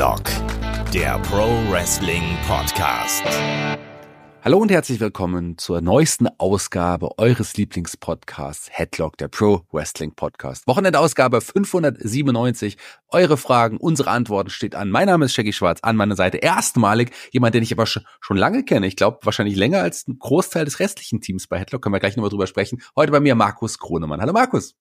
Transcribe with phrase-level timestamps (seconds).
[0.00, 0.22] Headlock,
[0.94, 3.22] der Pro Wrestling Podcast.
[4.42, 10.66] Hallo und herzlich willkommen zur neuesten Ausgabe eures Lieblingspodcasts Headlock, der Pro Wrestling Podcast.
[10.66, 12.78] Wochenendausgabe 597.
[13.08, 14.88] Eure Fragen, unsere Antworten steht an.
[14.88, 18.64] Mein Name ist Shaggy Schwarz, an meiner Seite erstmalig jemand, den ich aber schon lange
[18.64, 18.86] kenne.
[18.86, 21.82] Ich glaube, wahrscheinlich länger als ein Großteil des restlichen Teams bei Headlock.
[21.82, 22.80] Können wir gleich nochmal drüber sprechen.
[22.96, 24.22] Heute bei mir Markus Kronemann.
[24.22, 24.76] Hallo Markus.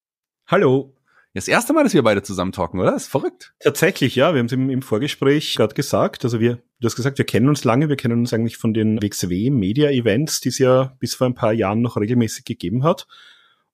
[0.47, 0.95] Hallo.
[1.33, 2.91] Das erste Mal, dass wir beide zusammen talken, oder?
[2.91, 3.53] Das ist verrückt.
[3.59, 4.33] Tatsächlich, ja.
[4.33, 6.23] Wir haben es im, im Vorgespräch gerade gesagt.
[6.23, 7.87] Also wir, du hast gesagt, wir kennen uns lange.
[7.87, 11.35] Wir kennen uns eigentlich von den WXW Media Events, die es ja bis vor ein
[11.35, 13.07] paar Jahren noch regelmäßig gegeben hat.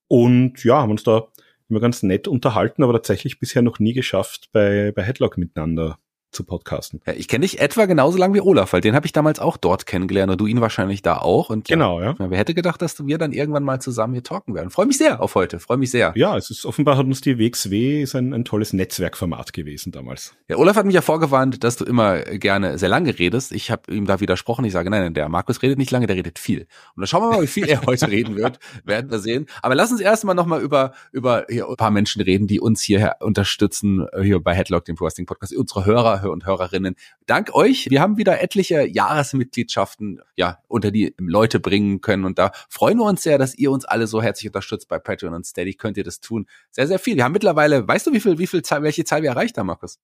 [0.08, 1.27] Und ja, haben uns da
[1.70, 5.98] immer ganz nett unterhalten, aber tatsächlich bisher noch nie geschafft, bei, bei Headlock miteinander
[6.32, 7.02] zu podcasten.
[7.06, 9.58] Ja, ich kenne dich etwa genauso lang wie Olaf, weil den habe ich damals auch
[9.58, 11.50] dort kennengelernt und du ihn wahrscheinlich da auch.
[11.50, 12.16] Und genau, ja.
[12.20, 12.30] ja.
[12.30, 14.70] Wer hätte gedacht, dass wir dann irgendwann mal zusammen hier talken werden?
[14.70, 16.14] Freue mich sehr auf heute, freue mich sehr.
[16.16, 20.36] Ja, es ist offenbar hat uns die WXW ist ein, ein tolles Netzwerkformat gewesen damals.
[20.48, 23.52] Ja, Olaf hat mich ja vorgewarnt, dass du immer gerne sehr lange redest.
[23.52, 24.66] Ich habe ihm da widersprochen.
[24.66, 26.62] Ich sage, nein, nein, der Markus redet nicht lange, der redet viel.
[26.96, 29.48] Und dann schauen wir mal, wie viel er heute reden wird, werden wir sehen.
[29.62, 33.16] Aber lass uns erstmal nochmal über über hier ein paar Menschen reden, die uns hier
[33.20, 37.90] unterstützen hier bei Headlock, dem Wrestling Podcast, unsere Hörer und Hörerinnen dank euch.
[37.90, 42.26] Wir haben wieder etliche Jahresmitgliedschaften, ja, unter die Leute bringen können.
[42.26, 45.34] Und da freuen wir uns sehr, dass ihr uns alle so herzlich unterstützt bei Patreon
[45.34, 45.74] und Steady.
[45.74, 46.48] Könnt ihr das tun?
[46.71, 47.16] Sehr, sehr viel.
[47.16, 49.68] Wir haben mittlerweile, weißt du, wie viel, wie viel Zahl, welche Zahl wir erreicht haben,
[49.68, 49.99] Markus?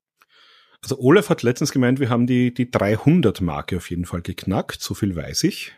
[0.84, 4.82] Also Olaf hat letztens gemeint, wir haben die, die 300 Marke auf jeden Fall geknackt.
[4.82, 5.74] So viel weiß ich.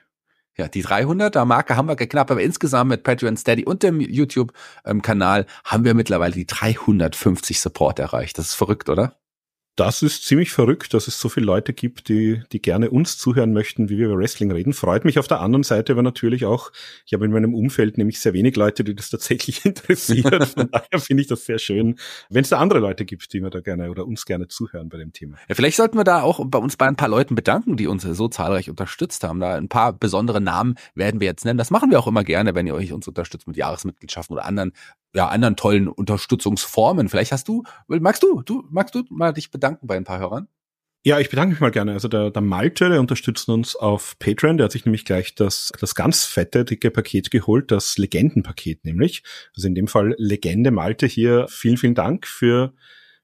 [0.56, 5.48] Ja, die 300er Marke haben wir geknappt, aber insgesamt mit Patreon Steady und dem YouTube-Kanal
[5.66, 8.38] haben wir mittlerweile die 350 Support erreicht.
[8.38, 9.18] Das ist verrückt, oder?
[9.76, 13.54] Das ist ziemlich verrückt, dass es so viele Leute gibt, die, die gerne uns zuhören
[13.54, 14.74] möchten, wie wir über Wrestling reden.
[14.74, 16.72] Freut mich auf der anderen Seite aber natürlich auch,
[17.06, 20.46] ich habe in meinem Umfeld nämlich sehr wenig Leute, die das tatsächlich interessiert.
[20.46, 21.98] Von daher finde ich das sehr schön,
[22.30, 24.98] wenn es da andere Leute gibt, die mir da gerne oder uns gerne zuhören bei
[24.98, 25.38] dem Thema.
[25.50, 28.04] Ja, vielleicht sollten wir da auch bei uns bei ein paar Leuten bedanken, die uns
[28.04, 29.40] so zahlreich unterstützt haben.
[29.40, 31.58] Da ein paar besondere Namen werden wir jetzt nennen.
[31.58, 34.74] Das machen wir auch immer gerne, wenn ihr euch uns unterstützt mit Jahresmitgliedschaften oder anderen
[35.14, 37.10] ja, anderen tollen Unterstützungsformen.
[37.10, 40.48] Vielleicht hast du, magst du, du, magst du mal dich bedanken bei ein paar Hörern?
[41.06, 41.92] Ja, ich bedanke mich mal gerne.
[41.92, 45.72] Also der, der Malte, der unterstützt uns auf Patreon, der hat sich nämlich gleich das,
[45.80, 49.22] das ganz fette, dicke Paket geholt, das Legendenpaket nämlich.
[49.54, 51.48] Also in dem Fall Legende Malte hier.
[51.50, 52.74] Vielen, vielen Dank für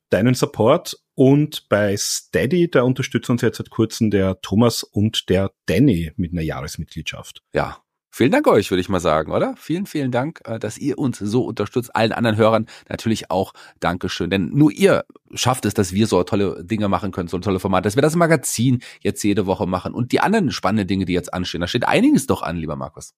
[0.09, 0.99] deinen Support.
[1.15, 6.33] Und bei Steady, da unterstützt uns jetzt seit kurzem der Thomas und der Danny mit
[6.33, 7.43] einer Jahresmitgliedschaft.
[7.53, 7.77] Ja,
[8.11, 9.53] Vielen Dank euch, würde ich mal sagen, oder?
[9.57, 11.95] Vielen, vielen Dank, äh, dass ihr uns so unterstützt.
[11.95, 14.29] Allen anderen Hörern natürlich auch Dankeschön.
[14.29, 17.83] Denn nur ihr schafft es, dass wir so tolle Dinge machen können, so tolle Formate,
[17.83, 21.33] dass wir das Magazin jetzt jede Woche machen und die anderen spannenden Dinge, die jetzt
[21.33, 21.61] anstehen.
[21.61, 23.13] Da steht einiges doch an, lieber Markus.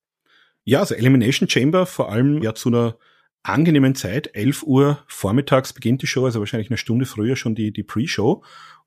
[0.63, 2.97] Ja, also Elimination Chamber, vor allem ja zu einer
[3.44, 4.35] angenehmen Zeit.
[4.35, 8.44] 11 Uhr vormittags beginnt die Show, also wahrscheinlich eine Stunde früher schon die, die Pre-Show.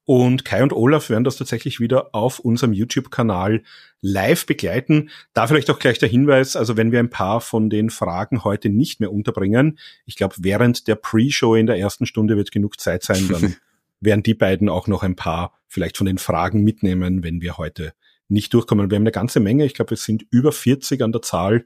[0.06, 3.62] Und Kai und Olaf werden das tatsächlich wieder auf unserem YouTube-Kanal
[4.02, 5.08] live begleiten.
[5.32, 8.68] Da vielleicht auch gleich der Hinweis, also wenn wir ein paar von den Fragen heute
[8.68, 13.02] nicht mehr unterbringen, ich glaube, während der Pre-Show in der ersten Stunde wird genug Zeit
[13.02, 13.56] sein, dann
[14.00, 17.94] werden die beiden auch noch ein paar vielleicht von den Fragen mitnehmen, wenn wir heute
[18.28, 18.90] nicht durchkommen.
[18.90, 21.64] Wir haben eine ganze Menge, ich glaube, es sind über 40 an der Zahl.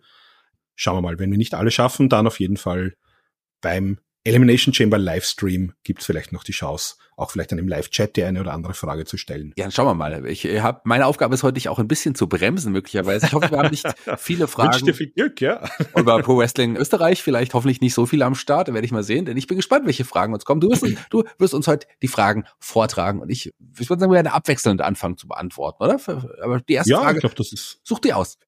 [0.77, 2.95] Schauen wir mal, wenn wir nicht alle schaffen, dann auf jeden Fall
[3.61, 8.25] beim Elimination Chamber Livestream gibt's vielleicht noch die Chance, auch vielleicht dann im Live-Chat die
[8.25, 9.53] eine oder andere Frage zu stellen.
[9.57, 10.27] Ja, schauen wir mal.
[10.27, 13.27] Ich habe meine Aufgabe ist heute dich auch ein bisschen zu bremsen möglicherweise.
[13.27, 13.87] Ich hoffe, wir haben nicht
[14.19, 14.73] viele Fragen.
[14.73, 15.69] Wünsche dir viel Glück, ja.
[15.97, 19.25] über Pro Wrestling Österreich vielleicht hoffentlich nicht so viele am Start, werde ich mal sehen,
[19.25, 20.61] denn ich bin gespannt, welche Fragen uns kommen.
[20.61, 24.17] Du wirst, du wirst uns heute die Fragen vortragen und ich, ich würde sagen, wir
[24.17, 25.99] werden abwechselnd anfangen zu beantworten, oder?
[26.43, 28.39] Aber die erste ja, Frage, ich glaube, das ist such die aus.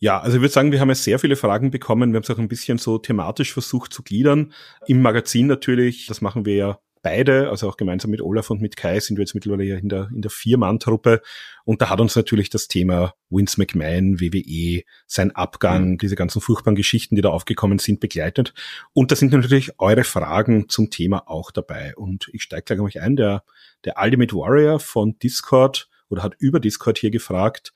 [0.00, 2.12] Ja, also ich würde sagen, wir haben jetzt sehr viele Fragen bekommen.
[2.12, 4.52] Wir haben es auch ein bisschen so thematisch versucht zu gliedern.
[4.86, 8.76] Im Magazin natürlich, das machen wir ja beide, also auch gemeinsam mit Olaf und mit
[8.76, 11.20] Kai sind wir jetzt mittlerweile ja in der, in der Vier-Mann-Truppe.
[11.64, 15.98] Und da hat uns natürlich das Thema Vince McMahon, WWE, sein Abgang, mhm.
[15.98, 18.54] diese ganzen furchtbaren Geschichten, die da aufgekommen sind, begleitet.
[18.92, 21.94] Und da sind natürlich eure Fragen zum Thema auch dabei.
[21.96, 23.16] Und ich steige gleich mal ein.
[23.16, 23.42] Der,
[23.84, 27.72] der Ultimate Warrior von Discord oder hat über Discord hier gefragt,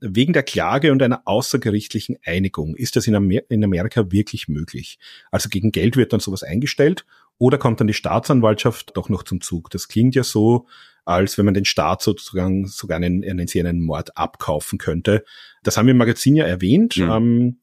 [0.00, 4.98] wegen der Klage und einer außergerichtlichen Einigung ist das in, Amer in, Amerika wirklich möglich.
[5.30, 7.04] Also gegen Geld wird dann sowas eingestellt
[7.38, 9.70] oder kommt dann die Staatsanwaltschaft doch noch zum Zug.
[9.70, 10.66] Das klingt ja so,
[11.04, 15.24] als wenn man den Staat sozusagen sogar einen, einen, einen Mord abkaufen könnte.
[15.62, 16.96] Das haben wir im Magazin ja erwähnt.
[16.96, 17.10] Mhm.
[17.10, 17.60] Ähm,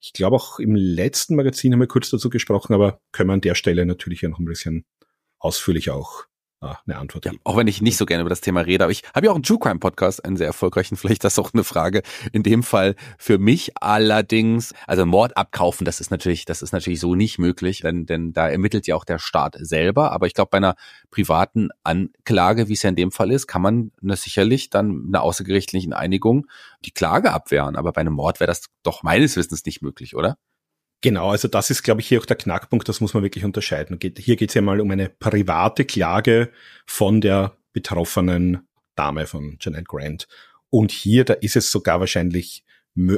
[0.00, 3.42] ich glaube auch im letzten Magazin haben wir kurz dazu gesprochen, aber können wir an
[3.42, 4.84] der Stelle natürlich ja noch ein bisschen
[5.38, 6.24] ausführlich auch
[6.62, 8.92] äh, eine Antwort ja, Auch wenn ich nicht so gerne über das Thema rede, aber
[8.92, 11.64] ich habe ja auch einen True Crime Podcast, einen sehr erfolgreichen, vielleicht das auch eine
[11.64, 12.02] Frage.
[12.32, 17.00] In dem Fall für mich allerdings, also Mord abkaufen, das ist natürlich, das ist natürlich
[17.00, 20.12] so nicht möglich, denn, denn da ermittelt ja auch der Staat selber.
[20.12, 20.76] Aber ich glaube, bei einer
[21.10, 25.22] privaten Anklage, wie es ja in dem Fall ist, kann man ne, sicherlich dann eine
[25.22, 26.46] außergerichtlichen Einigung
[26.84, 27.76] die Klage abwehren.
[27.76, 30.36] Aber bei einem Mord wäre das doch meines Wissens nicht möglich, oder?
[31.02, 33.98] Genau, also das ist, glaube ich, hier auch der Knackpunkt, das muss man wirklich unterscheiden.
[34.18, 36.50] Hier geht es ja mal um eine private Klage
[36.86, 40.28] von der betroffenen Dame von Janet Grant.
[40.68, 42.64] Und hier, da ist es sogar wahrscheinlich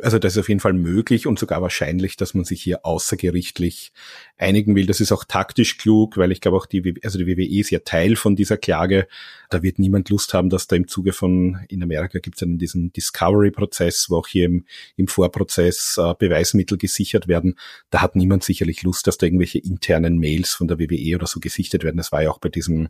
[0.03, 3.93] also das ist auf jeden Fall möglich und sogar wahrscheinlich, dass man sich hier außergerichtlich
[4.43, 4.87] einigen will.
[4.87, 7.79] Das ist auch taktisch klug, weil ich glaube auch die, also die WWE ist ja
[7.81, 9.09] Teil von dieser Klage.
[9.51, 12.47] Da wird niemand Lust haben, dass da im Zuge von, in Amerika gibt es ja
[12.49, 14.65] diesen Discovery-Prozess, wo auch hier im,
[14.97, 17.57] im Vorprozess äh, Beweismittel gesichert werden.
[17.91, 21.41] Da hat niemand sicherlich Lust, dass da irgendwelche internen Mails von der WWE oder so
[21.41, 21.97] gesichtet werden.
[21.97, 22.89] Das war ja auch bei diesem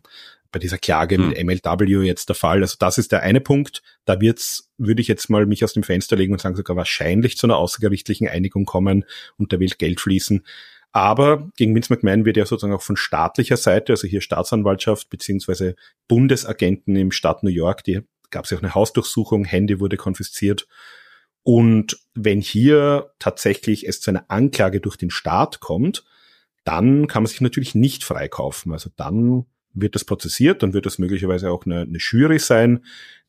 [0.53, 1.29] bei dieser Klage hm.
[1.29, 2.61] mit MLW jetzt der Fall.
[2.61, 3.81] Also das ist der eine Punkt.
[4.05, 7.37] Da wird's, würde ich jetzt mal mich aus dem Fenster legen und sagen, sogar wahrscheinlich
[7.37, 9.03] zu einer außergerichtlichen Einigung kommen
[9.37, 10.45] und da will Geld fließen.
[10.93, 15.75] Aber gegen Vince McMahon wird ja sozusagen auch von staatlicher Seite, also hier Staatsanwaltschaft beziehungsweise
[16.07, 20.67] Bundesagenten im Staat New York, die gab es ja auch eine Hausdurchsuchung, Handy wurde konfisziert.
[21.41, 26.05] Und wenn hier tatsächlich es zu einer Anklage durch den Staat kommt,
[26.63, 28.71] dann kann man sich natürlich nicht freikaufen.
[28.71, 32.85] Also dann wird das prozessiert, dann wird das möglicherweise auch eine, eine Jury sein,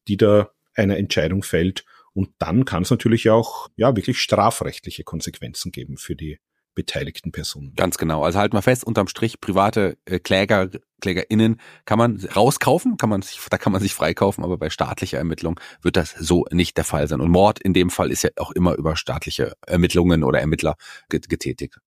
[0.07, 1.85] die da eine Entscheidung fällt.
[2.13, 6.39] Und dann kann es natürlich auch ja wirklich strafrechtliche Konsequenzen geben für die
[6.75, 7.75] beteiligten Personen.
[7.77, 8.23] Ganz genau.
[8.23, 10.69] Also halt mal fest, unterm Strich, private äh, Kläger,
[11.01, 15.19] KlägerInnen kann man rauskaufen, kann man sich, da kann man sich freikaufen, aber bei staatlicher
[15.19, 17.21] Ermittlung wird das so nicht der Fall sein.
[17.21, 20.77] Und Mord in dem Fall ist ja auch immer über staatliche Ermittlungen oder Ermittler
[21.09, 21.79] getätigt.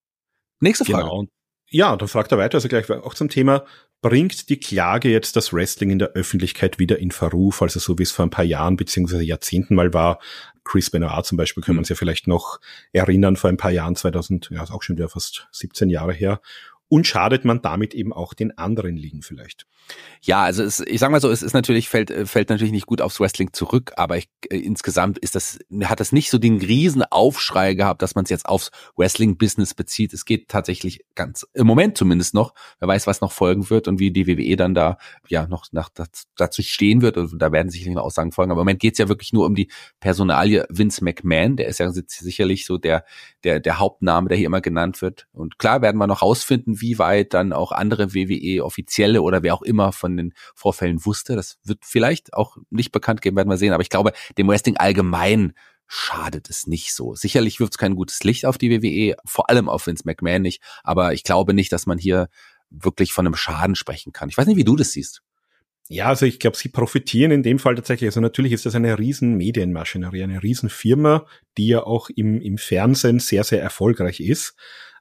[0.60, 1.04] Nächste Frage.
[1.04, 1.26] Genau.
[1.70, 3.64] Ja, dann fragt er weiter, also gleich auch zum Thema,
[4.00, 8.04] bringt die Klage jetzt das Wrestling in der Öffentlichkeit wieder in Verruf, also so wie
[8.04, 10.18] es vor ein paar Jahren beziehungsweise Jahrzehnten mal war.
[10.64, 12.60] Chris Benoit zum Beispiel können wir uns ja vielleicht noch
[12.92, 16.40] erinnern, vor ein paar Jahren, 2000, ja, ist auch schon wieder fast 17 Jahre her
[16.88, 19.66] und schadet man damit eben auch den anderen Ligen vielleicht.
[20.22, 23.00] Ja, also es, ich sag mal so, es ist natürlich fällt fällt natürlich nicht gut
[23.00, 27.02] aufs Wrestling zurück, aber ich, äh, insgesamt ist das hat das nicht so den riesen
[27.02, 30.12] Aufschrei gehabt, dass man es jetzt aufs Wrestling Business bezieht.
[30.12, 32.54] Es geht tatsächlich ganz im Moment zumindest noch.
[32.80, 34.98] Wer weiß, was noch folgen wird und wie die WWE dann da
[35.28, 35.90] ja noch nach
[36.36, 37.16] dazu stehen wird.
[37.16, 38.50] Und da werden sicherlich noch Aussagen folgen.
[38.50, 39.70] Aber im Moment geht es ja wirklich nur um die
[40.00, 41.56] Personalie Vince McMahon.
[41.56, 43.04] Der ist ja sicherlich so der
[43.44, 45.28] der der Hauptname, der hier immer genannt wird.
[45.32, 49.62] Und klar werden wir noch rausfinden, wie weit dann auch andere WWE-Offizielle oder wer auch
[49.62, 51.36] immer von den Vorfällen wusste.
[51.36, 53.72] Das wird vielleicht auch nicht bekannt geben, werden wir sehen.
[53.72, 55.52] Aber ich glaube, dem Wrestling allgemein
[55.86, 57.14] schadet es nicht so.
[57.14, 60.62] Sicherlich wirft es kein gutes Licht auf die WWE, vor allem auf Vince McMahon nicht.
[60.82, 62.28] Aber ich glaube nicht, dass man hier
[62.70, 64.28] wirklich von einem Schaden sprechen kann.
[64.28, 65.22] Ich weiß nicht, wie du das siehst.
[65.90, 68.08] Ja, also ich glaube, sie profitieren in dem Fall tatsächlich.
[68.08, 71.26] Also natürlich ist das eine riesen Medienmaschinerie, eine riesen Firma,
[71.56, 74.54] die ja auch im, im Fernsehen sehr, sehr erfolgreich ist.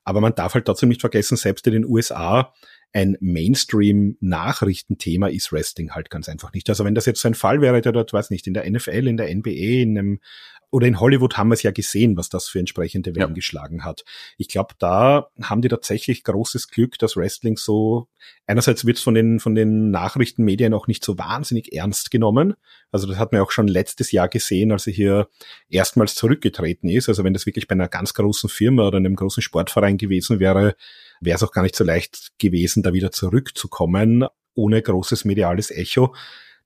[0.08, 2.54] Aber man darf halt trotzdem nicht vergessen, selbst in den USA
[2.94, 6.70] ein Mainstream-Nachrichtenthema ist Wrestling halt ganz einfach nicht.
[6.70, 9.06] Also wenn das jetzt so ein Fall wäre, der dort, weiß nicht, in der NFL,
[9.06, 10.22] in der NBA, in einem
[10.70, 13.34] oder in Hollywood haben wir es ja gesehen, was das für entsprechende Wellen ja.
[13.34, 14.04] geschlagen hat.
[14.38, 18.10] Ich glaube, da haben die tatsächlich großes Glück, dass Wrestling so,
[18.48, 22.56] einerseits wird es von den, von den Nachrichtenmedien auch nicht so wahnsinnig ernst genommen.
[22.92, 25.30] Also das hat man auch schon letztes Jahr gesehen, als er hier
[25.70, 27.08] erstmals zurückgetreten ist.
[27.08, 30.76] Also wenn das wirklich bei einer ganz großen Firma oder einem großen Sportverein gewesen wäre,
[31.22, 36.14] wäre es auch gar nicht so leicht gewesen, da wieder zurückzukommen, ohne großes mediales Echo.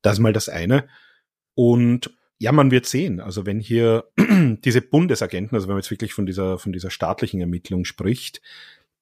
[0.02, 0.88] Das ist mal das eine.
[1.54, 2.10] Und
[2.42, 3.20] ja, man wird sehen.
[3.20, 7.40] Also wenn hier diese Bundesagenten, also wenn man jetzt wirklich von dieser, von dieser staatlichen
[7.40, 8.42] Ermittlung spricht,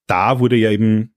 [0.08, 1.15] da wurde ja eben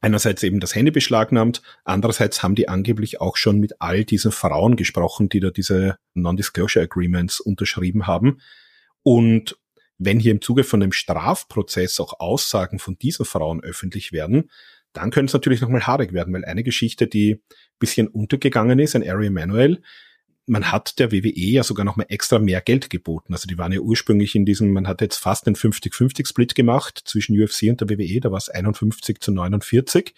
[0.00, 4.76] einerseits eben das Handy beschlagnahmt, andererseits haben die angeblich auch schon mit all diesen Frauen
[4.76, 8.40] gesprochen, die da diese Non-Disclosure Agreements unterschrieben haben.
[9.02, 9.58] Und
[9.98, 14.52] wenn hier im Zuge von dem Strafprozess auch Aussagen von diesen Frauen öffentlich werden,
[14.92, 17.42] dann könnte es natürlich nochmal haarig werden, weil eine Geschichte, die
[17.80, 19.82] bisschen untergegangen ist, ein Ari Emanuel,
[20.46, 23.32] man hat der WWE ja sogar noch mal extra mehr Geld geboten.
[23.32, 27.40] Also die waren ja ursprünglich in diesem, man hat jetzt fast einen 50-50-Split gemacht zwischen
[27.40, 30.14] UFC und der WWE, da war es 51 zu 49.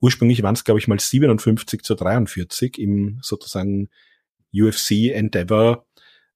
[0.00, 3.88] Ursprünglich waren es, glaube ich, mal 57 zu 43 im sozusagen
[4.54, 5.86] UFC Endeavor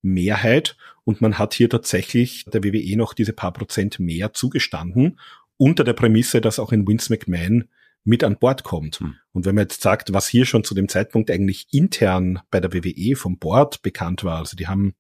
[0.02, 0.76] Mehrheit.
[1.04, 5.18] Und man hat hier tatsächlich der WWE noch diese paar Prozent mehr zugestanden,
[5.56, 7.68] unter der Prämisse, dass auch in Vince McMahon
[8.10, 9.00] mit an Bord kommt.
[9.00, 9.14] Hm.
[9.32, 12.74] Und wenn man jetzt sagt, was hier schon zu dem Zeitpunkt eigentlich intern bei der
[12.74, 14.94] WWE vom Board bekannt war, also die haben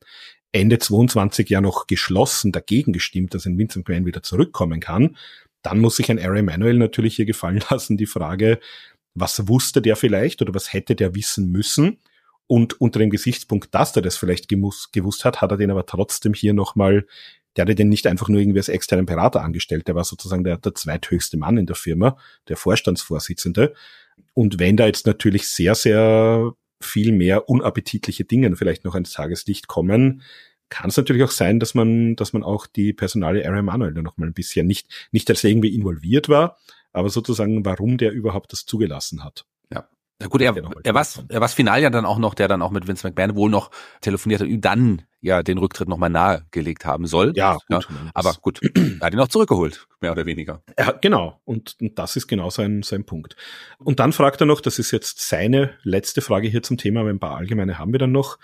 [0.52, 5.16] Ende 22 ja noch geschlossen dagegen gestimmt, dass ein Vincent McMahon wieder zurückkommen kann,
[5.62, 8.60] dann muss sich ein Aaron Emanuel natürlich hier gefallen lassen, die Frage,
[9.14, 11.98] was wusste der vielleicht oder was hätte der wissen müssen?
[12.46, 16.34] Und unter dem Gesichtspunkt, dass er das vielleicht gewusst hat, hat er den aber trotzdem
[16.34, 17.06] hier nochmal,
[17.56, 20.56] der hatte den nicht einfach nur irgendwie als externen Berater angestellt, der war sozusagen der,
[20.56, 22.16] der zweithöchste Mann in der Firma,
[22.48, 23.74] der Vorstandsvorsitzende.
[24.34, 29.66] Und wenn da jetzt natürlich sehr, sehr viel mehr unappetitliche Dinge vielleicht noch ans Tageslicht
[29.66, 30.22] kommen,
[30.70, 34.16] kann es natürlich auch sein, dass man, dass man auch die Personale Aaron Manuel noch
[34.16, 36.58] mal ein bisschen nicht, nicht als irgendwie involviert war,
[36.92, 39.44] aber sozusagen, warum der überhaupt das zugelassen hat.
[39.72, 39.88] Ja.
[40.20, 42.70] Ja gut, er, er war er war's final ja dann auch noch, der dann auch
[42.70, 43.70] mit Vince McMahon wohl noch
[44.02, 47.32] telefoniert hat, dann ja den Rücktritt nochmal nahegelegt haben soll.
[47.36, 47.62] Ja, gut.
[47.68, 47.80] Ja,
[48.14, 50.62] aber gut, er hat ihn auch zurückgeholt, mehr oder weniger.
[50.78, 51.40] Ja, genau.
[51.44, 53.36] Und, und das ist genau sein, sein Punkt.
[53.78, 57.10] Und dann fragt er noch, das ist jetzt seine letzte Frage hier zum Thema, aber
[57.10, 58.38] ein paar allgemeine haben wir dann noch.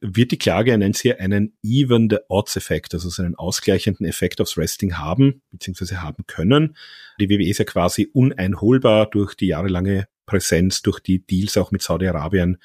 [0.00, 4.06] Wird die Klage, er nennt sie einen Even the Odds Effekt, also so einen ausgleichenden
[4.06, 6.76] Effekt aufs Wrestling haben, beziehungsweise haben können?
[7.18, 11.82] Die WWE ist ja quasi uneinholbar durch die jahrelange Präsenz durch die Deals auch mit
[11.82, 12.58] Saudi-Arabien.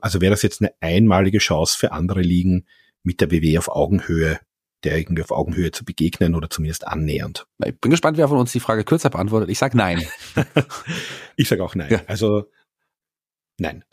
[0.00, 2.66] Also wäre das jetzt eine einmalige Chance für andere Ligen,
[3.02, 4.38] mit der WWE auf Augenhöhe,
[4.84, 7.46] der irgendwie auf Augenhöhe zu begegnen oder zumindest annähernd.
[7.64, 9.50] Ich bin gespannt, wer von uns die Frage kürzer beantwortet.
[9.50, 10.02] Ich sag nein.
[11.36, 11.90] ich sag auch nein.
[11.90, 12.02] Ja.
[12.06, 12.46] Also
[13.60, 13.84] Nein.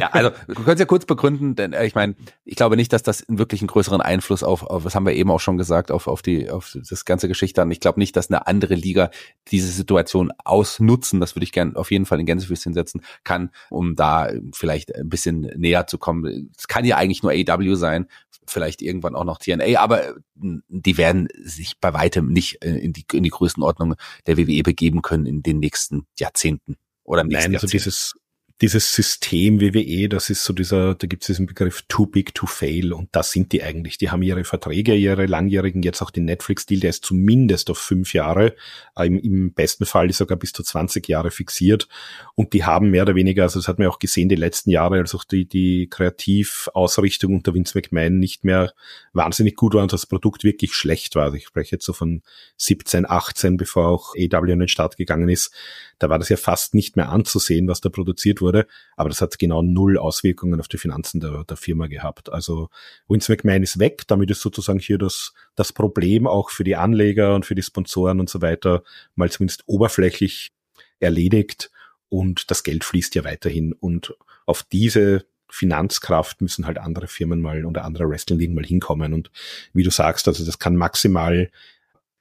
[0.00, 3.04] ja, also du könntest ja kurz begründen, denn äh, ich meine, ich glaube nicht, dass
[3.04, 6.08] das wirklich einen größeren Einfluss auf, auf was haben wir eben auch schon gesagt, auf,
[6.08, 7.70] auf die, auf das ganze Geschichte hat.
[7.70, 9.10] Ich glaube nicht, dass eine andere Liga
[9.52, 13.94] diese Situation ausnutzen, das würde ich gerne auf jeden Fall in Gänsefüßchen setzen, kann, um
[13.94, 16.50] da vielleicht ein bisschen näher zu kommen.
[16.58, 18.08] Es kann ja eigentlich nur AW sein,
[18.48, 23.04] vielleicht irgendwann auch noch TNA, aber die werden sich bei weitem nicht äh, in die,
[23.12, 23.94] in die Größenordnung
[24.26, 28.16] der WWE begeben können in den nächsten Jahrzehnten oder im nächsten Nein, also dieses
[28.60, 32.46] dieses System WWE, das ist so dieser, da gibt es diesen Begriff too big to
[32.46, 33.98] fail und das sind die eigentlich.
[33.98, 38.14] Die haben ihre Verträge, ihre langjährigen, jetzt auch den Netflix-Deal, der ist zumindest auf fünf
[38.14, 38.56] Jahre,
[38.96, 41.88] äh, im, im besten Fall ist sogar bis zu 20 Jahre fixiert
[42.34, 44.96] und die haben mehr oder weniger, also das hat man auch gesehen die letzten Jahre,
[44.98, 48.72] als auch die, die Kreativausrichtung unter Vince McMahon nicht mehr
[49.12, 51.24] wahnsinnig gut war und das Produkt wirklich schlecht war.
[51.24, 52.22] Also ich spreche jetzt so von
[52.56, 55.52] 17, 18, bevor auch AW in den Start gegangen ist.
[55.98, 58.66] Da war das ja fast nicht mehr anzusehen, was da produziert wurde.
[58.96, 62.32] Aber das hat genau null Auswirkungen auf die Finanzen der, der Firma gehabt.
[62.32, 62.68] Also
[63.08, 64.02] Vince McMahon ist weg.
[64.06, 68.20] Damit ist sozusagen hier das, das Problem auch für die Anleger und für die Sponsoren
[68.20, 68.82] und so weiter
[69.14, 70.52] mal zumindest oberflächlich
[71.00, 71.70] erledigt.
[72.08, 73.72] Und das Geld fließt ja weiterhin.
[73.72, 74.14] Und
[74.46, 79.14] auf diese Finanzkraft müssen halt andere Firmen mal oder andere Wrestling-Ligen mal hinkommen.
[79.14, 79.30] Und
[79.72, 81.50] wie du sagst, also das kann maximal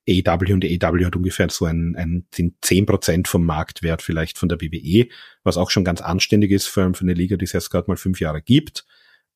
[0.07, 2.27] AW und AW hat ungefähr so ein, ein
[2.61, 5.07] zehn Prozent vom Marktwert vielleicht von der WWE,
[5.43, 7.97] was auch schon ganz anständig ist für, für eine Liga, die es erst gerade mal
[7.97, 8.85] fünf Jahre gibt.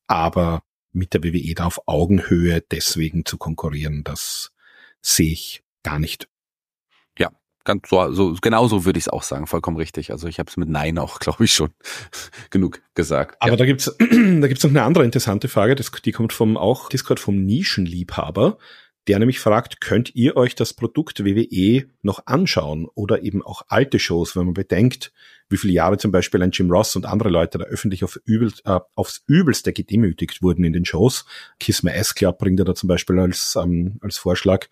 [0.06, 0.62] Aber
[0.92, 4.52] mit der WWE da auf Augenhöhe deswegen zu konkurrieren, das
[5.00, 6.28] sehe ich gar nicht.
[7.18, 7.30] Ja,
[7.64, 10.10] ganz so, so genauso würde ich es auch sagen, vollkommen richtig.
[10.10, 11.70] Also ich habe es mit Nein auch, glaube ich, schon
[12.50, 13.36] genug gesagt.
[13.40, 13.56] Aber ja.
[13.56, 17.20] da gibt's da gibt's noch eine andere interessante Frage, das, die kommt vom auch Discord
[17.20, 18.58] vom Nischenliebhaber
[19.08, 23.98] der nämlich fragt, könnt ihr euch das Produkt WWE noch anschauen oder eben auch alte
[23.98, 25.12] Shows, wenn man bedenkt,
[25.48, 28.52] wie viele Jahre zum Beispiel ein Jim Ross und andere Leute da öffentlich auf übel,
[28.64, 31.24] äh, aufs Übelste gedemütigt wurden in den Shows.
[31.58, 34.68] Kiss My Ass Club bringt er da zum Beispiel als, ähm, als Vorschlag.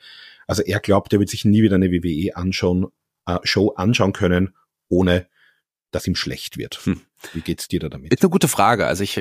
[0.47, 2.87] Also er glaubt, er wird sich nie wieder eine WWE anschauen,
[3.27, 4.55] äh, Show anschauen können,
[4.89, 5.27] ohne
[5.91, 6.81] dass ihm schlecht wird.
[6.85, 7.01] Hm.
[7.33, 8.13] Wie geht's dir da damit?
[8.13, 8.87] Ist eine gute Frage.
[8.87, 9.19] Also ich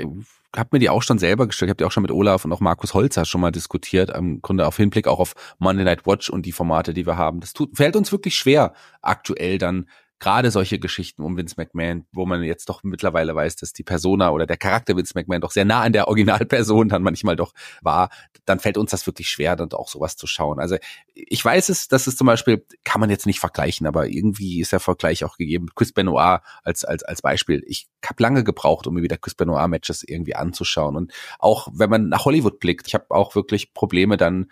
[0.56, 1.68] habe mir die auch schon selber gestellt.
[1.68, 4.10] Ich habe die auch schon mit Olaf und auch Markus Holzer schon mal diskutiert.
[4.10, 7.40] Im Grunde auf Hinblick auch auf Monday Night Watch und die Formate, die wir haben.
[7.40, 9.88] Das tut, fällt uns wirklich schwer, aktuell dann
[10.20, 14.32] gerade solche Geschichten um Vince McMahon, wo man jetzt doch mittlerweile weiß, dass die Persona
[14.32, 18.10] oder der Charakter Vince McMahon doch sehr nah an der Originalperson dann manchmal doch war,
[18.46, 20.60] dann fällt uns das wirklich schwer, dann auch sowas zu schauen.
[20.60, 20.78] Also
[21.14, 24.72] ich weiß es, dass es zum Beispiel, kann man jetzt nicht vergleichen, aber irgendwie ist
[24.72, 25.68] der Vergleich auch gegeben.
[25.74, 27.64] Chris Benoit als, als, als Beispiel.
[27.68, 30.96] Ich habe lange gebraucht, um mir wieder Chris Benoit-Matches irgendwie anzuschauen.
[30.96, 34.52] Und auch wenn man nach Hollywood blickt, ich habe auch wirklich Probleme dann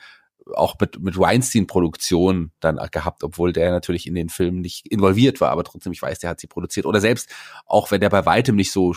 [0.55, 5.51] auch mit, mit Weinstein-Produktion dann gehabt, obwohl der natürlich in den Filmen nicht involviert war,
[5.51, 6.85] aber trotzdem, ich weiß, der hat sie produziert.
[6.85, 7.29] Oder selbst,
[7.65, 8.95] auch wenn der bei weitem nicht so,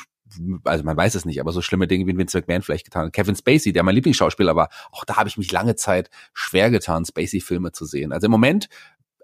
[0.65, 3.13] also man weiß es nicht, aber so schlimme Dinge wie Vince McMahon vielleicht getan hat.
[3.13, 7.05] Kevin Spacey, der mein Lieblingsschauspieler war, auch da habe ich mich lange Zeit schwer getan,
[7.05, 8.13] Spacey-Filme zu sehen.
[8.13, 8.69] Also im Moment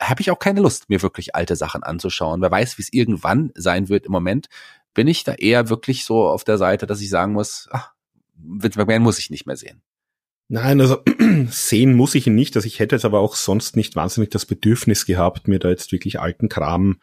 [0.01, 2.43] habe ich auch keine Lust, mir wirklich alte Sachen anzuschauen.
[2.43, 4.07] Wer weiß, wie es irgendwann sein wird.
[4.07, 4.49] Im Moment
[4.95, 7.93] bin ich da eher wirklich so auf der Seite, dass ich sagen muss, ach,
[8.35, 9.83] Vince McMahon muss ich nicht mehr sehen.
[10.49, 11.03] Nein, also
[11.49, 12.55] sehen muss ich ihn nicht.
[12.57, 15.91] Also ich hätte jetzt aber auch sonst nicht wahnsinnig das Bedürfnis gehabt, mir da jetzt
[15.93, 17.01] wirklich alten Kram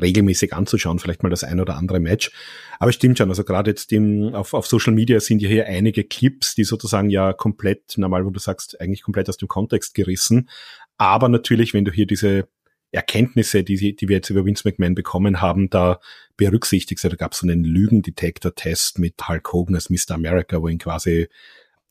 [0.00, 2.32] regelmäßig anzuschauen, vielleicht mal das ein oder andere Match.
[2.78, 6.04] Aber stimmt schon, also gerade jetzt im, auf, auf Social Media sind ja hier einige
[6.04, 10.50] Clips, die sozusagen ja komplett, normal, wo du sagst, eigentlich komplett aus dem Kontext gerissen.
[10.98, 12.48] Aber natürlich, wenn du hier diese
[12.90, 16.00] Erkenntnisse, die, die wir jetzt über Vince McMahon bekommen haben, da
[16.36, 16.98] berücksichtigt.
[17.00, 20.12] Also da gab es so einen Lügendetektor-Test mit Hulk Hogan als Mr.
[20.14, 21.28] America, wo ihn quasi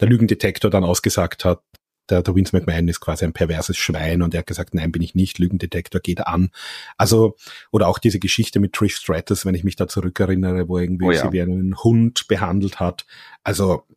[0.04, 1.64] der Lügendetektor dann ausgesagt hat,
[2.10, 5.02] der, der Vince McMahon ist quasi ein perverses Schwein und er hat gesagt, nein, bin
[5.02, 6.50] ich nicht, Lügendetektor geht an.
[6.98, 7.38] Also,
[7.72, 11.12] oder auch diese Geschichte mit Trish Stratus, wenn ich mich da zurückerinnere, wo irgendwie oh
[11.12, 11.22] ja.
[11.22, 13.06] sie wie einen Hund behandelt hat.
[13.46, 13.88] Also,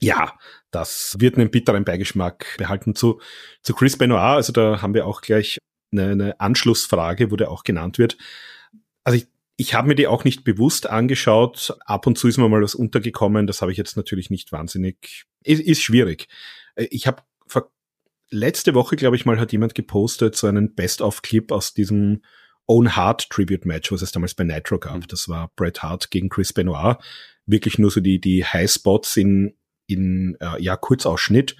[0.00, 0.38] ja,
[0.70, 2.94] das wird einen bitteren Beigeschmack behalten.
[2.94, 3.20] Zu,
[3.62, 5.58] zu Chris Benoit, also da haben wir auch gleich
[5.92, 8.16] eine, eine Anschlussfrage, wo der auch genannt wird.
[9.02, 9.26] Also ich,
[9.60, 11.76] ich habe mir die auch nicht bewusst angeschaut.
[11.84, 13.46] Ab und zu ist mir mal was untergekommen.
[13.46, 15.26] Das habe ich jetzt natürlich nicht wahnsinnig.
[15.44, 16.28] Ist, ist schwierig.
[16.76, 17.22] Ich habe
[18.30, 22.22] letzte Woche, glaube ich mal, hat jemand gepostet so einen Best-of-Clip aus diesem
[22.66, 24.96] Own Heart Tribute Match, was es damals bei Nitro gab.
[24.96, 25.08] Mhm.
[25.08, 26.96] Das war Bret Hart gegen Chris Benoit.
[27.44, 31.56] Wirklich nur so die, die High Spots in, in, äh, ja, Kurzausschnitt.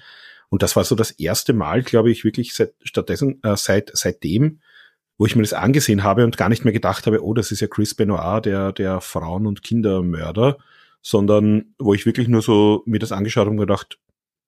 [0.49, 4.59] Und das war so das erste Mal, glaube ich, wirklich seit, stattdessen, äh, seit, seitdem,
[5.21, 7.59] wo ich mir das angesehen habe und gar nicht mehr gedacht habe, oh, das ist
[7.59, 10.57] ja Chris Benoit, der, der Frauen- und Kindermörder,
[11.03, 13.99] sondern wo ich wirklich nur so mir das angeschaut habe und gedacht,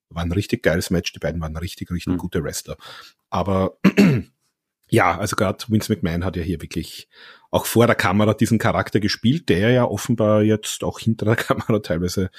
[0.09, 1.13] war ein richtig geiles Match.
[1.13, 2.17] Die beiden waren richtig, richtig mhm.
[2.17, 2.75] gute Wrestler.
[3.29, 3.77] Aber
[4.89, 7.07] ja, also gerade Vince McMahon hat ja hier wirklich
[7.51, 11.81] auch vor der Kamera diesen Charakter gespielt, der ja offenbar jetzt auch hinter der Kamera
[11.81, 12.31] teilweise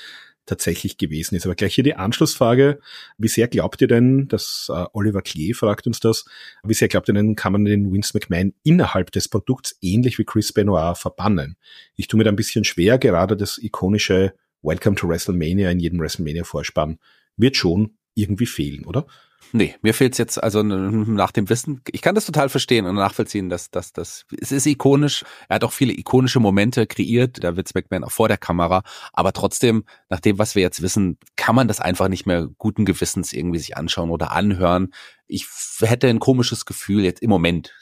[0.46, 1.46] tatsächlich gewesen ist.
[1.46, 2.80] Aber gleich hier die Anschlussfrage,
[3.18, 6.24] wie sehr glaubt ihr denn, dass äh, Oliver Klee fragt uns das,
[6.62, 10.24] wie sehr glaubt ihr denn, kann man den Vince McMahon innerhalb des Produkts ähnlich wie
[10.24, 11.56] Chris Benoit verbannen?
[11.96, 16.00] Ich tue mir da ein bisschen schwer, gerade das ikonische Welcome to WrestleMania in jedem
[16.00, 16.98] WrestleMania-Vorspann
[17.36, 19.06] wird schon irgendwie fehlen, oder?
[19.56, 21.80] Nee, mir fehlt's jetzt also nach dem Wissen.
[21.92, 25.24] Ich kann das total verstehen und nachvollziehen, dass dass das es ist ikonisch.
[25.48, 28.82] Er hat auch viele ikonische Momente kreiert, da Vince McMahon auch vor der Kamera,
[29.12, 32.84] aber trotzdem nach dem, was wir jetzt wissen, kann man das einfach nicht mehr guten
[32.84, 34.90] Gewissens irgendwie sich anschauen oder anhören
[35.26, 35.46] ich
[35.80, 37.74] hätte ein komisches Gefühl jetzt im Moment.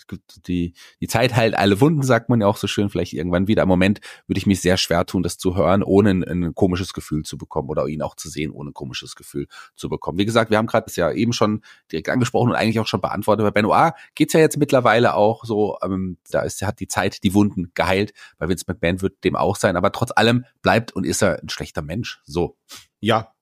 [0.46, 3.62] Die, die Zeit heilt alle Wunden, sagt man ja auch so schön, vielleicht irgendwann wieder.
[3.62, 6.92] Im Moment würde ich mich sehr schwer tun, das zu hören, ohne ein, ein komisches
[6.92, 10.18] Gefühl zu bekommen oder ihn auch zu sehen, ohne ein komisches Gefühl zu bekommen.
[10.18, 13.00] Wie gesagt, wir haben gerade das ja eben schon direkt angesprochen und eigentlich auch schon
[13.00, 13.44] beantwortet.
[13.44, 17.34] Bei Benoit geht's ja jetzt mittlerweile auch so, ähm, da ist, hat die Zeit die
[17.34, 18.12] Wunden geheilt.
[18.38, 21.48] Bei Vince McMahon wird dem auch sein, aber trotz allem bleibt und ist er ein
[21.48, 22.20] schlechter Mensch.
[22.24, 22.56] So.
[23.00, 23.34] Ja.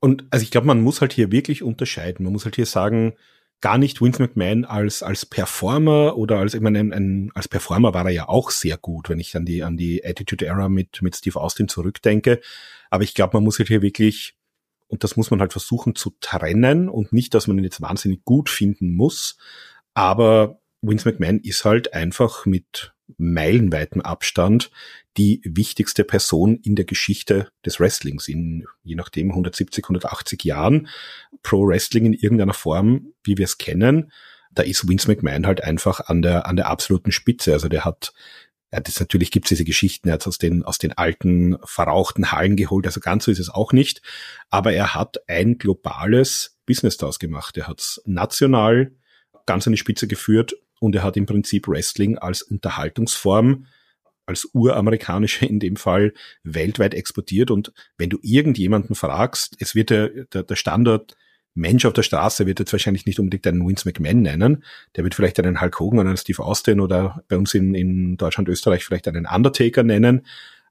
[0.00, 2.24] Und also ich glaube, man muss halt hier wirklich unterscheiden.
[2.24, 3.14] Man muss halt hier sagen,
[3.60, 7.94] gar nicht Vince McMahon als, als Performer oder als, ich meine, ein, ein, als Performer
[7.94, 11.02] war er ja auch sehr gut, wenn ich an die, an die Attitude Era mit,
[11.02, 12.40] mit Steve Austin zurückdenke.
[12.90, 14.36] Aber ich glaube, man muss halt hier wirklich,
[14.88, 18.24] und das muss man halt versuchen zu trennen und nicht, dass man ihn jetzt wahnsinnig
[18.24, 19.36] gut finden muss.
[19.94, 24.70] Aber Vince McMahon ist halt einfach mit meilenweiten Abstand
[25.16, 30.88] die wichtigste Person in der Geschichte des Wrestlings in je nachdem 170, 180 Jahren.
[31.42, 34.12] Pro Wrestling in irgendeiner Form, wie wir es kennen,
[34.52, 37.52] da ist Vince McMahon halt einfach an der, an der absoluten Spitze.
[37.52, 38.12] Also der hat,
[38.72, 42.56] ja, das natürlich gibt's diese Geschichten, er hat aus den, aus den alten, verrauchten Hallen
[42.56, 44.02] geholt, also ganz so ist es auch nicht.
[44.50, 47.56] Aber er hat ein globales Business daraus gemacht.
[47.56, 48.92] Er hat's national
[49.46, 53.66] ganz an die Spitze geführt und er hat im Prinzip Wrestling als Unterhaltungsform,
[54.26, 56.12] als uramerikanische in dem Fall,
[56.42, 57.50] weltweit exportiert.
[57.50, 61.16] Und wenn du irgendjemanden fragst, es wird der, der, der Standard
[61.56, 64.62] Mensch auf der Straße wird jetzt wahrscheinlich nicht unbedingt einen Vince McMahon nennen.
[64.94, 68.18] Der wird vielleicht einen Hulk Hogan oder einen Steve Austin oder bei uns in, in
[68.18, 70.26] Deutschland, Österreich vielleicht einen Undertaker nennen.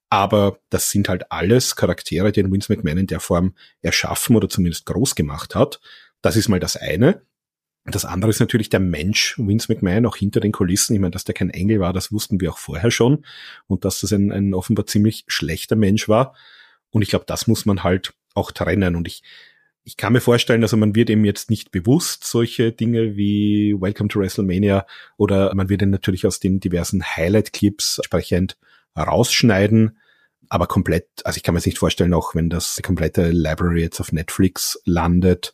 [0.09, 4.85] Aber das sind halt alles Charaktere, die Vince McMahon in der Form erschaffen oder zumindest
[4.85, 5.79] groß gemacht hat.
[6.21, 7.23] Das ist mal das eine.
[7.85, 10.95] Das andere ist natürlich der Mensch, Vince McMahon, auch hinter den Kulissen.
[10.95, 13.25] Ich meine, dass der kein Engel war, das wussten wir auch vorher schon.
[13.67, 16.35] Und dass das ein, ein offenbar ziemlich schlechter Mensch war.
[16.89, 18.95] Und ich glaube, das muss man halt auch trennen.
[18.95, 19.21] Und ich,
[19.83, 24.09] ich kann mir vorstellen, also man wird ihm jetzt nicht bewusst solche Dinge wie Welcome
[24.09, 28.57] to WrestleMania oder man wird ihn natürlich aus den diversen Highlight-Clips entsprechend
[28.97, 29.99] rausschneiden.
[30.49, 33.99] Aber komplett, also ich kann mir jetzt nicht vorstellen, auch wenn das komplette Library jetzt
[33.99, 35.53] auf Netflix landet,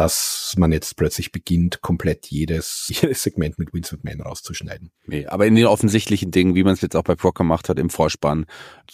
[0.00, 4.92] dass man jetzt plötzlich beginnt, komplett jedes, jedes Segment mit Vince McMahon rauszuschneiden.
[5.04, 7.78] Nee, aber in den offensichtlichen Dingen, wie man es jetzt auch bei Brock gemacht hat,
[7.78, 8.46] im Vorspann,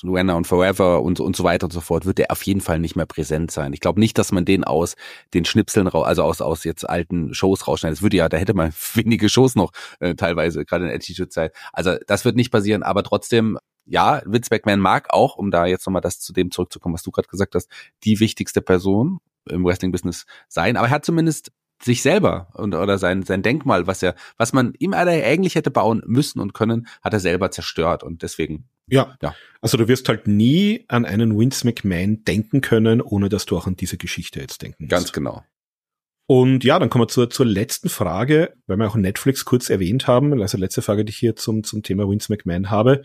[0.02, 2.80] Luana und Forever und, und so weiter und so fort, wird der auf jeden Fall
[2.80, 3.72] nicht mehr präsent sein.
[3.72, 4.96] Ich glaube nicht, dass man den aus
[5.32, 7.98] den Schnipseln, also aus, aus jetzt alten Shows rausschneidet.
[7.98, 11.54] Das würde ja, da hätte man wenige Shows noch äh, teilweise, gerade in Attitude-Zeit.
[11.72, 15.86] Also das wird nicht passieren, aber trotzdem ja, Vince McMahon mag auch, um da jetzt
[15.86, 17.70] nochmal das zu dem zurückzukommen, was du gerade gesagt hast,
[18.02, 23.22] die wichtigste Person im Wrestling-Business sein, aber er hat zumindest sich selber und oder sein
[23.22, 27.20] sein Denkmal, was er was man ihm eigentlich hätte bauen müssen und können, hat er
[27.20, 29.16] selber zerstört und deswegen ja.
[29.20, 29.34] ja.
[29.60, 33.66] Also du wirst halt nie an einen Vince McMahon denken können, ohne dass du auch
[33.66, 34.90] an diese Geschichte jetzt denken musst.
[34.90, 35.42] Ganz genau.
[36.26, 40.08] Und ja, dann kommen wir zur, zur letzten Frage, weil wir auch Netflix kurz erwähnt
[40.08, 40.40] haben.
[40.42, 43.04] Also letzte Frage, die ich hier zum, zum Thema Vince McMahon habe.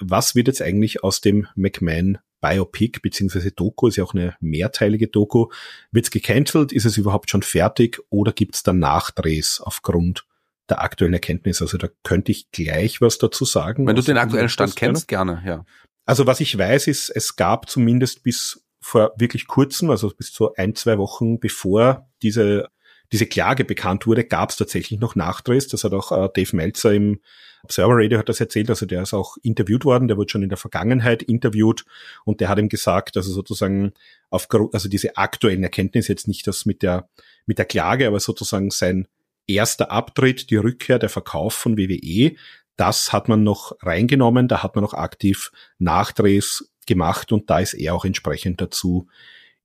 [0.00, 5.08] Was wird jetzt eigentlich aus dem McMahon Biopic beziehungsweise Doku, ist ja auch eine mehrteilige
[5.08, 5.46] Doku.
[5.90, 6.72] Wird es gecancelt?
[6.72, 10.26] Ist es überhaupt schon fertig oder gibt es da Nachdrehs aufgrund
[10.68, 11.62] der aktuellen Erkenntnis?
[11.62, 13.86] Also da könnte ich gleich was dazu sagen.
[13.86, 15.64] Wenn du den aktuellen Stand kennst, gerne, ja.
[16.04, 20.54] Also was ich weiß, ist, es gab zumindest bis vor wirklich kurzem, also bis zu
[20.54, 22.68] ein, zwei Wochen bevor diese,
[23.12, 25.68] diese Klage bekannt wurde, gab es tatsächlich noch Nachdrehs.
[25.68, 27.20] Das hat auch äh, Dave Meltzer im
[27.66, 30.48] Observer Radio hat das erzählt, also der ist auch interviewt worden, der wurde schon in
[30.48, 31.84] der Vergangenheit interviewt
[32.24, 33.92] und der hat ihm gesagt, also sozusagen
[34.30, 37.08] aufgrund, also diese aktuellen Erkenntnisse jetzt nicht das mit der,
[37.44, 39.08] mit der Klage, aber sozusagen sein
[39.48, 42.36] erster Abtritt, die Rückkehr, der Verkauf von WWE,
[42.76, 47.74] das hat man noch reingenommen, da hat man noch aktiv Nachdrehs gemacht und da ist
[47.74, 49.08] er auch entsprechend dazu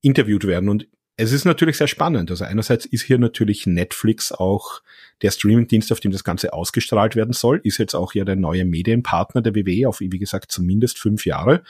[0.02, 0.70] interviewt werden.
[0.70, 2.32] Und es ist natürlich sehr spannend.
[2.32, 4.82] Also einerseits ist hier natürlich Netflix auch
[5.22, 8.66] der Streamingdienst, auf dem das Ganze ausgestrahlt werden soll, ist jetzt auch ja der neue
[8.66, 11.64] Medienpartner der WWE auf, wie gesagt, zumindest fünf Jahre.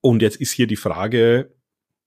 [0.00, 1.52] Und jetzt ist hier die Frage,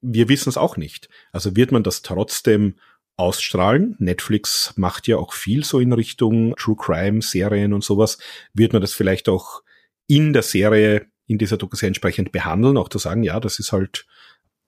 [0.02, 1.10] wir wissen es auch nicht.
[1.32, 2.76] Also wird man das trotzdem
[3.18, 3.96] ausstrahlen?
[4.00, 8.18] Netflix macht ja auch viel so in Richtung True Crime Serien und sowas.
[8.54, 9.64] Wird man das vielleicht auch
[10.08, 13.74] in der Serie in dieser Doku sehr entsprechend behandeln, auch zu sagen, ja, das ist
[13.74, 14.06] halt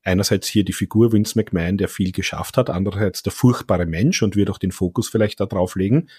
[0.03, 4.35] einerseits hier die Figur Vince McMahon, der viel geschafft hat, andererseits der furchtbare Mensch und
[4.35, 6.09] wird auch den Fokus vielleicht da drauf legen.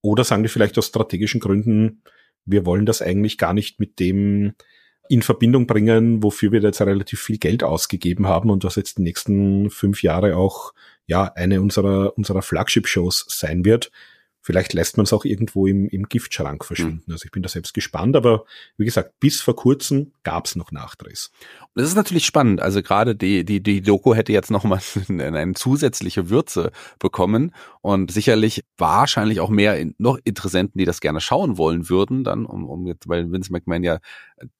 [0.00, 2.02] Oder sagen die vielleicht aus strategischen Gründen,
[2.44, 4.54] wir wollen das eigentlich gar nicht mit dem
[5.08, 9.02] in Verbindung bringen, wofür wir jetzt relativ viel Geld ausgegeben haben und was jetzt die
[9.02, 10.72] nächsten fünf Jahre auch
[11.06, 13.90] ja eine unserer unserer Flagship-Shows sein wird.
[14.40, 17.04] Vielleicht lässt man es auch irgendwo im, im Giftschrank verschwinden.
[17.06, 17.12] Mhm.
[17.12, 18.44] Also ich bin da selbst gespannt, aber
[18.76, 21.30] wie gesagt, bis vor kurzem gab es noch Nachdrehs.
[21.60, 22.62] Und das ist natürlich spannend.
[22.62, 28.64] Also gerade die, die, die Doku hätte jetzt nochmal eine zusätzliche Würze bekommen und sicherlich
[28.76, 32.86] wahrscheinlich auch mehr in, noch Interessenten, die das gerne schauen wollen würden, dann, um, um
[32.86, 33.98] jetzt, weil Vince McMahon ja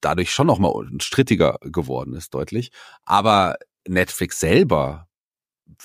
[0.01, 2.73] dadurch schon nochmal strittiger geworden ist, deutlich.
[3.05, 5.08] Aber Netflix selber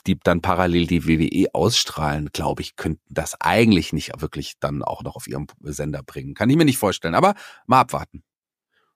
[0.08, 5.04] die dann parallel die WWE ausstrahlen, glaube ich, könnten das eigentlich nicht wirklich dann auch
[5.04, 6.34] noch auf ihrem Sender bringen.
[6.34, 7.36] Kann ich mir nicht vorstellen, aber
[7.68, 8.24] mal abwarten.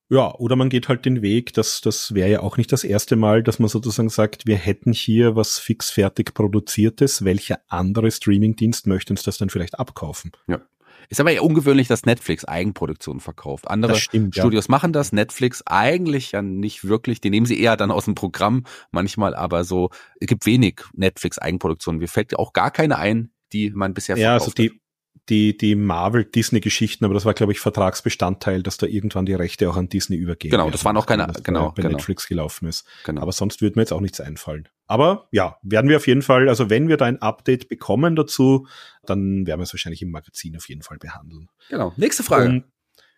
[0.10, 3.18] Ja, oder man geht halt den Weg, das, das wäre ja auch nicht das erste
[3.18, 8.88] Mal, dass man sozusagen sagt, wir hätten hier was fix fertig produziertes, welcher andere Streamingdienst
[8.88, 10.32] möchte uns das dann vielleicht abkaufen?
[10.48, 10.62] Ja.
[11.10, 13.70] Ist aber ja ungewöhnlich, dass Netflix Eigenproduktionen verkauft.
[13.70, 14.72] Andere stimmt, Studios ja.
[14.72, 17.22] machen das, Netflix eigentlich ja nicht wirklich.
[17.22, 19.90] Die nehmen sie eher dann aus dem Programm manchmal, aber so,
[20.20, 22.00] es gibt wenig Netflix Eigenproduktionen.
[22.00, 24.82] Mir fällt auch gar keine ein, die man bisher ja, verkauft also die,
[25.30, 29.76] die, die Marvel-Disney-Geschichten, aber das war, glaube ich, Vertragsbestandteil, dass da irgendwann die Rechte auch
[29.76, 30.52] an Disney übergehen.
[30.52, 31.96] Genau, das waren auch keine, genau, bei genau.
[31.96, 32.86] Netflix gelaufen ist.
[33.04, 33.22] Genau.
[33.22, 34.70] Aber sonst würde mir jetzt auch nichts einfallen.
[34.88, 38.68] Aber ja, werden wir auf jeden Fall, also wenn wir da ein Update bekommen dazu,
[39.06, 41.50] dann werden wir es wahrscheinlich im Magazin auf jeden Fall behandeln.
[41.70, 41.94] Genau.
[41.98, 42.50] Nächste Frage.
[42.50, 42.64] Und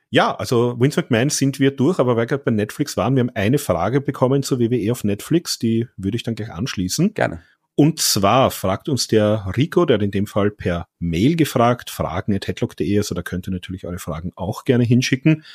[0.09, 3.29] ja, also Vince McMahon sind wir durch, aber weil wir bei Netflix waren, wir haben
[3.35, 7.13] eine Frage bekommen zur WWE auf Netflix, die würde ich dann gleich anschließen.
[7.13, 7.43] Gerne.
[7.79, 12.35] Und zwar fragt uns der Rico, der hat in dem Fall per Mail gefragt, fragen
[12.35, 15.45] at headlock.de, also da könnt ihr natürlich eure Fragen auch gerne hinschicken.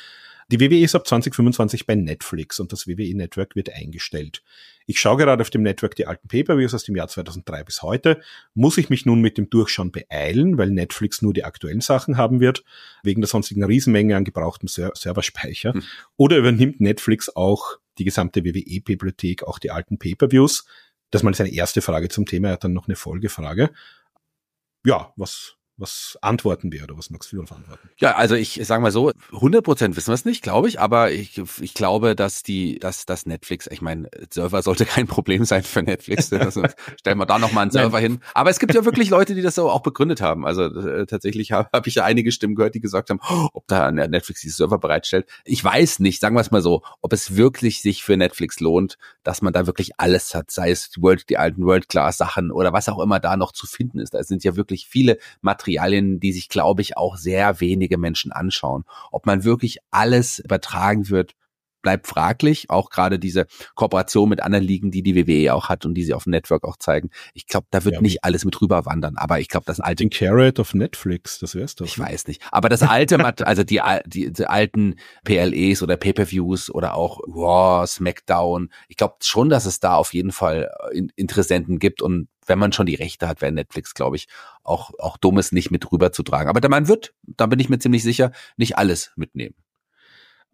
[0.47, 4.41] Die WWE ist ab 2025 bei Netflix und das WWE Network wird eingestellt.
[4.87, 8.19] Ich schaue gerade auf dem Network die alten Pay-Per-Views aus dem Jahr 2003 bis heute.
[8.55, 12.39] Muss ich mich nun mit dem Durchschauen beeilen, weil Netflix nur die aktuellen Sachen haben
[12.39, 12.63] wird,
[13.03, 15.73] wegen der sonstigen Riesenmenge an gebrauchtem Ser Serverspeicher?
[15.73, 15.83] Hm.
[16.17, 20.65] Oder übernimmt Netflix auch die gesamte WWE-Bibliothek, auch die alten Pay-Per-Views?
[21.15, 22.49] Das ist mal seine erste Frage zum Thema.
[22.49, 23.69] Er hat dann noch eine Folgefrage.
[24.85, 27.89] Ja, was was antworten wir oder was du darauf antworten?
[27.97, 31.11] Ja, also ich sage mal so, 100 Prozent wissen wir es nicht, glaube ich, aber
[31.11, 35.63] ich, ich glaube, dass die, dass das Netflix, ich meine, Server sollte kein Problem sein
[35.63, 36.31] für Netflix.
[36.45, 36.63] Also
[36.99, 38.19] stellen wir da noch mal einen Server hin.
[38.33, 40.45] Aber es gibt ja wirklich Leute, die das so auch begründet haben.
[40.45, 43.67] Also äh, tatsächlich habe hab ich ja einige Stimmen gehört, die gesagt haben, oh, ob
[43.67, 45.27] da Netflix die Server bereitstellt.
[45.43, 48.97] Ich weiß nicht, sagen wir es mal so, ob es wirklich sich für Netflix lohnt,
[49.23, 52.73] dass man da wirklich alles hat, sei es World, die alten World Class Sachen oder
[52.73, 54.13] was auch immer da noch zu finden ist.
[54.13, 58.31] Da sind ja wirklich viele Materialien Materialien, die sich, glaube ich, auch sehr wenige Menschen
[58.31, 58.83] anschauen.
[59.11, 61.33] Ob man wirklich alles übertragen wird,
[61.85, 62.71] bleibt fraglich.
[62.71, 63.45] Auch gerade diese
[63.75, 66.63] Kooperation mit anderen Ligen, die die WWE auch hat und die sie auf dem Network
[66.63, 67.11] auch zeigen.
[67.35, 69.17] Ich glaube, da wird ja, nicht alles mit rüberwandern.
[69.17, 70.03] Aber ich glaube, das alte.
[70.03, 71.85] Den Carrot auf Netflix, das wär's doch.
[71.85, 72.05] Ich ne?
[72.05, 72.41] weiß nicht.
[72.51, 78.69] Aber das alte, also die, die, die alten PLEs oder Pay-per-Views oder auch Raw, SmackDown.
[78.87, 82.73] Ich glaube schon, dass es da auf jeden Fall äh, Interessenten gibt und wenn man
[82.73, 84.27] schon die Rechte hat, wäre Netflix, glaube ich,
[84.63, 86.47] auch, auch dummes nicht mit rüberzutragen.
[86.49, 89.55] Aber Mann wird, da bin ich mir ziemlich sicher, nicht alles mitnehmen.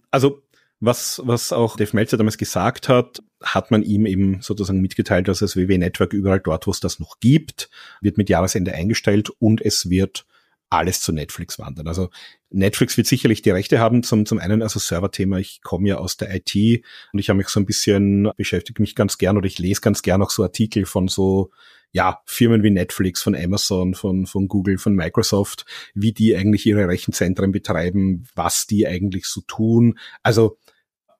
[0.09, 0.41] Also
[0.81, 5.39] was, was auch Dave Meltzer damals gesagt hat, hat man ihm eben sozusagen mitgeteilt, dass
[5.39, 7.69] das WWE Network überall dort, wo es das noch gibt,
[8.01, 10.25] wird mit Jahresende eingestellt und es wird
[10.71, 11.87] alles zu Netflix wandern.
[11.87, 12.09] Also
[12.49, 15.37] Netflix wird sicherlich die Rechte haben, zum, zum einen also Serverthema.
[15.37, 18.95] Ich komme ja aus der IT und ich habe mich so ein bisschen beschäftigt mich
[18.95, 21.51] ganz gern oder ich lese ganz gern auch so Artikel von so
[21.91, 26.87] ja, Firmen wie Netflix, von Amazon, von, von Google, von Microsoft, wie die eigentlich ihre
[26.87, 29.99] Rechenzentren betreiben, was die eigentlich so tun.
[30.23, 30.57] Also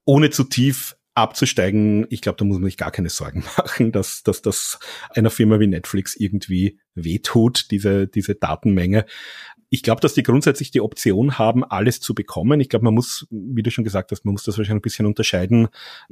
[0.05, 4.23] ohne zu tief abzusteigen, ich glaube, da muss man sich gar keine Sorgen machen, dass,
[4.23, 9.05] dass das einer Firma wie Netflix irgendwie wehtut, diese, diese Datenmenge.
[9.69, 12.59] Ich glaube, dass die grundsätzlich die Option haben, alles zu bekommen.
[12.59, 15.05] Ich glaube, man muss, wie du schon gesagt hast, man muss das wahrscheinlich ein bisschen
[15.05, 15.69] unterscheiden.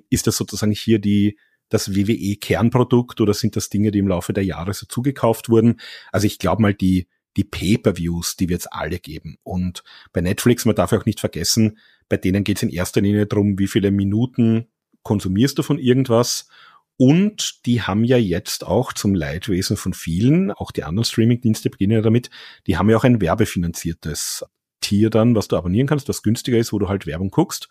[0.10, 4.46] Ist das sozusagen hier die, das WWE-Kernprodukt oder sind das Dinge, die im Laufe der
[4.46, 5.80] Jahre so zugekauft wurden?
[6.12, 7.08] Also ich glaube mal, die,
[7.40, 9.38] die Pay-per-Views, die wird es alle geben.
[9.44, 11.78] Und bei Netflix, man darf auch nicht vergessen,
[12.10, 14.68] bei denen geht es in erster Linie darum, wie viele Minuten
[15.04, 16.50] konsumierst du von irgendwas.
[16.98, 21.94] Und die haben ja jetzt auch zum Leidwesen von vielen, auch die anderen Streaming-Dienste beginnen
[21.94, 22.30] ja damit,
[22.68, 24.44] die haben ja auch ein werbefinanziertes
[24.82, 27.70] Tier dann, was du abonnieren kannst, was günstiger ist, wo du halt Werbung guckst.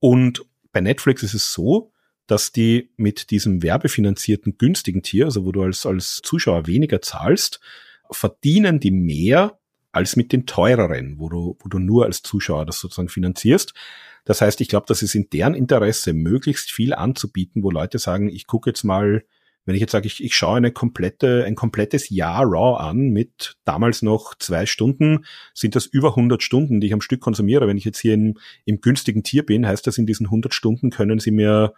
[0.00, 1.92] Und bei Netflix ist es so,
[2.26, 7.60] dass die mit diesem werbefinanzierten günstigen Tier, also wo du als, als Zuschauer weniger zahlst,
[8.14, 9.58] verdienen die mehr
[9.92, 13.74] als mit den teureren, wo du, wo du nur als Zuschauer das sozusagen finanzierst.
[14.24, 18.28] Das heißt, ich glaube, das ist in deren Interesse, möglichst viel anzubieten, wo Leute sagen,
[18.28, 19.24] ich gucke jetzt mal,
[19.64, 23.56] wenn ich jetzt sage, ich, ich schaue eine komplette, ein komplettes Jahr Raw an mit
[23.64, 27.68] damals noch zwei Stunden, sind das über 100 Stunden, die ich am Stück konsumiere.
[27.68, 30.90] Wenn ich jetzt hier in, im günstigen Tier bin, heißt das, in diesen 100 Stunden
[30.90, 31.74] können sie mir,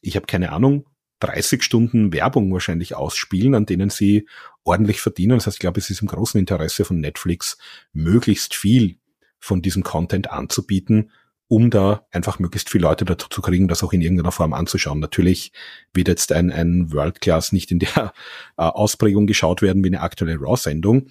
[0.00, 0.86] ich habe keine Ahnung,
[1.26, 4.28] 30 Stunden Werbung wahrscheinlich ausspielen, an denen sie
[4.62, 5.38] ordentlich verdienen.
[5.38, 7.56] Das heißt, ich glaube, es ist im großen Interesse von Netflix,
[7.92, 8.98] möglichst viel
[9.38, 11.10] von diesem Content anzubieten,
[11.48, 14.98] um da einfach möglichst viele Leute dazu zu kriegen, das auch in irgendeiner Form anzuschauen.
[14.98, 15.52] Natürlich
[15.92, 18.12] wird jetzt ein, ein World Class nicht in der
[18.56, 21.08] äh, Ausprägung geschaut werden wie eine aktuelle Raw-Sendung,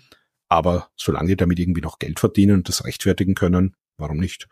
[0.49, 4.47] aber solange die damit irgendwie noch Geld verdienen und das rechtfertigen können, warum nicht?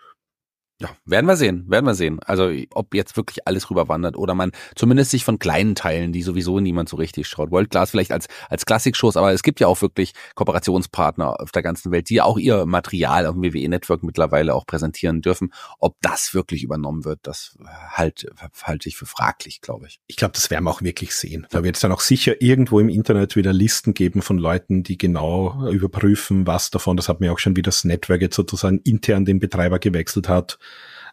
[0.81, 2.19] Ja, werden wir sehen, werden wir sehen.
[2.25, 6.59] Also ob jetzt wirklich alles rüberwandert oder man zumindest sich von kleinen Teilen, die sowieso
[6.59, 7.51] niemand so richtig schaut.
[7.51, 11.61] World Class vielleicht als als Klassik-Shows, aber es gibt ja auch wirklich Kooperationspartner auf der
[11.61, 15.53] ganzen Welt, die auch ihr Material auf dem WWE Network mittlerweile auch präsentieren dürfen.
[15.77, 17.55] Ob das wirklich übernommen wird, das
[17.91, 18.27] halt
[18.63, 19.99] halte ich für fraglich, glaube ich.
[20.07, 21.45] Ich glaube, das werden wir auch wirklich sehen.
[21.51, 24.97] Da wird es dann auch sicher irgendwo im Internet wieder Listen geben von Leuten, die
[24.97, 26.97] genau überprüfen, was davon.
[26.97, 30.57] Das hat mir auch schon wieder das Network jetzt sozusagen intern den Betreiber gewechselt hat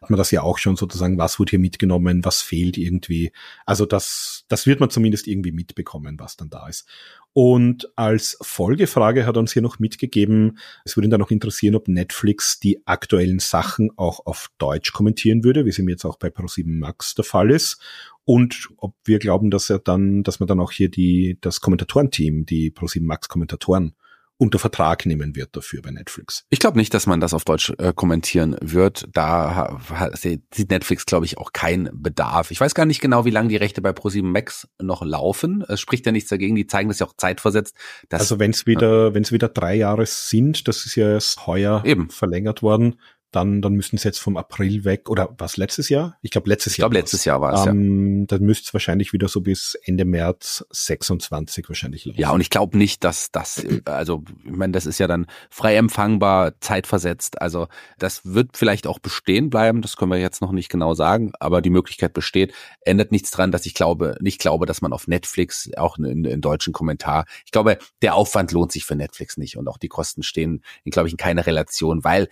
[0.00, 3.32] hat man das ja auch schon sozusagen, was wurde hier mitgenommen, was fehlt irgendwie.
[3.66, 6.86] Also das, das wird man zumindest irgendwie mitbekommen, was dann da ist.
[7.32, 11.76] Und als Folgefrage hat er uns hier noch mitgegeben, es würde ihn dann noch interessieren,
[11.76, 16.16] ob Netflix die aktuellen Sachen auch auf Deutsch kommentieren würde, wie es ihm jetzt auch
[16.16, 17.80] bei Pro7 Max der Fall ist.
[18.24, 22.44] Und ob wir glauben, dass er dann, dass man dann auch hier die, das Kommentatorenteam,
[22.44, 23.94] die Pro7 Max Kommentatoren
[24.38, 26.44] unter Vertrag nehmen wird dafür bei Netflix.
[26.48, 29.08] Ich glaube nicht, dass man das auf Deutsch äh, kommentieren wird.
[29.12, 29.80] Da
[30.14, 32.50] sieht Netflix, glaube ich, auch keinen Bedarf.
[32.52, 35.64] Ich weiß gar nicht genau, wie lange die Rechte bei Pro7 Max noch laufen.
[35.68, 36.54] Es spricht ja nichts dagegen.
[36.54, 37.74] Die zeigen das ja auch zeitversetzt.
[38.10, 41.82] also wenn es wieder, wenn es wieder drei Jahre sind, das ist ja erst heuer
[41.84, 42.08] eben.
[42.10, 42.96] verlängert worden,
[43.30, 46.16] dann, dann müssten sie jetzt vom April weg, oder was, letztes Jahr?
[46.22, 46.86] Ich glaube, letztes Jahr.
[46.86, 48.26] Ich glaube, letztes Jahr war es, ähm, ja.
[48.28, 52.20] Dann müsste es wahrscheinlich wieder so bis Ende März 26 wahrscheinlich laufen.
[52.20, 55.76] Ja, und ich glaube nicht, dass das, also, ich meine, das ist ja dann frei
[55.76, 57.42] empfangbar, zeitversetzt.
[57.42, 61.32] Also, das wird vielleicht auch bestehen bleiben, das können wir jetzt noch nicht genau sagen,
[61.38, 62.54] aber die Möglichkeit besteht.
[62.80, 66.40] Ändert nichts dran, dass ich glaube, nicht glaube, dass man auf Netflix auch in, in
[66.40, 70.22] deutschen Kommentar, ich glaube, der Aufwand lohnt sich für Netflix nicht und auch die Kosten
[70.22, 72.28] stehen, glaube ich, in keiner Relation, weil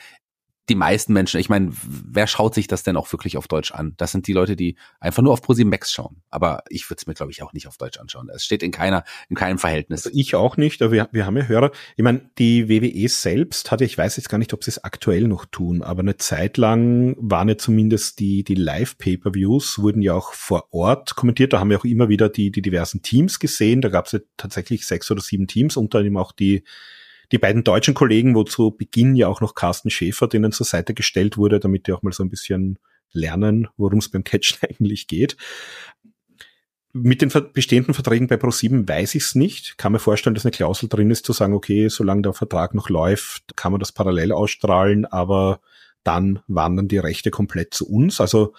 [0.69, 3.95] die meisten Menschen, ich meine, wer schaut sich das denn auch wirklich auf Deutsch an?
[3.99, 6.23] Das sind die Leute, die einfach nur auf ProSieben Max schauen.
[6.29, 8.29] Aber ich würde es mir, glaube ich, auch nicht auf Deutsch anschauen.
[8.35, 10.07] Es steht in keiner, in keinem Verhältnis.
[10.07, 11.71] Also ich auch nicht, aber wir, wir haben ja Hörer.
[11.97, 15.29] Ich meine, die WWE selbst hatte, ich weiß jetzt gar nicht, ob sie es aktuell
[15.29, 20.33] noch tun, aber eine Zeit lang waren ja zumindest die, die Live-Pay-Per-Views, wurden ja auch
[20.33, 21.53] vor Ort kommentiert.
[21.53, 23.83] Da haben wir auch immer wieder die, die diversen Teams gesehen.
[23.83, 26.65] Da gab es ja tatsächlich sechs oder sieben Teams, unter anderem auch die
[27.33, 30.95] die beiden deutschen Kollegen, wo zu Beginn ja auch noch Carsten Schäfer denen zur Seite
[30.95, 32.79] gestellt wurde, damit die auch mal so ein bisschen
[33.13, 35.37] lernen, worum es beim Catchen eigentlich geht.
[36.93, 39.77] Mit den bestehenden Verträgen bei Pro7 weiß ich es nicht.
[39.77, 42.89] Kann mir vorstellen, dass eine Klausel drin ist, zu sagen, okay, solange der Vertrag noch
[42.89, 45.61] läuft, kann man das parallel ausstrahlen, aber
[46.05, 48.19] dann wandern die Rechte komplett zu uns.
[48.21, 48.55] Also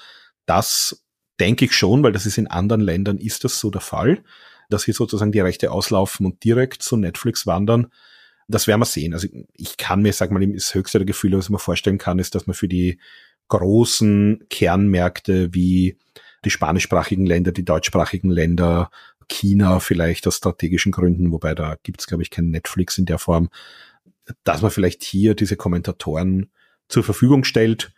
[0.45, 1.03] das
[1.39, 4.23] denke ich schon, weil das ist in anderen Ländern ist das so der Fall,
[4.69, 7.87] dass hier sozusagen die Rechte auslaufen und direkt zu Netflix wandern
[8.47, 9.13] das werden wir sehen.
[9.13, 12.35] Also ich kann mir, sag mal, das höchste der Gefühle, was mir vorstellen kann, ist,
[12.35, 12.99] dass man für die
[13.49, 15.97] großen Kernmärkte wie
[16.45, 18.89] die spanischsprachigen Länder, die deutschsprachigen Länder,
[19.29, 23.49] China vielleicht aus strategischen Gründen, wobei da gibt's glaube ich, kein Netflix in der Form,
[24.43, 26.49] dass man vielleicht hier diese Kommentatoren
[26.87, 27.91] zur Verfügung stellt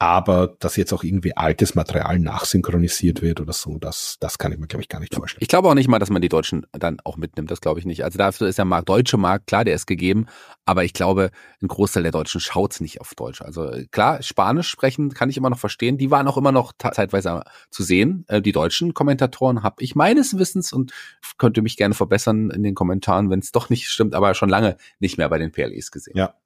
[0.00, 4.58] aber dass jetzt auch irgendwie altes Material nachsynchronisiert wird oder so, das, das kann ich
[4.58, 5.42] mir, glaube ich, gar nicht vorstellen.
[5.42, 7.84] Ich glaube auch nicht mal, dass man die Deutschen dann auch mitnimmt, das glaube ich
[7.84, 8.02] nicht.
[8.02, 10.24] Also dafür ist der Markt, deutsche Markt, klar, der ist gegeben,
[10.64, 13.42] aber ich glaube, ein Großteil der Deutschen schaut's nicht auf Deutsch.
[13.42, 17.42] Also klar, Spanisch sprechen kann ich immer noch verstehen, die waren auch immer noch zeitweise
[17.70, 18.24] zu sehen.
[18.28, 20.92] Äh, die deutschen Kommentatoren habe ich meines Wissens und
[21.36, 24.78] könnte mich gerne verbessern in den Kommentaren, wenn es doch nicht stimmt, aber schon lange
[24.98, 26.16] nicht mehr bei den PLEs gesehen.
[26.16, 26.36] Ja,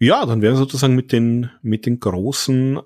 [0.00, 2.80] ja, dann wären wir sozusagen mit den, mit den großen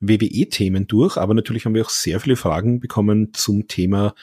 [0.00, 4.14] WWE-Themen durch, aber natürlich haben wir auch sehr viele Fragen bekommen zum Thema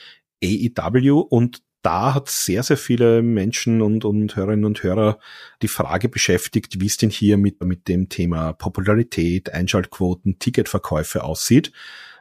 [0.43, 5.17] AEW und da hat sehr, sehr viele Menschen und, und Hörerinnen und Hörer
[5.61, 11.71] die Frage beschäftigt, wie es denn hier mit, mit dem Thema Popularität, Einschaltquoten, Ticketverkäufe aussieht.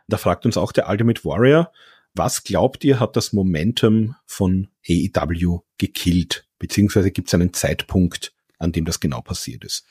[0.06, 1.72] Da fragt uns auch der Ultimate Warrior,
[2.14, 6.46] was glaubt ihr, hat das Momentum von AEW gekillt?
[6.58, 9.84] Beziehungsweise gibt es einen Zeitpunkt, an dem das genau passiert ist.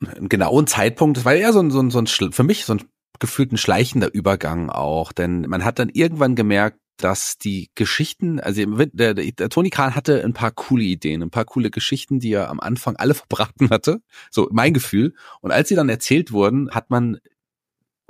[0.00, 2.74] Einen genauen Zeitpunkt, das war eher so ein, so ein, so ein für mich so
[2.74, 2.84] ein
[3.18, 8.64] gefühlt ein schleichender Übergang auch, denn man hat dann irgendwann gemerkt, dass die Geschichten, also
[8.64, 12.32] der, der, der Tony Khan hatte ein paar coole Ideen, ein paar coole Geschichten, die
[12.32, 15.14] er am Anfang alle verbraten hatte, so mein Gefühl.
[15.40, 17.18] Und als sie dann erzählt wurden, hat man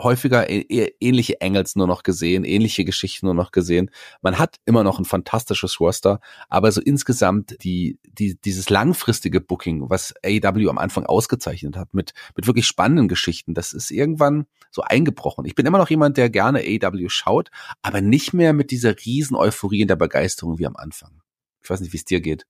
[0.03, 3.91] häufiger ähnliche Angles nur noch gesehen, ähnliche Geschichten nur noch gesehen.
[4.23, 9.91] Man hat immer noch ein fantastisches Roster, aber so insgesamt die, die, dieses langfristige Booking,
[9.91, 14.83] was AEW am Anfang ausgezeichnet hat, mit, mit wirklich spannenden Geschichten, das ist irgendwann so
[14.83, 15.45] eingebrochen.
[15.45, 17.51] Ich bin immer noch jemand, der gerne AEW schaut,
[17.83, 21.23] aber nicht mehr mit dieser riesen Euphorie in der Begeisterung wie am Anfang.
[21.63, 22.47] Ich weiß nicht, wie es dir geht.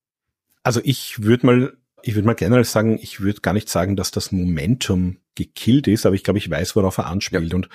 [0.62, 4.10] Also ich würde mal ich würde mal generell sagen, ich würde gar nicht sagen, dass
[4.10, 7.50] das Momentum gekillt ist, aber ich glaube, ich weiß, worauf er anspielt.
[7.50, 7.56] Ja.
[7.56, 7.68] Und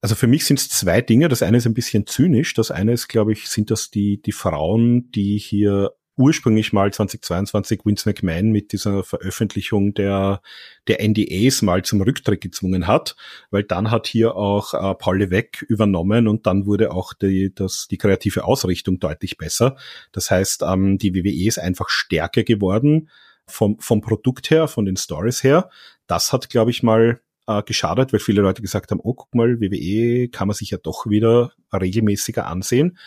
[0.00, 1.28] also für mich sind es zwei Dinge.
[1.28, 2.52] Das eine ist ein bisschen zynisch.
[2.54, 7.80] Das eine ist, glaube ich, sind das die, die Frauen, die hier ursprünglich mal 2022
[7.84, 10.42] Vince McMahon mit dieser Veröffentlichung der,
[10.86, 13.16] der NDAs mal zum Rücktritt gezwungen hat,
[13.50, 17.88] weil dann hat hier auch äh, Paul Levesque übernommen und dann wurde auch die, das,
[17.90, 19.76] die kreative Ausrichtung deutlich besser.
[20.12, 23.08] Das heißt, ähm, die WWE ist einfach stärker geworden
[23.46, 25.70] vom, vom Produkt her, von den Stories her.
[26.06, 29.60] Das hat, glaube ich, mal äh, geschadet, weil viele Leute gesagt haben, oh, guck mal,
[29.60, 32.98] WWE kann man sich ja doch wieder regelmäßiger ansehen.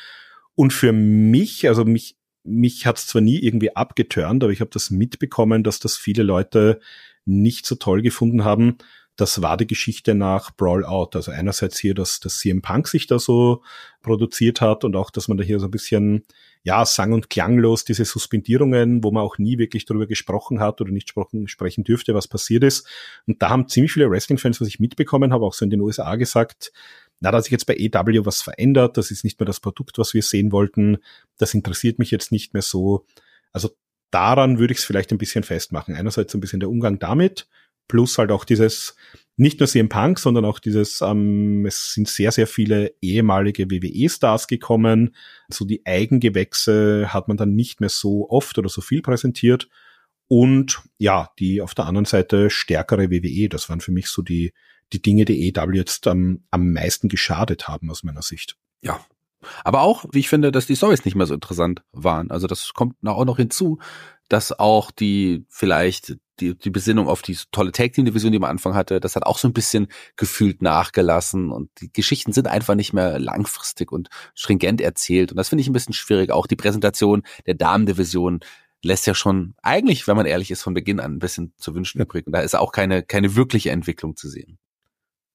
[0.55, 4.71] Und für mich, also mich, mich hat es zwar nie irgendwie abgeturnt, aber ich habe
[4.71, 6.79] das mitbekommen, dass das viele Leute
[7.25, 8.77] nicht so toll gefunden haben.
[9.17, 11.15] Das war die Geschichte nach Brawl Out.
[11.15, 13.63] Also einerseits hier, dass das CM Punk sich da so
[14.01, 16.23] produziert hat und auch, dass man da hier so ein bisschen
[16.67, 20.91] ja, sang- und klanglos diese Suspendierungen, wo man auch nie wirklich darüber gesprochen hat oder
[20.91, 22.85] nicht sprechen, sprechen dürfte, was passiert ist.
[23.25, 26.17] Und da haben ziemlich viele Wrestling-Fans, was ich mitbekommen habe, auch so in den USA
[26.17, 26.73] gesagt,
[27.21, 30.13] na, dass sich jetzt bei EW was verändert, das ist nicht mehr das Produkt, was
[30.13, 30.97] wir sehen wollten,
[31.37, 33.05] das interessiert mich jetzt nicht mehr so.
[33.53, 33.69] Also
[34.11, 35.95] daran würde ich es vielleicht ein bisschen festmachen.
[35.95, 37.47] Einerseits ein bisschen der Umgang damit,
[37.87, 38.95] plus halt auch dieses,
[39.37, 44.47] nicht nur CM Punk, sondern auch dieses, ähm, es sind sehr, sehr viele ehemalige WWE-Stars
[44.47, 45.15] gekommen.
[45.49, 49.69] So die Eigengewächse hat man dann nicht mehr so oft oder so viel präsentiert.
[50.27, 54.53] Und ja, die auf der anderen Seite stärkere WWE, das waren für mich so die,
[54.91, 58.57] die Dinge, die EW jetzt ähm, am meisten geschadet haben aus meiner Sicht.
[58.81, 58.99] Ja,
[59.63, 62.31] aber auch, wie ich finde, dass die Stories nicht mehr so interessant waren.
[62.31, 63.79] Also das kommt auch noch hinzu,
[64.29, 68.49] dass auch die vielleicht die, die Besinnung auf die tolle Tag Team Division, die man
[68.49, 72.47] am Anfang hatte, das hat auch so ein bisschen gefühlt nachgelassen und die Geschichten sind
[72.47, 76.31] einfach nicht mehr langfristig und stringent erzählt und das finde ich ein bisschen schwierig.
[76.31, 78.41] Auch die Präsentation der Damen-Division
[78.83, 82.01] lässt ja schon eigentlich, wenn man ehrlich ist, von Beginn an ein bisschen zu wünschen
[82.01, 84.59] übrig und da ist auch keine keine wirkliche Entwicklung zu sehen.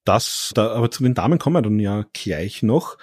[0.05, 2.98] Das, da, aber zu den Damen kommen wir dann ja gleich noch.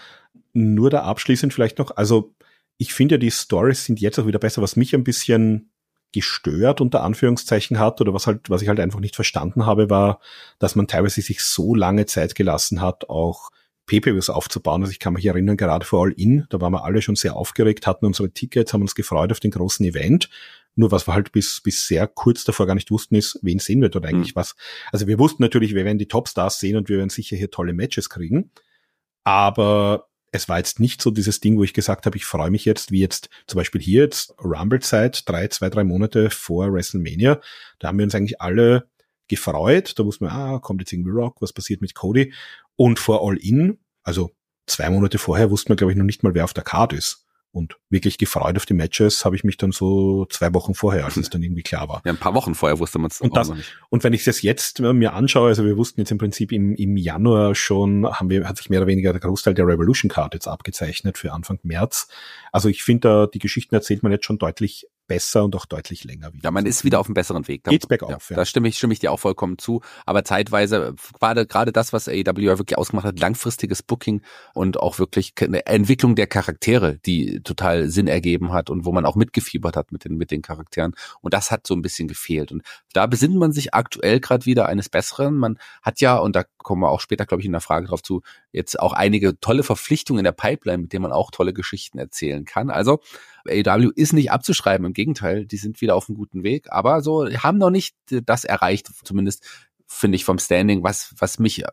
[0.51, 2.35] Nur da abschließend vielleicht noch, also
[2.77, 5.71] ich finde ja, die Stories sind jetzt auch wieder besser, was mich ein bisschen
[6.11, 10.19] gestört unter Anführungszeichen hat oder was halt, was ich halt einfach nicht verstanden habe, war,
[10.57, 13.51] dass man teilweise sich so lange Zeit gelassen hat, auch
[13.85, 14.81] PPVs aufzubauen.
[14.81, 17.35] Also ich kann mich erinnern, gerade vor All In, da waren wir alle schon sehr
[17.35, 20.29] aufgeregt, hatten unsere Tickets, haben uns gefreut auf den großen Event.
[20.75, 23.81] Nur was wir halt bis, bis sehr kurz davor gar nicht wussten, ist, wen sehen
[23.81, 24.39] wir dort eigentlich mhm.
[24.39, 24.55] was.
[24.91, 27.73] Also wir wussten natürlich, wir werden die Topstars sehen und wir werden sicher hier tolle
[27.73, 28.51] Matches kriegen.
[29.23, 32.65] Aber es war jetzt nicht so dieses Ding, wo ich gesagt habe, ich freue mich
[32.65, 37.41] jetzt, wie jetzt zum Beispiel hier jetzt Rumble-Zeit, drei, zwei, drei Monate vor WrestleMania.
[37.79, 38.87] Da haben wir uns eigentlich alle
[39.27, 39.97] gefreut.
[39.97, 42.33] Da wussten wir, ah, kommt jetzt irgendwie Rock, was passiert mit Cody?
[42.75, 44.31] Und vor All In, also
[44.67, 47.25] zwei Monate vorher, wussten wir, glaube ich, noch nicht mal, wer auf der Card ist.
[47.51, 51.17] Und wirklich gefreut auf die Matches habe ich mich dann so zwei Wochen vorher, als
[51.17, 52.01] es dann irgendwie klar war.
[52.05, 53.75] Ja, ein paar Wochen vorher wusste man es und das, noch nicht.
[53.89, 56.95] Und wenn ich es jetzt mir anschaue, also wir wussten jetzt im Prinzip im, im
[56.95, 60.47] Januar schon, haben wir, hat sich mehr oder weniger der Großteil der Revolution Card jetzt
[60.47, 62.07] abgezeichnet für Anfang März.
[62.51, 66.05] Also ich finde da, die Geschichten erzählt man jetzt schon deutlich besser und auch deutlich
[66.05, 66.45] länger wieder.
[66.45, 67.65] Ja, man ist wieder auf einem besseren Weg.
[67.65, 68.37] Da, Geht's bergauf, ja.
[68.37, 69.81] Da stimme ich, stimme ich dir auch vollkommen zu.
[70.05, 74.21] Aber zeitweise, gerade, gerade das, was AEW wirklich ausgemacht hat, langfristiges Booking
[74.53, 79.05] und auch wirklich eine Entwicklung der Charaktere, die total Sinn ergeben hat und wo man
[79.05, 80.93] auch mitgefiebert hat mit den, mit den Charakteren.
[81.21, 82.51] Und das hat so ein bisschen gefehlt.
[82.51, 82.61] Und
[82.93, 85.35] da besinnt man sich aktuell gerade wieder eines Besseren.
[85.35, 88.03] Man hat ja, und da kommen wir auch später, glaube ich, in der Frage drauf
[88.03, 91.97] zu, jetzt auch einige tolle Verpflichtungen in der Pipeline, mit denen man auch tolle Geschichten
[91.97, 92.69] erzählen kann.
[92.69, 92.99] Also
[93.47, 97.27] AEW ist nicht abzuschreiben, im Gegenteil, die sind wieder auf einem guten Weg, aber so
[97.27, 99.45] haben noch nicht das erreicht, zumindest
[99.87, 101.63] finde ich vom Standing, was, was mich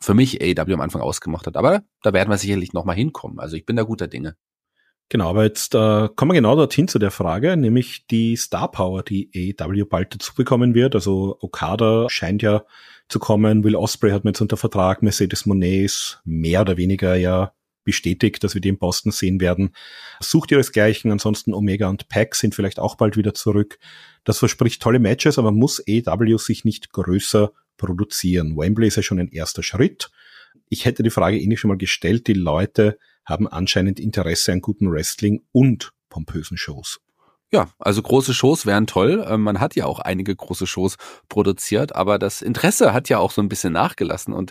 [0.00, 1.56] für mich AEW am Anfang ausgemacht hat.
[1.56, 3.40] Aber da werden wir sicherlich nochmal hinkommen.
[3.40, 4.36] Also ich bin da guter Dinge.
[5.08, 9.02] Genau, aber jetzt äh, kommen wir genau dorthin zu der Frage, nämlich die Star Power,
[9.02, 10.94] die AEW bald dazu bekommen wird.
[10.94, 12.64] Also Okada scheint ja
[13.08, 17.16] zu kommen, Will Osprey hat mir jetzt unter Vertrag, Mercedes Monet ist mehr oder weniger
[17.16, 17.52] ja
[17.84, 19.70] bestätigt, dass wir die in Boston sehen werden.
[20.20, 23.78] Sucht ihresgleichen, ansonsten Omega und Pack sind vielleicht auch bald wieder zurück.
[24.24, 28.56] Das verspricht tolle Matches, aber muss AEW sich nicht größer produzieren.
[28.56, 30.10] Wembley ist ja schon ein erster Schritt.
[30.68, 32.26] Ich hätte die Frage ähnlich schon mal gestellt.
[32.26, 37.00] Die Leute haben anscheinend Interesse an guten Wrestling und pompösen Shows.
[37.54, 39.24] Ja, also große Shows wären toll.
[39.28, 40.96] Ähm, man hat ja auch einige große Shows
[41.28, 44.34] produziert, aber das Interesse hat ja auch so ein bisschen nachgelassen.
[44.34, 44.50] Und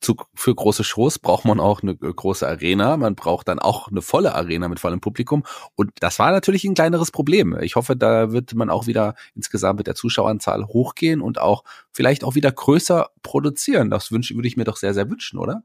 [0.00, 2.96] zu, für große Shows braucht man auch eine äh, große Arena.
[2.98, 5.42] Man braucht dann auch eine volle Arena mit vollem Publikum.
[5.74, 7.58] Und das war natürlich ein kleineres Problem.
[7.62, 12.22] Ich hoffe, da wird man auch wieder insgesamt mit der Zuschaueranzahl hochgehen und auch vielleicht
[12.22, 13.90] auch wieder größer produzieren.
[13.90, 15.64] Das wünsche, würde ich mir doch sehr, sehr wünschen, oder?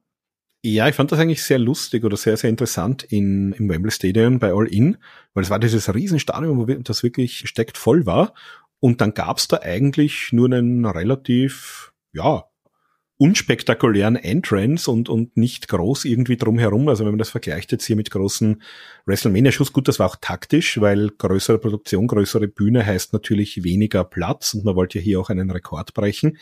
[0.64, 4.38] Ja, ich fand das eigentlich sehr lustig oder sehr, sehr interessant in, im Wembley Stadium
[4.38, 4.97] bei All In,
[5.34, 8.36] weil es war dieses Riesenstadion, wo das wirklich steckt voll war.
[8.80, 12.45] Und dann gab's da eigentlich nur einen relativ, ja,
[13.18, 16.89] unspektakulären Entrance und, und nicht groß irgendwie drumherum.
[16.89, 18.64] Also wenn man das vergleicht jetzt hier mit großen
[19.05, 24.55] WrestleMania-Shows, gut, das war auch taktisch, weil größere Produktion, größere Bühne heißt natürlich weniger Platz
[24.55, 26.39] und man wollte ja hier auch einen Rekord brechen.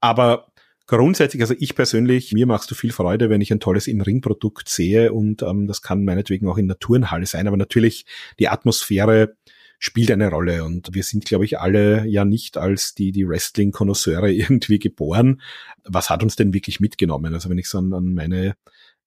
[0.00, 0.49] Aber
[0.86, 5.12] grundsätzlich, also ich persönlich, mir machst du viel Freude, wenn ich ein tolles In-Ring-Produkt sehe
[5.12, 8.06] und ähm, das kann meinetwegen auch in der Turnhalle sein, aber natürlich
[8.38, 9.36] die Atmosphäre
[9.78, 14.30] spielt eine Rolle und wir sind, glaube ich, alle ja nicht als die, die Wrestling-Konnoisseure
[14.32, 15.40] irgendwie geboren.
[15.84, 17.32] Was hat uns denn wirklich mitgenommen?
[17.34, 18.56] Also wenn ich so an, an meine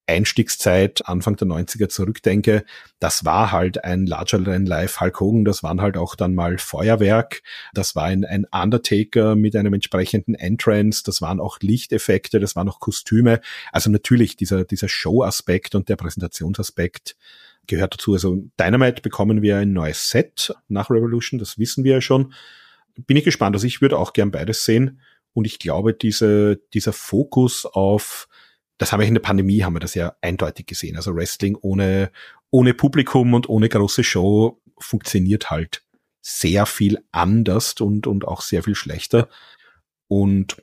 [0.05, 2.65] Einstiegszeit Anfang der 90er zurückdenke,
[2.99, 6.57] das war halt ein Larger Than Life Hulk Hogan, das waren halt auch dann mal
[6.57, 7.41] Feuerwerk,
[7.73, 12.67] das war ein, ein Undertaker mit einem entsprechenden Entrance, das waren auch Lichteffekte, das waren
[12.67, 13.39] auch Kostüme.
[13.71, 17.15] Also natürlich dieser, dieser Show-Aspekt und der Präsentationsaspekt
[17.67, 18.13] gehört dazu.
[18.13, 22.33] Also Dynamite bekommen wir ein neues Set nach Revolution, das wissen wir ja schon.
[22.95, 23.55] Bin ich gespannt.
[23.55, 24.99] Also ich würde auch gern beides sehen.
[25.33, 28.27] Und ich glaube, diese, dieser Fokus auf
[28.83, 30.97] das haben wir in der Pandemie, haben wir das ja eindeutig gesehen.
[30.97, 32.11] Also Wrestling ohne,
[32.49, 35.83] ohne Publikum und ohne große Show funktioniert halt
[36.21, 39.29] sehr viel anders und, und auch sehr viel schlechter.
[40.09, 40.61] Und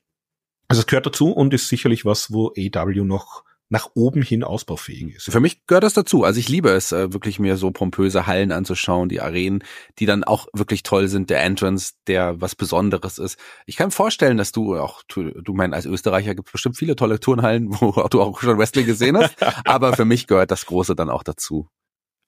[0.68, 5.14] also es gehört dazu und ist sicherlich was, wo AW noch nach oben hin ausbaufähig
[5.14, 5.30] ist.
[5.30, 6.24] Für mich gehört das dazu.
[6.24, 9.62] Also ich liebe es, äh, wirklich mir so pompöse Hallen anzuschauen, die Arenen,
[10.00, 13.38] die dann auch wirklich toll sind, der Entrance, der was Besonderes ist.
[13.66, 17.20] Ich kann mir vorstellen, dass du auch, du, mein, als Österreicher gibt bestimmt viele tolle
[17.20, 21.08] Turnhallen, wo du auch schon Wrestling gesehen hast, aber für mich gehört das Große dann
[21.08, 21.68] auch dazu.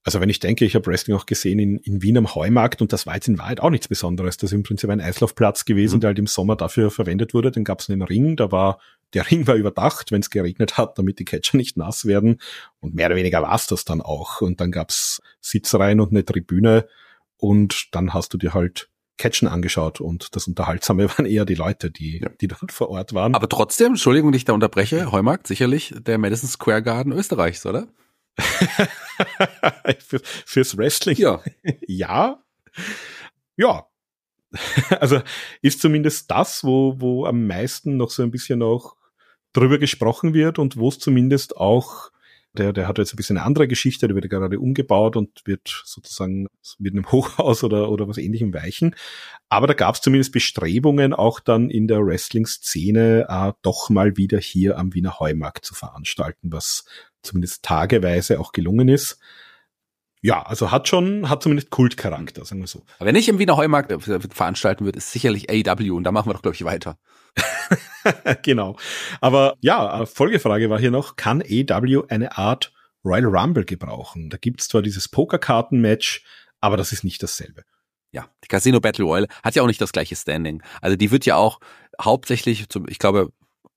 [0.05, 2.93] Also wenn ich denke, ich habe Wrestling auch gesehen in, in Wien am Heumarkt und
[2.93, 4.36] das war jetzt in Wahrheit auch nichts Besonderes.
[4.36, 6.01] Das ist im Prinzip ein Eislaufplatz gewesen, mhm.
[6.01, 7.53] der halt im Sommer dafür verwendet wurde.
[7.53, 8.80] Dann gab es einen Ring, da war
[9.14, 12.40] der Ring war überdacht, wenn es geregnet hat, damit die Catcher nicht nass werden.
[12.80, 14.40] Und mehr oder weniger war es das dann auch.
[14.40, 16.88] Und dann gab's Sitzreihen und eine Tribüne.
[17.36, 18.88] Und dann hast du dir halt
[19.18, 22.28] Catchen angeschaut und das Unterhaltsame waren eher die Leute, die, ja.
[22.40, 23.34] die dort vor Ort waren.
[23.34, 27.86] Aber trotzdem, Entschuldigung, dich da unterbreche, Heumarkt sicherlich der Madison Square Garden Österreichs, oder?
[29.98, 31.16] Für, fürs Wrestling?
[31.18, 31.42] Ja.
[31.86, 32.42] ja.
[33.56, 33.86] Ja.
[34.98, 35.20] Also
[35.60, 38.96] ist zumindest das, wo, wo am meisten noch so ein bisschen auch
[39.53, 42.11] drüber gesprochen wird und wo es zumindest auch
[42.55, 45.82] der, der hat jetzt ein bisschen eine andere Geschichte, der wird gerade umgebaut und wird
[45.84, 46.46] sozusagen
[46.78, 48.94] mit einem Hochhaus oder, oder was ähnlichem weichen.
[49.48, 54.38] Aber da gab es zumindest Bestrebungen, auch dann in der Wrestling-Szene äh, doch mal wieder
[54.38, 56.84] hier am Wiener Heumarkt zu veranstalten, was
[57.22, 59.18] zumindest tageweise auch gelungen ist.
[60.24, 62.84] Ja, also hat schon, hat zumindest Kultcharakter, sagen wir so.
[62.98, 66.28] Aber wenn ich im Wiener Heumarkt äh, veranstalten würde, ist sicherlich AW und da machen
[66.30, 66.96] wir doch, glaube ich, weiter.
[68.42, 68.76] genau.
[69.20, 72.72] Aber ja, Folgefrage war hier noch, kann AW eine Art
[73.04, 74.30] Royal Rumble gebrauchen.
[74.30, 76.24] Da gibt's zwar dieses Pokerkarten-Match,
[76.60, 77.64] aber das ist nicht dasselbe.
[78.12, 80.62] Ja, die Casino Battle Royale hat ja auch nicht das gleiche Standing.
[80.80, 81.58] Also die wird ja auch
[82.00, 83.32] hauptsächlich, zum, ich glaube,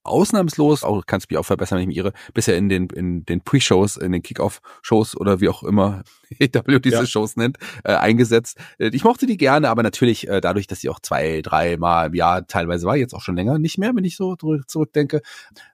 [0.06, 3.42] ausnahmslos, auch kannst mich auch verbessern, wenn ich mich irre, bisher in den in den
[3.42, 6.04] Pre-Shows, in den Kick-Off-Shows oder wie auch immer
[6.40, 7.06] EW diese ja.
[7.06, 8.58] Shows nennt, äh, eingesetzt.
[8.78, 12.08] Äh, ich mochte die gerne, aber natürlich äh, dadurch, dass sie auch zwei, drei Mal
[12.08, 15.22] im Jahr teilweise war, jetzt auch schon länger nicht mehr, wenn ich so zurückdenke,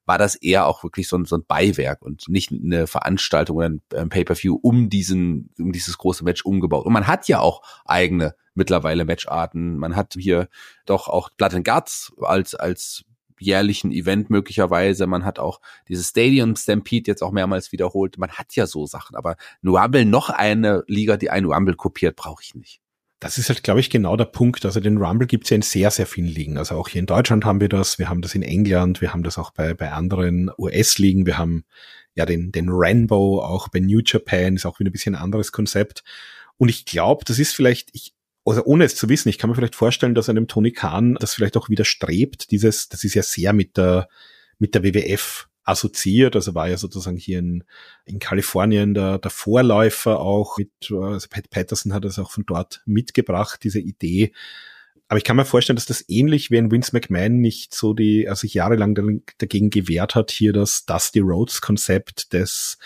[0.05, 3.69] war das eher auch wirklich so ein, so ein Beiwerk und nicht eine Veranstaltung oder
[3.69, 6.85] ein, ein Pay-per-View um diesen um dieses große Match umgebaut.
[6.85, 9.77] Und man hat ja auch eigene mittlerweile Matcharten.
[9.77, 10.49] Man hat hier
[10.85, 13.05] doch auch Blood Guts als als
[13.41, 15.07] jährlichen Event möglicherweise.
[15.07, 18.17] Man hat auch dieses Stadium Stampede jetzt auch mehrmals wiederholt.
[18.17, 22.43] Man hat ja so Sachen, aber Rumble noch eine Liga, die einen Rumble kopiert, brauche
[22.43, 22.81] ich nicht.
[23.19, 24.65] Das ist halt, glaube ich, genau der Punkt.
[24.65, 26.57] Also den Rumble gibt es ja in sehr, sehr vielen Ligen.
[26.57, 29.21] Also auch hier in Deutschland haben wir das, wir haben das in England, wir haben
[29.21, 31.63] das auch bei, bei anderen US-Ligen, wir haben
[32.15, 35.51] ja den, den Rainbow, auch bei New Japan, ist auch wieder ein bisschen ein anderes
[35.51, 36.03] Konzept.
[36.57, 38.13] Und ich glaube, das ist vielleicht, ich,
[38.45, 41.33] also ohne es zu wissen, ich kann mir vielleicht vorstellen, dass einem Tony Khan das
[41.33, 44.07] vielleicht auch widerstrebt, dieses, das ist ja sehr mit der,
[44.57, 47.63] mit der WWF assoziiert, also war ja sozusagen hier in,
[48.05, 52.81] in Kalifornien der, der Vorläufer auch mit, also Pat Patterson hat das auch von dort
[52.85, 54.33] mitgebracht, diese Idee.
[55.07, 58.29] Aber ich kann mir vorstellen, dass das ähnlich wie ein Vince McMahon nicht so die,
[58.29, 62.77] also sich jahrelang dagegen gewehrt hat, hier das Dusty Rhodes Konzept des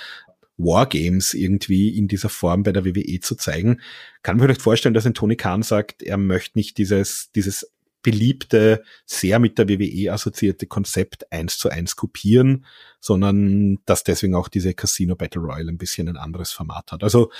[0.57, 3.81] Wargames irgendwie in dieser Form bei der WWE zu zeigen.
[4.23, 7.71] Kann man vielleicht vorstellen, dass ein Tony Khan sagt, er möchte nicht dieses, dieses
[8.05, 12.65] beliebte, sehr mit der WWE assoziierte Konzept eins zu eins kopieren,
[12.99, 17.03] sondern dass deswegen auch diese Casino Battle Royale ein bisschen ein anderes Format hat.
[17.03, 17.31] Also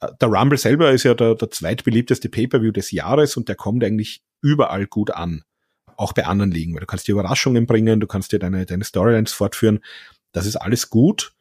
[0.00, 3.82] äh, der Rumble selber ist ja der, der zweitbeliebteste Pay-per-View des Jahres und der kommt
[3.84, 5.44] eigentlich überall gut an.
[5.96, 8.84] Auch bei anderen Ligen, weil du kannst dir Überraschungen bringen, du kannst dir deine, deine
[8.84, 9.80] Storylines fortführen.
[10.32, 11.32] Das ist alles gut.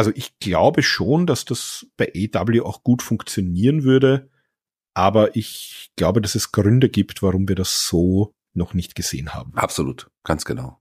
[0.00, 4.30] Also ich glaube schon, dass das bei AW auch gut funktionieren würde,
[4.94, 9.52] aber ich glaube, dass es Gründe gibt, warum wir das so noch nicht gesehen haben.
[9.56, 10.80] Absolut, ganz genau.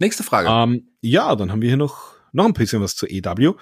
[0.00, 0.48] Nächste Frage.
[0.48, 3.52] Ähm, ja, dann haben wir hier noch, noch ein bisschen was zu AW.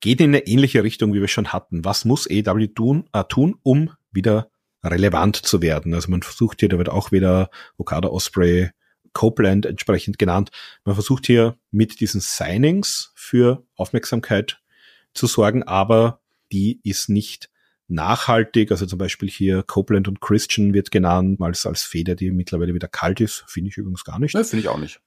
[0.00, 1.84] Geht in eine ähnliche Richtung, wie wir schon hatten.
[1.84, 4.50] Was muss AW tun, äh, tun um wieder
[4.82, 5.92] relevant zu werden?
[5.92, 8.70] Also man versucht hier, da wird auch wieder Okada Osprey
[9.12, 10.50] Copeland entsprechend genannt.
[10.84, 14.60] Man versucht hier mit diesen Signings für Aufmerksamkeit
[15.14, 16.20] zu sorgen, aber
[16.52, 17.50] die ist nicht
[17.88, 18.70] nachhaltig.
[18.70, 22.88] Also zum Beispiel hier Copeland und Christian wird genannt, als, als Feder, die mittlerweile wieder
[22.88, 23.44] kalt ist.
[23.48, 24.34] Finde ich übrigens gar nicht.
[24.34, 25.00] Ne, finde ich auch nicht.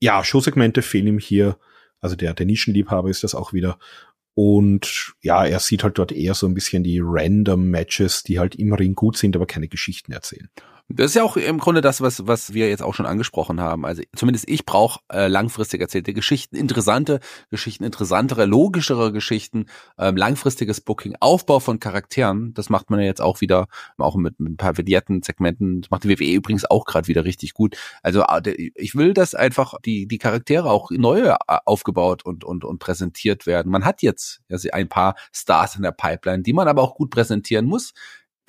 [0.00, 1.58] Ja, Showsegmente fehlen ihm hier.
[2.00, 3.78] Also der, der Nischenliebhaber ist das auch wieder.
[4.34, 8.54] Und ja, er sieht halt dort eher so ein bisschen die random Matches, die halt
[8.54, 10.48] im Ring gut sind, aber keine Geschichten erzählen.
[10.92, 13.86] Das ist ja auch im Grunde das, was, was wir jetzt auch schon angesprochen haben.
[13.86, 19.66] Also zumindest ich brauche äh, langfristig erzählte Geschichten, interessante Geschichten, interessantere, logischere Geschichten,
[19.98, 22.54] ähm, langfristiges Booking, Aufbau von Charakteren.
[22.54, 23.68] Das macht man ja jetzt auch wieder,
[23.98, 25.82] auch mit, mit ein paar Vignetten, Segmenten.
[25.82, 27.76] Das macht die WWE übrigens auch gerade wieder richtig gut.
[28.02, 32.64] Also äh, ich will, dass einfach die, die Charaktere auch neue äh, aufgebaut und, und,
[32.64, 33.70] und präsentiert werden.
[33.70, 37.10] Man hat jetzt also ein paar Stars in der Pipeline, die man aber auch gut
[37.10, 37.92] präsentieren muss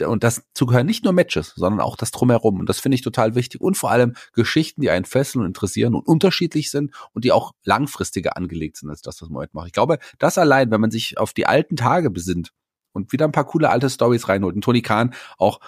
[0.08, 2.60] und das zu gehören nicht nur Matches, sondern auch das drumherum.
[2.60, 3.62] Und das finde ich total wichtig.
[3.62, 7.54] Und vor allem Geschichten, die einen fesseln und interessieren und unterschiedlich sind und die auch
[7.64, 9.68] langfristiger angelegt sind als das, was man heute macht.
[9.68, 12.52] Ich glaube, das allein, wenn man sich auf die alten Tage besinnt
[12.94, 15.60] und wieder ein paar coole alte Stories reinholt und Tony Khan auch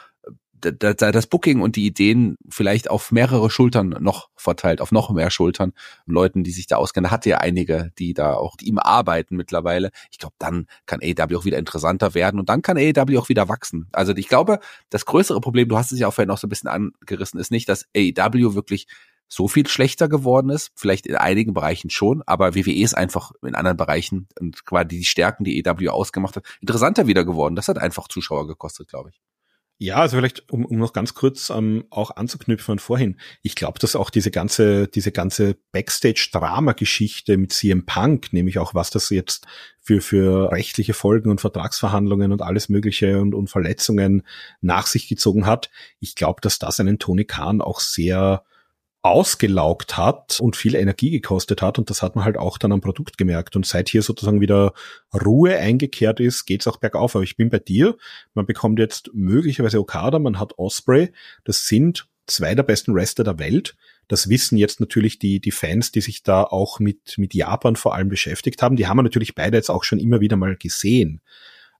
[0.71, 5.73] das Booking und die Ideen vielleicht auf mehrere Schultern noch verteilt, auf noch mehr Schultern,
[6.05, 7.09] Leuten, die sich da auskennen.
[7.09, 9.91] Da hat ja einige, die da auch die ihm arbeiten mittlerweile.
[10.11, 13.49] Ich glaube, dann kann AEW auch wieder interessanter werden und dann kann AEW auch wieder
[13.49, 13.87] wachsen.
[13.91, 14.59] Also ich glaube,
[14.89, 17.51] das größere Problem, du hast es ja auch vorhin noch so ein bisschen angerissen, ist
[17.51, 18.87] nicht, dass AEW wirklich
[19.33, 20.71] so viel schlechter geworden ist.
[20.75, 25.03] Vielleicht in einigen Bereichen schon, aber WWE ist einfach in anderen Bereichen und quasi die
[25.05, 27.55] Stärken, die AEW ausgemacht hat, interessanter wieder geworden.
[27.55, 29.21] Das hat einfach Zuschauer gekostet, glaube ich.
[29.83, 33.19] Ja, also vielleicht, um, um noch ganz kurz ähm, auch anzuknüpfen vorhin.
[33.41, 38.91] Ich glaube, dass auch diese ganze, diese ganze Backstage-Drama-Geschichte mit CM Punk, nämlich auch was
[38.91, 39.45] das jetzt
[39.81, 44.23] für, für rechtliche Folgen und Vertragsverhandlungen und alles Mögliche und, und Verletzungen
[44.61, 45.69] nach sich gezogen hat.
[45.99, 48.45] Ich glaube, dass das einen Tony Khan auch sehr
[49.03, 52.79] ausgelaugt hat und viel Energie gekostet hat und das hat man halt auch dann am
[52.79, 54.73] Produkt gemerkt und seit hier sozusagen wieder
[55.13, 57.13] Ruhe eingekehrt ist, geht's auch bergauf.
[57.15, 57.97] Aber ich bin bei dir,
[58.33, 61.11] man bekommt jetzt möglicherweise Okada, man hat Osprey,
[61.43, 63.75] das sind zwei der besten Wrestler der Welt.
[64.07, 67.95] Das wissen jetzt natürlich die, die Fans, die sich da auch mit, mit Japan vor
[67.95, 68.77] allem beschäftigt haben.
[68.77, 71.21] Die haben wir natürlich beide jetzt auch schon immer wieder mal gesehen.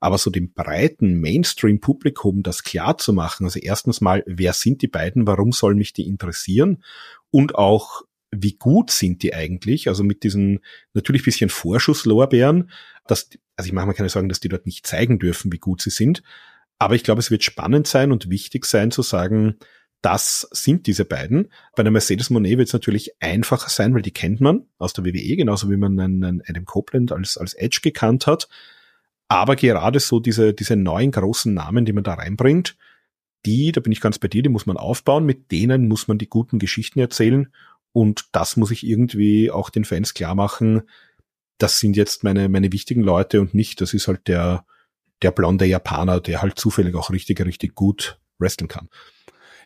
[0.03, 4.89] Aber so dem breiten Mainstream-Publikum das klar zu machen, also erstens mal, wer sind die
[4.89, 6.83] beiden, warum soll mich die interessieren?
[7.31, 9.87] Und auch, wie gut sind die eigentlich?
[9.87, 10.59] Also mit diesen
[10.93, 12.69] natürlich bisschen Vorschusslorbeeren,
[13.07, 15.81] dass, also ich mache mir keine Sorgen, dass die dort nicht zeigen dürfen, wie gut
[15.81, 16.21] sie sind.
[16.79, 19.55] Aber ich glaube, es wird spannend sein und wichtig sein zu sagen,
[20.01, 21.49] das sind diese beiden.
[21.77, 25.05] Bei der Mercedes Monet wird es natürlich einfacher sein, weil die kennt man aus der
[25.05, 28.49] WWE, genauso wie man einen Adam Copeland als, als Edge gekannt hat.
[29.33, 32.77] Aber gerade so diese, diese neuen großen Namen, die man da reinbringt,
[33.45, 36.17] die, da bin ich ganz bei dir, die muss man aufbauen, mit denen muss man
[36.17, 37.51] die guten Geschichten erzählen
[37.91, 40.83] und das muss ich irgendwie auch den Fans klar machen.
[41.57, 44.65] Das sind jetzt meine, meine wichtigen Leute und nicht, das ist halt der,
[45.21, 48.89] der blonde Japaner, der halt zufällig auch richtig, richtig gut wresteln kann.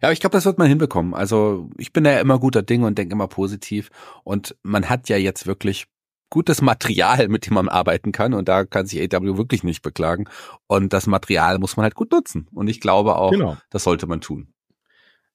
[0.02, 1.14] Ja, ich glaube, das wird man hinbekommen.
[1.14, 3.90] Also ich bin ja immer guter Ding und denke immer positiv.
[4.24, 5.88] Und man hat ja jetzt wirklich
[6.30, 8.34] gutes Material, mit dem man arbeiten kann.
[8.34, 10.26] Und da kann sich AW wirklich nicht beklagen.
[10.68, 12.48] Und das Material muss man halt gut nutzen.
[12.54, 13.58] Und ich glaube auch, genau.
[13.70, 14.54] das sollte man tun.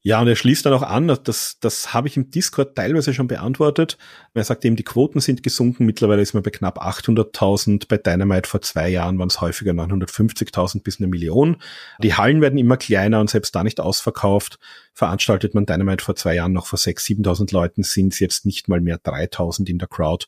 [0.05, 3.29] Ja, und er schließt dann auch an, das, das habe ich im Discord teilweise schon
[3.29, 3.99] beantwortet.
[4.35, 5.87] Er sagt eben, die Quoten sind gesunken.
[5.87, 7.87] Mittlerweile ist man bei knapp 800.000.
[7.87, 11.57] Bei Dynamite vor zwei Jahren waren es häufiger 950.000 bis eine Million.
[12.03, 14.59] Die Hallen werden immer kleiner und selbst da nicht ausverkauft.
[14.93, 18.69] Veranstaltet man Dynamite vor zwei Jahren noch vor 6.000, 7.000 Leuten, sind es jetzt nicht
[18.69, 20.27] mal mehr 3.000 in der Crowd.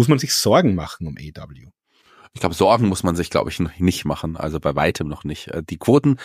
[0.00, 1.68] Muss man sich Sorgen machen um AW?
[2.32, 4.38] Ich glaube, Sorgen muss man sich, glaube ich, nicht machen.
[4.38, 5.48] Also bei weitem noch nicht.
[5.48, 6.16] Äh, die Quoten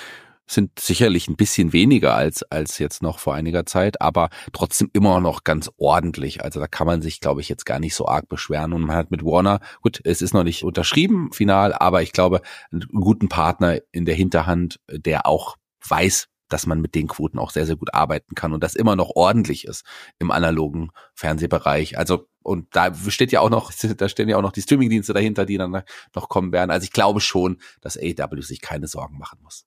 [0.47, 5.19] sind sicherlich ein bisschen weniger als, als jetzt noch vor einiger Zeit, aber trotzdem immer
[5.19, 6.41] noch ganz ordentlich.
[6.41, 8.71] Also da kann man sich, glaube ich, jetzt gar nicht so arg beschweren.
[8.71, 12.39] Und man hat mit Warner, gut, es ist noch nicht unterschrieben, final, aber ich glaube,
[12.71, 17.52] einen guten Partner in der Hinterhand, der auch weiß, dass man mit den Quoten auch
[17.52, 19.86] sehr, sehr gut arbeiten kann und das immer noch ordentlich ist
[20.20, 21.98] im analogen Fernsehbereich.
[21.98, 25.46] Also, und da steht ja auch noch, da stehen ja auch noch die Streamingdienste dahinter,
[25.46, 25.84] die dann
[26.14, 26.72] noch kommen werden.
[26.72, 29.66] Also ich glaube schon, dass AW sich keine Sorgen machen muss.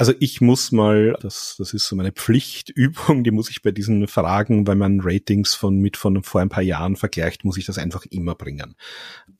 [0.00, 4.08] Also ich muss mal, das, das ist so meine Pflichtübung, die muss ich bei diesen
[4.08, 7.76] Fragen, weil man Ratings von mit von vor ein paar Jahren vergleicht, muss ich das
[7.76, 8.76] einfach immer bringen.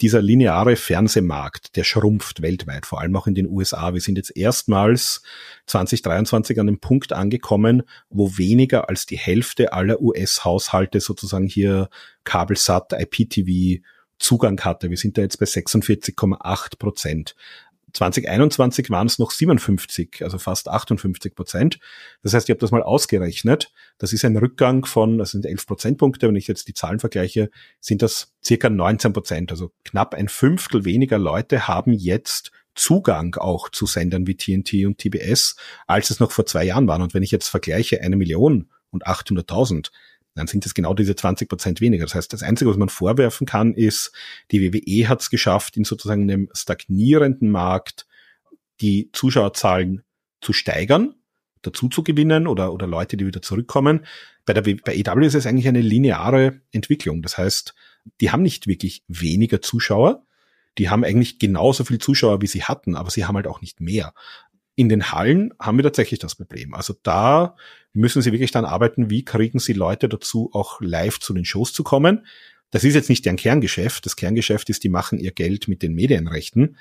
[0.03, 3.95] Dieser lineare Fernsehmarkt, der schrumpft weltweit, vor allem auch in den USA.
[3.95, 5.23] Wir sind jetzt erstmals
[5.65, 11.89] 2023 an dem Punkt angekommen, wo weniger als die Hälfte aller US-Haushalte sozusagen hier
[12.25, 13.81] Kabelsat, IPTV
[14.21, 14.91] Zugang hatte.
[14.91, 17.35] Wir sind da jetzt bei 46,8 Prozent.
[17.93, 21.79] 2021 waren es noch 57, also fast 58 Prozent.
[22.23, 23.73] Das heißt, ich habe das mal ausgerechnet.
[23.99, 26.29] Das ist ein Rückgang von, das sind 11 Prozentpunkte.
[26.29, 29.51] Wenn ich jetzt die Zahlen vergleiche, sind das circa 19 Prozent.
[29.51, 34.99] Also knapp ein Fünftel weniger Leute haben jetzt Zugang auch zu Sendern wie TNT und
[34.99, 37.03] TBS, als es noch vor zwei Jahren waren.
[37.03, 39.91] Und wenn ich jetzt vergleiche eine Million und 800.000,
[40.35, 42.05] dann sind es genau diese 20 Prozent weniger.
[42.05, 44.13] Das heißt, das Einzige, was man vorwerfen kann, ist,
[44.51, 48.07] die WWE hat es geschafft, in sozusagen einem stagnierenden Markt
[48.81, 50.03] die Zuschauerzahlen
[50.41, 51.15] zu steigern,
[51.63, 54.07] dazu zu gewinnen oder, oder Leute, die wieder zurückkommen.
[54.47, 57.23] Bei der bei EW ist es eigentlich eine lineare Entwicklung.
[57.23, 57.75] Das heißt,
[58.21, 60.25] die haben nicht wirklich weniger Zuschauer.
[60.79, 63.81] Die haben eigentlich genauso viel Zuschauer, wie sie hatten, aber sie haben halt auch nicht
[63.81, 64.15] mehr.
[64.77, 66.75] In den Hallen haben wir tatsächlich das Problem.
[66.75, 67.57] Also da
[67.93, 71.73] müssen sie wirklich dann arbeiten, wie kriegen sie Leute dazu, auch live zu den Shows
[71.73, 72.27] zu kommen.
[72.71, 74.07] Das ist jetzt nicht deren Kerngeschäft.
[74.07, 76.77] Das Kerngeschäft ist, die machen ihr Geld mit den Medienrechten.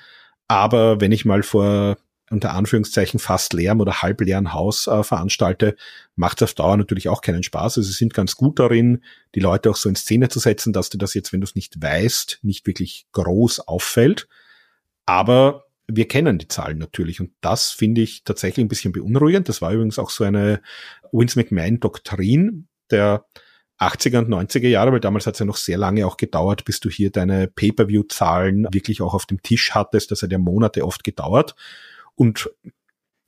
[0.48, 1.96] Aber wenn ich mal vor
[2.30, 5.76] unter Anführungszeichen fast leerem oder halb leeren Haus äh, veranstalte,
[6.14, 7.78] macht es auf Dauer natürlich auch keinen Spaß.
[7.78, 9.02] Also sie sind ganz gut darin,
[9.34, 11.56] die Leute auch so in Szene zu setzen, dass dir das jetzt, wenn du es
[11.56, 14.28] nicht weißt, nicht wirklich groß auffällt.
[15.06, 15.66] Aber
[15.96, 19.48] wir kennen die Zahlen natürlich und das finde ich tatsächlich ein bisschen beunruhigend.
[19.48, 20.60] Das war übrigens auch so eine
[21.12, 23.24] Vince McMahon-Doktrin der
[23.78, 26.80] 80er und 90er Jahre, weil damals hat es ja noch sehr lange auch gedauert, bis
[26.80, 30.10] du hier deine Pay-per-view-Zahlen wirklich auch auf dem Tisch hattest.
[30.10, 31.54] Das hat ja Monate oft gedauert.
[32.14, 32.50] Und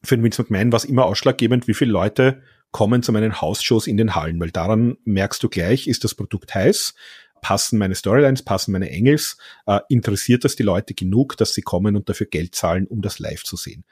[0.04, 3.86] für den Vince McMahon war es immer ausschlaggebend, wie viele Leute kommen zu meinen Hausshows
[3.86, 6.94] in den Hallen, weil daran merkst du gleich, ist das Produkt heiß,
[7.42, 9.36] passen meine Storylines, passen meine Engels,
[9.66, 13.18] äh, interessiert das die Leute genug, dass sie kommen und dafür Geld zahlen, um das
[13.18, 13.84] live zu sehen.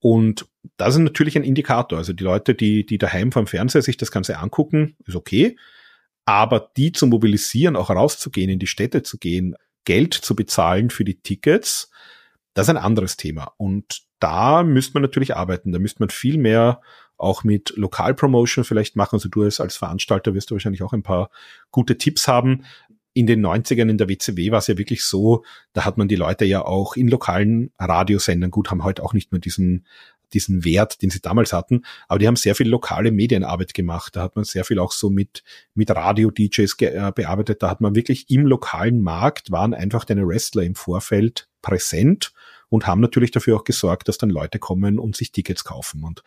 [0.00, 0.46] Und
[0.76, 1.98] das ist natürlich ein Indikator.
[1.98, 5.56] Also die Leute, die, die daheim vom Fernseher sich das Ganze angucken, ist okay.
[6.24, 11.04] Aber die zu mobilisieren, auch rauszugehen, in die Städte zu gehen, Geld zu bezahlen für
[11.04, 11.90] die Tickets,
[12.52, 13.54] das ist ein anderes Thema.
[13.56, 15.72] Und da müsste man natürlich arbeiten.
[15.72, 16.80] Da müsste man viel mehr
[17.16, 19.16] auch mit Lokalpromotion vielleicht machen.
[19.16, 21.30] Also du als, als Veranstalter wirst du wahrscheinlich auch ein paar
[21.70, 22.64] gute Tipps haben
[23.18, 26.14] in den 90ern in der WCW war es ja wirklich so, da hat man die
[26.14, 29.86] Leute ja auch in lokalen Radiosendern, gut, haben heute auch nicht mehr diesen,
[30.32, 34.14] diesen Wert, den sie damals hatten, aber die haben sehr viel lokale Medienarbeit gemacht.
[34.14, 35.42] Da hat man sehr viel auch so mit,
[35.74, 37.60] mit Radio-DJs äh, bearbeitet.
[37.60, 42.32] Da hat man wirklich im lokalen Markt waren einfach deine Wrestler im Vorfeld präsent
[42.68, 46.04] und haben natürlich dafür auch gesorgt, dass dann Leute kommen und sich Tickets kaufen.
[46.04, 46.22] Und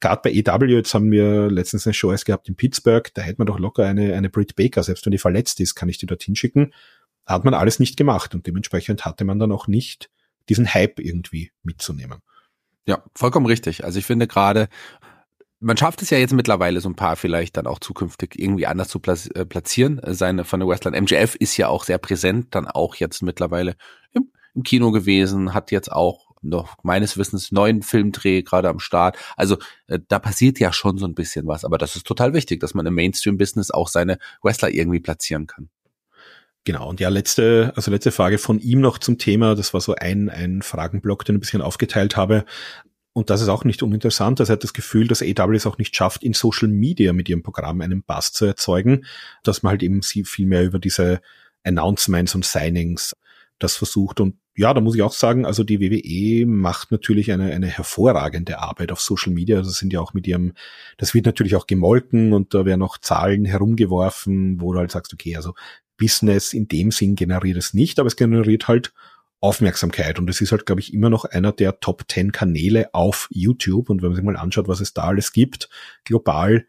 [0.00, 3.46] gerade bei EW, jetzt haben wir letztens eine Show gehabt in Pittsburgh, da hätte man
[3.46, 6.36] doch locker eine, eine Britt Baker, selbst wenn die verletzt ist, kann ich die dorthin
[6.36, 6.72] schicken.
[7.24, 10.10] Hat man alles nicht gemacht und dementsprechend hatte man dann auch nicht
[10.48, 12.20] diesen Hype irgendwie mitzunehmen.
[12.86, 13.84] Ja, vollkommen richtig.
[13.84, 14.68] Also ich finde gerade,
[15.58, 18.88] man schafft es ja jetzt mittlerweile so ein paar vielleicht dann auch zukünftig irgendwie anders
[18.88, 20.00] zu äh, platzieren.
[20.04, 23.74] Seine von der Westland MGF ist ja auch sehr präsent, dann auch jetzt mittlerweile
[24.12, 29.16] im Kino gewesen, hat jetzt auch noch meines Wissens neuen Filmdreh gerade am Start.
[29.36, 32.60] Also äh, da passiert ja schon so ein bisschen was, aber das ist total wichtig,
[32.60, 35.68] dass man im Mainstream-Business auch seine Wrestler irgendwie platzieren kann.
[36.66, 39.54] Genau, und ja, letzte, also letzte Frage von ihm noch zum Thema.
[39.54, 42.44] Das war so ein, ein Fragenblock, den ich ein bisschen aufgeteilt habe.
[43.12, 44.40] Und das ist auch nicht uninteressant.
[44.40, 47.28] Also er hat das Gefühl, dass AW es auch nicht schafft, in Social Media mit
[47.28, 49.06] ihrem Programm einen Bass zu erzeugen,
[49.44, 51.20] dass man halt eben sie viel mehr über diese
[51.62, 53.16] Announcements und Signings
[53.60, 54.20] das versucht.
[54.20, 58.58] Und ja, da muss ich auch sagen, also die WWE macht natürlich eine, eine hervorragende
[58.58, 59.58] Arbeit auf Social Media.
[59.58, 60.54] Das sind ja auch mit ihrem,
[60.96, 65.12] das wird natürlich auch gemolken und da werden auch Zahlen herumgeworfen, wo du halt sagst,
[65.12, 65.54] okay, also
[65.98, 68.92] Business in dem Sinn generiert es nicht, aber es generiert halt
[69.40, 70.18] Aufmerksamkeit.
[70.18, 73.90] Und es ist halt, glaube ich, immer noch einer der Top 10 Kanäle auf YouTube.
[73.90, 75.68] Und wenn man sich mal anschaut, was es da alles gibt,
[76.04, 76.66] global,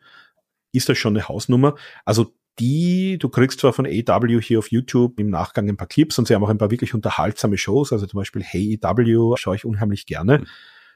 [0.74, 1.76] ist das schon eine Hausnummer.
[2.06, 6.18] Also die, du kriegst zwar von AW hier auf YouTube im Nachgang ein paar Clips
[6.18, 9.56] und sie haben auch ein paar wirklich unterhaltsame Shows, also zum Beispiel Hey AW schaue
[9.56, 10.40] ich unheimlich gerne.
[10.40, 10.48] Mhm.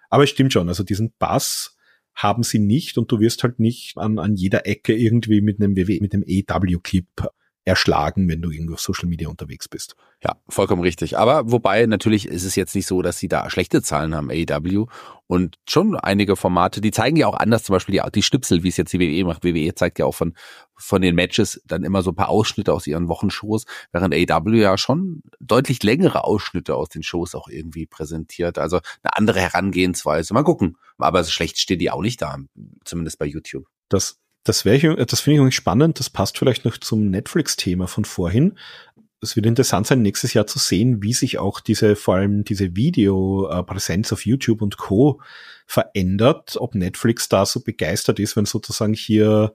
[0.10, 1.78] Aber es stimmt schon, also diesen Bass
[2.14, 5.76] haben sie nicht und du wirst halt nicht an, an jeder Ecke irgendwie mit einem
[5.76, 7.08] WW, mit einem AW-Clip
[7.64, 9.96] erschlagen, wenn du irgendwo auf Social Media unterwegs bist.
[10.24, 11.18] Ja, vollkommen richtig.
[11.18, 14.88] Aber wobei natürlich ist es jetzt nicht so, dass sie da schlechte Zahlen haben, AEW.
[15.28, 18.70] Und schon einige Formate, die zeigen ja auch anders, zum Beispiel die, die Schnipsel, wie
[18.70, 19.44] es jetzt die WWE macht.
[19.44, 20.34] WWE zeigt ja auch von,
[20.76, 24.78] von den Matches dann immer so ein paar Ausschnitte aus ihren Wochenshows, während AEW ja
[24.78, 28.58] schon deutlich längere Ausschnitte aus den Shows auch irgendwie präsentiert.
[28.58, 30.34] Also eine andere Herangehensweise.
[30.34, 30.78] Mal gucken.
[30.98, 32.38] Aber schlecht stehen die auch nicht da,
[32.86, 33.66] zumindest bei YouTube.
[33.90, 36.00] Das das wäre ich, das finde ich irgendwie spannend.
[36.00, 38.58] Das passt vielleicht noch zum Netflix-Thema von vorhin.
[39.22, 42.76] Es wird interessant sein, nächstes Jahr zu sehen, wie sich auch diese, vor allem diese
[42.76, 45.22] Videopräsenz auf YouTube und Co.
[45.68, 49.54] verändert, ob Netflix da so begeistert ist, wenn sozusagen hier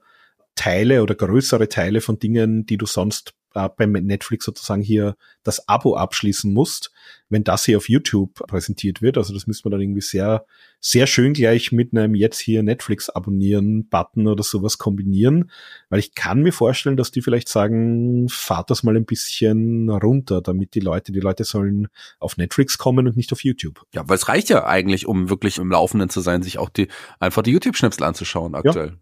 [0.55, 5.67] Teile oder größere Teile von Dingen, die du sonst äh, beim Netflix sozusagen hier das
[5.67, 6.91] Abo abschließen musst,
[7.29, 9.17] wenn das hier auf YouTube präsentiert wird.
[9.17, 10.45] Also das müsste man dann irgendwie sehr,
[10.79, 15.51] sehr schön gleich mit einem jetzt hier Netflix abonnieren Button oder sowas kombinieren,
[15.89, 20.41] weil ich kann mir vorstellen, dass die vielleicht sagen, fahrt das mal ein bisschen runter,
[20.41, 21.87] damit die Leute, die Leute sollen
[22.19, 23.85] auf Netflix kommen und nicht auf YouTube.
[23.93, 26.87] Ja, weil es reicht ja eigentlich, um wirklich im Laufenden zu sein, sich auch die,
[27.19, 28.97] einfach die YouTube-Schnipsel anzuschauen aktuell.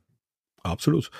[0.64, 1.12] Ja, absolut.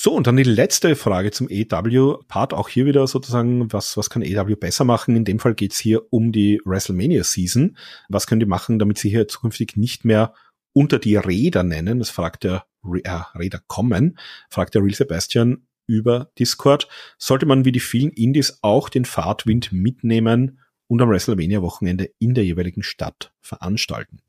[0.00, 4.22] So, und dann die letzte Frage zum EW-Part, auch hier wieder sozusagen, was, was kann
[4.22, 5.16] EW besser machen?
[5.16, 7.76] In dem Fall geht's hier um die WrestleMania-Season.
[8.08, 10.34] Was können die machen, damit sie hier zukünftig nicht mehr
[10.72, 11.98] unter die Räder nennen?
[11.98, 14.20] Das fragt der äh, Räder kommen,
[14.50, 16.86] fragt der Real Sebastian über Discord.
[17.18, 22.44] Sollte man wie die vielen Indies auch den Fahrtwind mitnehmen und am WrestleMania-Wochenende in der
[22.44, 24.20] jeweiligen Stadt veranstalten?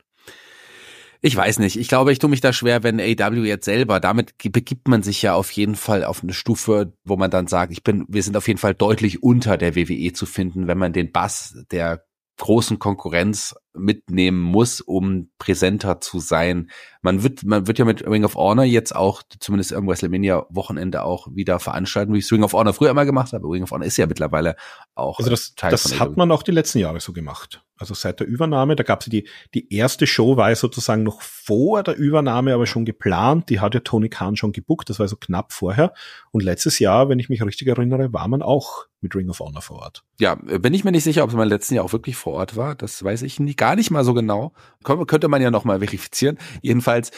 [1.22, 1.78] Ich weiß nicht.
[1.78, 5.22] Ich glaube, ich tue mich da schwer, wenn AW jetzt selber, damit begibt man sich
[5.22, 8.38] ja auf jeden Fall auf eine Stufe, wo man dann sagt, ich bin, wir sind
[8.38, 12.06] auf jeden Fall deutlich unter der WWE zu finden, wenn man den Bass der
[12.40, 16.72] großen Konkurrenz mitnehmen muss, um präsenter zu sein.
[17.02, 21.04] Man wird, man wird ja mit Ring of Honor jetzt auch, zumindest am WrestleMania Wochenende
[21.04, 23.48] auch wieder veranstalten, wie ich es Ring of Honor früher immer gemacht habe.
[23.48, 24.56] Ring of Honor ist ja mittlerweile
[24.96, 27.62] auch also das, Teil das hat man auch die letzten Jahre so gemacht.
[27.80, 31.22] Also seit der Übernahme, da gab es die, die erste Show war ja sozusagen noch
[31.22, 33.50] vor der Übernahme, aber schon geplant.
[33.50, 35.94] Die hat ja Tony Khan schon gebuckt, das war so knapp vorher.
[36.32, 39.62] Und letztes Jahr, wenn ich mich richtig erinnere, war man auch mit Ring of Honor
[39.62, 40.04] vor Ort.
[40.20, 42.58] Ja, bin ich mir nicht sicher, ob es mal letzten Jahr auch wirklich vor Ort
[42.58, 42.76] war.
[42.76, 44.52] Das weiß ich nie, gar nicht mal so genau.
[44.84, 46.38] Könnte man ja noch mal verifizieren.
[46.62, 47.12] Jedenfalls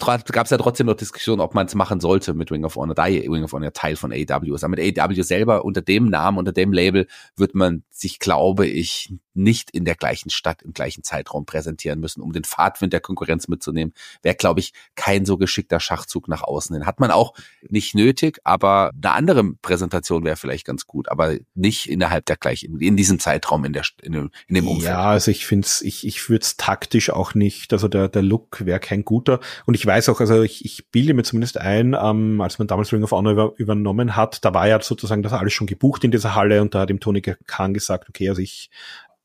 [0.00, 2.96] gab es ja trotzdem noch Diskussionen, ob man es machen sollte mit Ring of Honor,
[2.96, 4.64] da Ring of Honor Teil von AW ist.
[4.64, 9.14] Aber mit AW selber unter dem Namen, unter dem Label wird man sich, glaube ich,
[9.34, 13.48] nicht in der gleichen Stadt im gleichen Zeitraum präsentieren müssen, um den Fahrtwind der Konkurrenz
[13.48, 13.94] mitzunehmen.
[14.22, 16.86] Wäre, glaube ich, kein so geschickter Schachzug nach außen hin.
[16.86, 17.34] Hat man auch
[17.68, 22.78] nicht nötig, aber eine andere Präsentation wäre vielleicht ganz gut, aber nicht innerhalb der gleichen,
[22.80, 24.90] in diesem Zeitraum in der in dem, in dem Umfeld.
[24.90, 28.22] Ja, also ich finde es, ich, ich würde es taktisch auch nicht, also der, der
[28.22, 29.40] Look wäre kein guter.
[29.66, 32.92] Und ich weiß auch, also ich, ich bilde mir zumindest ein, ähm, als man damals
[32.92, 36.10] Ring of Honor über, übernommen hat, da war ja sozusagen das alles schon gebucht in
[36.10, 38.70] dieser Halle und da hat ihm Tony Khan gesagt, okay, also ich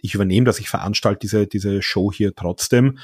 [0.02, 2.98] ich übernehme das, ich veranstalte diese, diese Show hier trotzdem.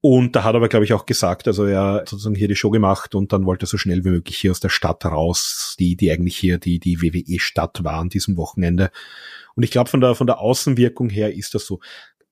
[0.00, 2.56] Und da hat er aber, glaube ich, auch gesagt, also er hat sozusagen hier die
[2.56, 5.76] Show gemacht und dann wollte er so schnell wie möglich hier aus der Stadt raus,
[5.78, 8.90] die, die eigentlich hier die, die WWE-Stadt war an diesem Wochenende.
[9.54, 11.80] Und ich glaube, von der, von der Außenwirkung her ist das so.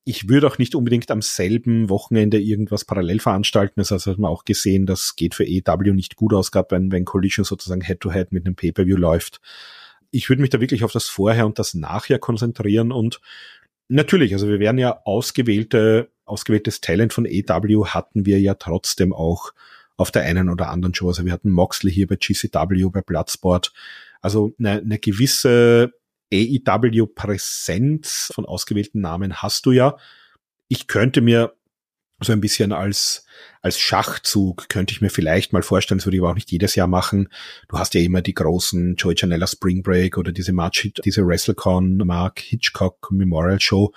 [0.05, 3.81] ich würde auch nicht unbedingt am selben Wochenende irgendwas parallel veranstalten.
[3.81, 6.91] Das heißt, hat man auch gesehen, das geht für EW nicht gut aus, gerade wenn,
[6.93, 9.41] wenn Collision sozusagen Head-to-Head -head mit einem Pay-Per-View läuft.
[10.11, 13.21] Ich würde mich da wirklich auf das Vorher und das Nachher konzentrieren und
[13.89, 19.53] natürlich, also wir werden ja ausgewählte, ausgewähltes Talent von EW hatten wir ja trotzdem auch
[19.97, 21.09] auf der einen oder anderen Show.
[21.09, 23.73] Also wir hatten Moxley hier bei GCW, bei Bloodsport.
[24.21, 25.93] Also eine, eine gewisse
[26.33, 29.97] AEW-Präsenz von ausgewählten Namen hast du ja.
[30.69, 31.55] Ich könnte mir
[32.25, 33.27] so ein bisschen als,
[33.61, 36.75] als Schachzug könnte ich mir vielleicht mal vorstellen, das würde ich aber auch nicht jedes
[36.75, 37.29] Jahr machen.
[37.69, 41.99] Du hast ja immer die großen Joey Janella Spring Break oder diese March, diese WrestleCon
[41.99, 43.93] Mark Hitchcock Memorial Show.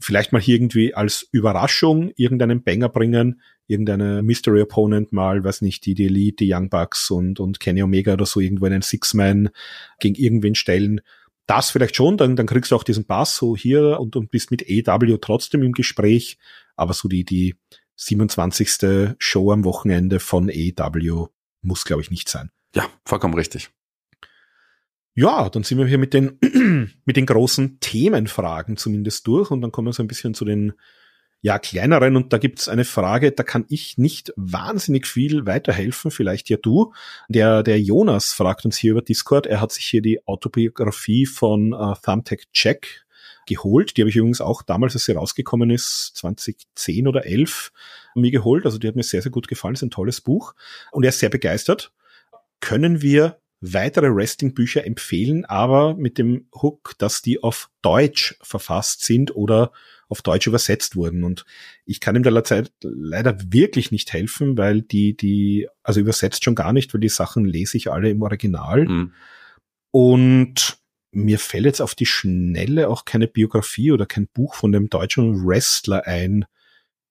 [0.00, 5.84] Vielleicht mal hier irgendwie als Überraschung irgendeinen Banger bringen, irgendeine Mystery Opponent mal, weiß nicht,
[5.86, 9.50] die, die Elite, die Young Bucks und, und Kenny Omega oder so irgendwo einen Six-Man
[9.98, 11.00] gegen irgendwen stellen
[11.48, 14.50] das vielleicht schon, dann, dann kriegst du auch diesen Pass so hier und, und bist
[14.50, 16.38] mit EW trotzdem im Gespräch.
[16.76, 17.56] Aber so die, die
[17.96, 19.14] 27.
[19.18, 21.26] Show am Wochenende von EW
[21.62, 22.50] muss, glaube ich, nicht sein.
[22.74, 23.70] Ja, vollkommen richtig.
[25.14, 26.38] Ja, dann sind wir hier mit den,
[27.04, 30.74] mit den großen Themenfragen zumindest durch und dann kommen wir so ein bisschen zu den
[31.40, 32.16] ja, kleineren.
[32.16, 36.92] Und da gibt's eine Frage, da kann ich nicht wahnsinnig viel weiterhelfen, vielleicht ja du.
[37.28, 41.72] Der, der Jonas fragt uns hier über Discord, er hat sich hier die Autobiografie von
[41.72, 43.06] uh, Thumbtack Jack
[43.46, 43.96] geholt.
[43.96, 47.72] Die habe ich übrigens auch damals, als sie rausgekommen ist, 2010 oder 11,
[48.14, 48.64] mir geholt.
[48.64, 49.74] Also die hat mir sehr, sehr gut gefallen.
[49.74, 50.54] ist ein tolles Buch.
[50.90, 51.92] Und er ist sehr begeistert.
[52.60, 59.34] Können wir weitere Wrestling-Bücher empfehlen, aber mit dem Hook, dass die auf Deutsch verfasst sind
[59.34, 59.72] oder
[60.08, 61.24] auf Deutsch übersetzt wurden.
[61.24, 61.44] Und
[61.84, 62.30] ich kann ihm da
[62.82, 67.44] leider wirklich nicht helfen, weil die, die, also übersetzt schon gar nicht, weil die Sachen
[67.44, 68.86] lese ich alle im Original.
[68.86, 69.12] Mhm.
[69.90, 70.78] Und
[71.10, 75.46] mir fällt jetzt auf die Schnelle auch keine Biografie oder kein Buch von dem deutschen
[75.46, 76.44] Wrestler ein,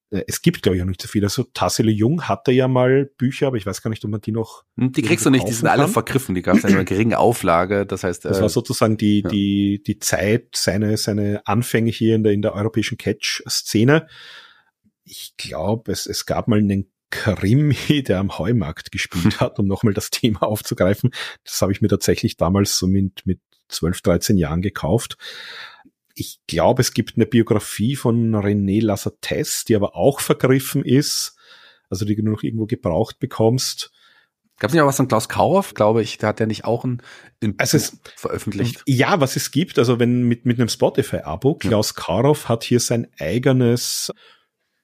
[0.10, 1.24] es gibt, glaube ich, auch nicht so viel.
[1.24, 4.32] Also Tassilo Jung hatte ja mal Bücher, aber ich weiß gar nicht, ob man die
[4.32, 4.64] noch.
[4.78, 7.14] Hm, die kriegst du nicht, die sind alle vergriffen, die gab es in einer geringen
[7.14, 7.86] Auflage.
[7.86, 9.30] Das heißt, das äh, war sozusagen die, ja.
[9.30, 14.08] die, die Zeit, seine, seine Anfänge hier in der, in der europäischen Catch-Szene.
[15.04, 17.76] Ich glaube, es, es gab mal einen Krimi,
[18.08, 21.12] der am Heumarkt gespielt hat, um nochmal das Thema aufzugreifen.
[21.44, 25.18] Das habe ich mir tatsächlich damals so mit, mit 12, 13 Jahren gekauft
[26.18, 31.38] ich glaube, es gibt eine Biografie von René Lassates, die aber auch vergriffen ist,
[31.90, 33.92] also die du noch irgendwo gebraucht bekommst.
[34.60, 36.84] Gab es nicht auch was von Klaus Kauhoff, glaube ich, da hat er nicht auch
[36.84, 37.04] ein,
[37.44, 38.82] ein also es, veröffentlicht?
[38.88, 42.04] Ja, was es gibt, also wenn mit, mit einem Spotify-Abo, Klaus ja.
[42.04, 44.12] Kauhoff hat hier sein eigenes,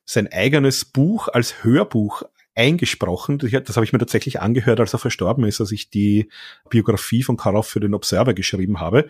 [0.05, 2.21] sein eigenes Buch als Hörbuch
[2.53, 3.39] eingesprochen.
[3.39, 6.29] Das habe ich mir tatsächlich angehört, als er verstorben ist, als ich die
[6.69, 9.07] Biografie von Karoff für den Observer geschrieben habe.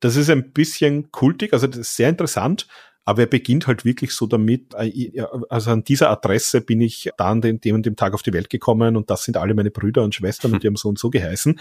[0.00, 2.66] Das ist ein bisschen kultig, also das ist sehr interessant,
[3.04, 7.40] aber er beginnt halt wirklich so damit, äh, also an dieser Adresse bin ich dann
[7.40, 10.02] dem, dem und dem Tag auf die Welt gekommen und das sind alle meine Brüder
[10.02, 11.58] und Schwestern und die haben so und so geheißen.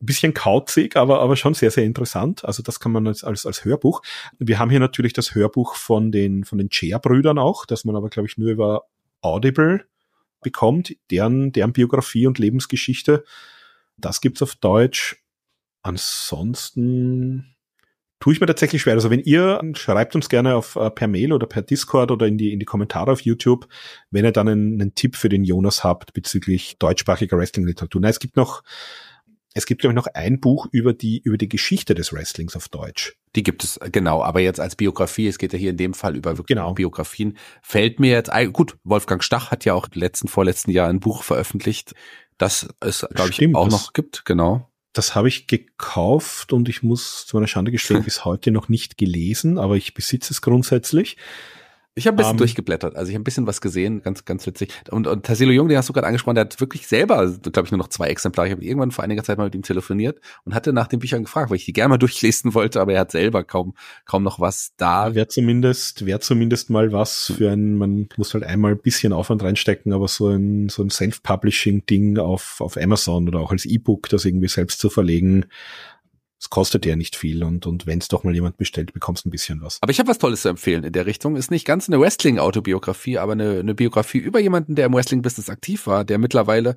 [0.00, 2.44] Ein bisschen kauzig, aber, aber schon sehr, sehr interessant.
[2.44, 4.02] Also das kann man als, als, als Hörbuch.
[4.38, 8.10] Wir haben hier natürlich das Hörbuch von den, von den Chair-Brüdern auch, das man aber,
[8.10, 8.84] glaube ich, nur über
[9.20, 9.86] Audible
[10.42, 13.24] bekommt, deren, deren Biografie und Lebensgeschichte.
[13.96, 15.23] Das gibt's auf Deutsch.
[15.84, 17.54] Ansonsten
[18.18, 18.94] tue ich mir tatsächlich schwer.
[18.94, 22.38] Also wenn ihr schreibt uns gerne auf uh, per Mail oder per Discord oder in
[22.38, 23.68] die in die Kommentare auf YouTube,
[24.10, 28.00] wenn ihr dann einen, einen Tipp für den Jonas habt bezüglich deutschsprachiger Wrestling-Literatur.
[28.00, 28.62] Na, es gibt noch
[29.52, 32.70] es gibt glaube ich noch ein Buch über die über die Geschichte des Wrestlings auf
[32.70, 33.18] Deutsch.
[33.36, 35.28] Die gibt es genau, aber jetzt als Biografie.
[35.28, 36.72] Es geht ja hier in dem Fall über wirklich genau.
[36.72, 37.36] Biografien.
[37.60, 38.78] Fällt mir jetzt ein, gut.
[38.84, 41.94] Wolfgang Stach hat ja auch letzten vorletzten Jahr ein Buch veröffentlicht,
[42.38, 44.24] das es glaube ich auch noch gibt.
[44.24, 48.68] Genau das habe ich gekauft und ich muss zu meiner Schande gestehen, bis heute noch
[48.68, 51.16] nicht gelesen, aber ich besitze es grundsätzlich.
[51.96, 54.24] Ich habe ein bisschen um, ähm, durchgeblättert, also ich habe ein bisschen was gesehen, ganz,
[54.24, 54.72] ganz witzig.
[54.90, 57.70] Und, und Tassilo Jung, den hast du gerade angesprochen, der hat wirklich selber, glaube ich,
[57.70, 58.48] nur noch zwei Exemplare.
[58.48, 61.22] Ich habe irgendwann vor einiger Zeit mal mit ihm telefoniert und hatte nach den Büchern
[61.22, 63.74] gefragt, weil ich die gerne mal durchlesen wollte, aber er hat selber kaum,
[64.06, 65.14] kaum noch was da.
[65.14, 69.44] Wäre zumindest, wäre zumindest mal was für ein, man muss halt einmal ein bisschen Aufwand
[69.44, 74.24] reinstecken, aber so ein, so ein Self-Publishing-Ding auf, auf Amazon oder auch als E-Book, das
[74.24, 75.46] irgendwie selbst zu verlegen,
[76.44, 79.30] es kostet ja nicht viel und, und wenn es doch mal jemand bestellt, bekommst ein
[79.30, 79.78] bisschen was.
[79.80, 81.36] Aber ich habe was Tolles zu empfehlen in der Richtung.
[81.36, 85.86] Ist nicht ganz eine Wrestling-Autobiografie, aber eine, eine Biografie über jemanden, der im Wrestling-Business aktiv
[85.86, 86.76] war, der mittlerweile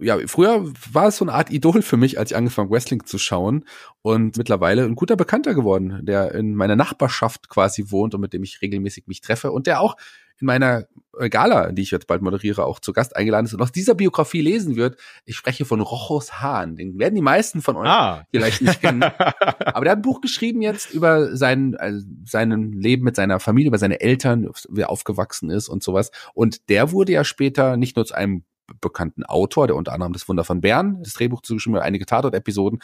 [0.00, 3.18] ja, früher war es so eine Art Idol für mich, als ich angefangen Wrestling zu
[3.18, 3.66] schauen
[4.00, 8.42] und mittlerweile ein guter Bekannter geworden, der in meiner Nachbarschaft quasi wohnt und mit dem
[8.42, 9.96] ich regelmäßig mich treffe und der auch
[10.42, 10.86] in meiner
[11.30, 14.40] Gala, die ich jetzt bald moderiere, auch zu Gast eingeladen ist und aus dieser Biografie
[14.40, 14.96] lesen wird.
[15.24, 16.76] Ich spreche von Rochus Hahn.
[16.76, 18.24] Den werden die meisten von euch ah.
[18.30, 19.02] vielleicht nicht kennen.
[19.32, 21.92] Aber der hat ein Buch geschrieben jetzt über sein, äh,
[22.24, 26.10] seinen Leben mit seiner Familie, über seine Eltern, wie er aufgewachsen ist und sowas.
[26.34, 28.44] Und der wurde ja später nicht nur zu einem
[28.80, 32.80] bekannten Autor, der unter anderem das Wunder von Bern, das Drehbuch zugeschrieben hat, einige Tatort-Episoden,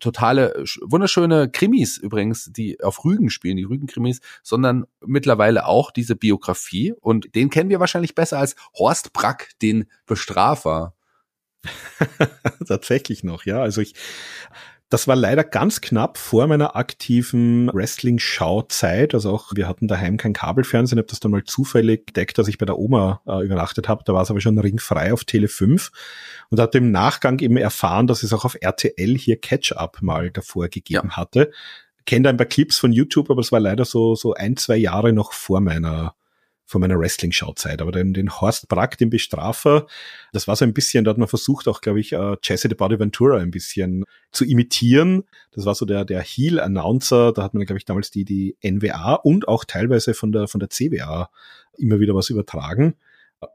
[0.00, 6.94] totale, wunderschöne Krimis übrigens, die auf Rügen spielen, die Rügen-Krimis, sondern mittlerweile auch diese Biografie
[7.00, 10.94] und den kennen wir wahrscheinlich besser als Horst Brack, den Bestrafer.
[12.66, 13.60] Tatsächlich noch, ja.
[13.60, 13.94] Also ich
[14.90, 19.12] das war leider ganz knapp vor meiner aktiven Wrestling-Schau-Zeit.
[19.12, 22.56] Also auch, wir hatten daheim kein Kabelfernsehen, habe das dann mal zufällig entdeckt, dass ich
[22.56, 24.02] bei der Oma äh, übernachtet habe.
[24.04, 25.90] Da war es aber schon ringfrei auf Tele 5
[26.48, 30.68] und hatte im Nachgang eben erfahren, dass es auch auf RTL hier Catch-Up mal davor
[30.68, 31.16] gegeben ja.
[31.16, 31.50] hatte.
[32.06, 35.12] Kennt ein paar Clips von YouTube, aber es war leider so, so ein, zwei Jahre
[35.12, 36.14] noch vor meiner
[36.68, 37.80] von meiner Wrestling-Schauzeit.
[37.80, 39.86] Aber den, den Horst Brack, den Bestrafer,
[40.34, 42.74] das war so ein bisschen, da hat man versucht auch, glaube ich, uh, Jesse the
[42.74, 45.24] Body Ventura ein bisschen zu imitieren.
[45.52, 49.14] Das war so der, der Heel-Announcer, da hat man, glaube ich, damals die, die NWA
[49.14, 51.30] und auch teilweise von der, von der CWA
[51.78, 52.94] immer wieder was übertragen.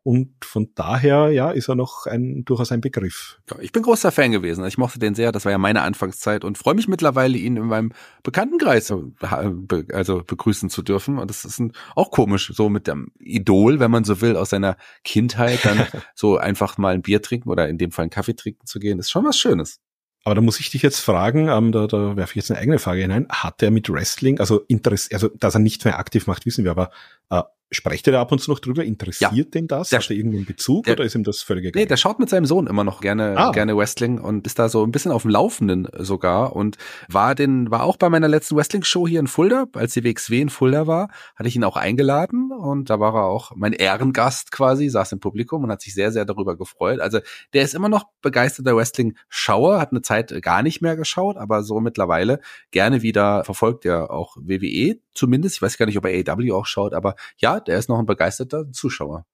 [0.04, 3.40] Und von daher, ja, ist er noch ein, durchaus ein Begriff.
[3.60, 4.66] Ich bin großer Fan gewesen.
[4.66, 5.34] Ich mochte den sehr.
[5.34, 7.92] Das war ja meine Anfangszeit und freue mich mittlerweile, ihn in meinem
[8.24, 11.20] Bekanntenkreis äh, also begrüßen zu dürfen.
[11.20, 14.52] Und das ist ein, auch komisch, so mit dem Idol, wenn man so will, aus
[14.52, 18.36] seiner Kindheit dann so einfach mal ein Bier trinken oder in dem Fall einen Kaffee
[18.36, 18.98] trinken zu gehen.
[18.98, 19.82] Das ist schon was Schönes.
[20.24, 22.80] Aber da muss ich dich jetzt fragen, ähm, da, da werfe ich jetzt eine eigene
[22.80, 23.28] Frage hinein.
[23.30, 26.72] Hat er mit Wrestling, also Interesse, also dass er nicht mehr aktiv macht, wissen wir,
[26.72, 26.92] aber
[27.30, 27.42] äh,
[27.74, 28.84] Sprecht ihr da ab und zu noch drüber?
[28.84, 29.44] Interessiert ja.
[29.44, 29.90] den das?
[29.90, 31.82] Der, Hat er irgendeinen Bezug der, oder ist ihm das völlig egal?
[31.82, 33.52] Nee, der schaut mit seinem Sohn immer noch gerne, ah.
[33.52, 37.72] gerne Wrestling und ist da so ein bisschen auf dem Laufenden sogar und war den,
[37.72, 41.10] war auch bei meiner letzten Wrestling-Show hier in Fulda, als die WXW in Fulda war,
[41.36, 45.20] hatte ich ihn auch eingeladen und da war er auch mein Ehrengast quasi, saß im
[45.20, 47.00] Publikum und hat sich sehr, sehr darüber gefreut.
[47.00, 47.20] Also
[47.54, 51.80] der ist immer noch begeisterter Wrestling-Schauer, hat eine Zeit gar nicht mehr geschaut, aber so
[51.80, 52.40] mittlerweile
[52.72, 55.58] gerne wieder verfolgt er auch WWE zumindest.
[55.58, 58.06] Ich weiß gar nicht, ob er AEW auch schaut, aber ja, der ist noch ein
[58.06, 59.26] begeisterter Zuschauer.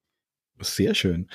[0.62, 1.30] Sehr schön.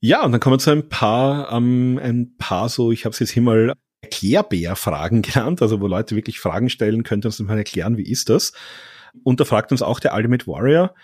[0.00, 3.18] Ja, und dann kommen wir zu ein paar, ähm, ein paar so, ich habe es
[3.18, 7.58] jetzt hier mal Erklärbär-Fragen genannt, also wo Leute wirklich Fragen stellen, könnt ihr uns mal
[7.58, 8.52] erklären, wie ist das?
[9.24, 10.94] Und da fragt uns auch der Ultimate Warrior,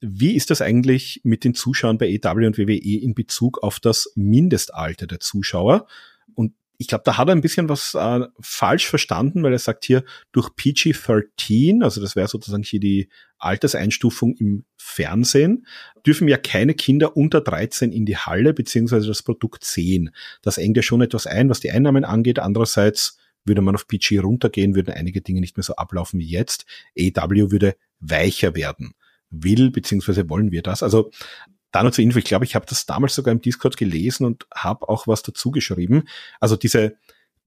[0.00, 4.12] wie ist das eigentlich mit den Zuschauern bei EW und WWE in Bezug auf das
[4.16, 5.86] Mindestalter der Zuschauer?
[6.80, 10.02] Ich glaube, da hat er ein bisschen was äh, falsch verstanden, weil er sagt hier,
[10.32, 15.66] durch PG-13, also das wäre sozusagen hier die Alterseinstufung im Fernsehen,
[16.06, 20.14] dürfen ja keine Kinder unter 13 in die Halle, beziehungsweise das Produkt sehen.
[20.40, 22.38] Das engt ja schon etwas ein, was die Einnahmen angeht.
[22.38, 26.64] Andererseits würde man auf PG runtergehen, würden einige Dinge nicht mehr so ablaufen wie jetzt.
[26.98, 28.94] AW würde weicher werden.
[29.28, 30.82] Will, beziehungsweise wollen wir das.
[30.82, 31.10] Also
[31.72, 34.46] da nur zur Info, ich glaube, ich habe das damals sogar im Discord gelesen und
[34.54, 36.04] habe auch was dazu geschrieben.
[36.40, 36.96] Also diese,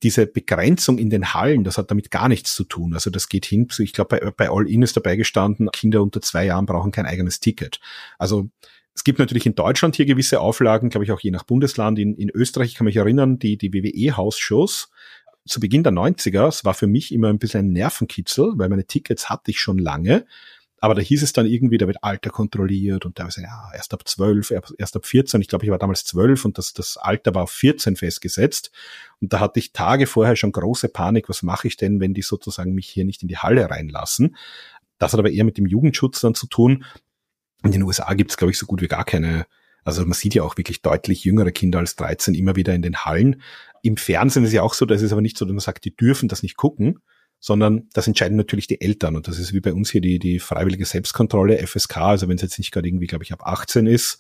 [0.02, 2.94] diese Begrenzung in den Hallen, das hat damit gar nichts zu tun.
[2.94, 6.22] Also das geht hin, ich glaube, bei, bei All In ist dabei gestanden, Kinder unter
[6.22, 7.80] zwei Jahren brauchen kein eigenes Ticket.
[8.18, 8.50] Also
[8.96, 11.98] es gibt natürlich in Deutschland hier gewisse Auflagen, glaube ich auch je nach Bundesland.
[12.00, 14.90] In, in Österreich ich kann mich erinnern, die, die WWE-Hausshows
[15.46, 18.86] zu Beginn der 90er, es war für mich immer ein bisschen ein Nervenkitzel, weil meine
[18.86, 20.26] Tickets hatte ich schon lange.
[20.84, 23.94] Aber da hieß es dann irgendwie, da wird Alter kontrolliert und da teilweise, ja, erst
[23.94, 25.40] ab 12, erst ab 14.
[25.40, 28.70] Ich glaube, ich war damals 12 und das, das Alter war auf 14 festgesetzt.
[29.22, 32.22] Und da hatte ich Tage vorher schon große Panik, was mache ich denn, wenn die
[32.22, 34.36] sozusagen mich hier nicht in die Halle reinlassen?
[34.98, 36.84] Das hat aber eher mit dem Jugendschutz dann zu tun.
[37.64, 39.46] In den USA gibt es, glaube ich, so gut wie gar keine
[39.86, 42.98] also man sieht ja auch wirklich deutlich jüngere Kinder als 13 immer wieder in den
[42.98, 43.42] Hallen.
[43.84, 45.96] Im Fernsehen ist ja auch so, das ist aber nicht so, dass man sagt, die
[45.96, 47.00] dürfen das nicht gucken,
[47.46, 49.18] sondern das entscheiden natürlich die Eltern.
[49.18, 52.42] Und das ist wie bei uns hier die, die freiwillige Selbstkontrolle, FSK, also wenn es
[52.42, 54.18] jetzt nicht gerade irgendwie, glaube ich, ab 18 ist,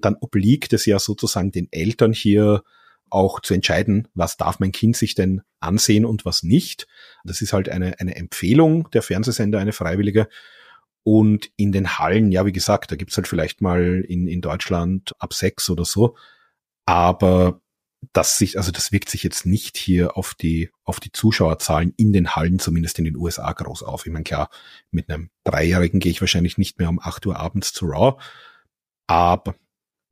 [0.00, 2.64] dann obliegt es ja sozusagen den Eltern hier
[3.10, 6.88] auch zu entscheiden, was darf mein Kind sich denn ansehen und was nicht.
[7.22, 10.26] Das ist halt eine, eine Empfehlung der Fernsehsender, eine freiwillige.
[11.04, 15.12] Und in den Hallen, ja, wie gesagt, da gibt's halt vielleicht mal in, in Deutschland
[15.20, 16.16] ab sechs oder so.
[16.86, 17.60] Aber
[18.12, 22.12] das sich, also das wirkt sich jetzt nicht hier auf die, auf die Zuschauerzahlen in
[22.12, 24.06] den Hallen, zumindest in den USA, groß auf.
[24.06, 24.50] Ich meine, klar,
[24.90, 28.20] mit einem Dreijährigen gehe ich wahrscheinlich nicht mehr um acht Uhr abends zu Raw,
[29.06, 29.54] aber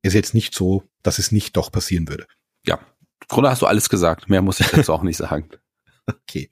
[0.03, 2.26] ist jetzt nicht so, dass es nicht doch passieren würde.
[2.66, 2.80] Ja,
[3.28, 4.28] Grunde hast du alles gesagt.
[4.28, 5.49] Mehr muss ich jetzt auch nicht sagen.
[6.05, 6.51] Okay.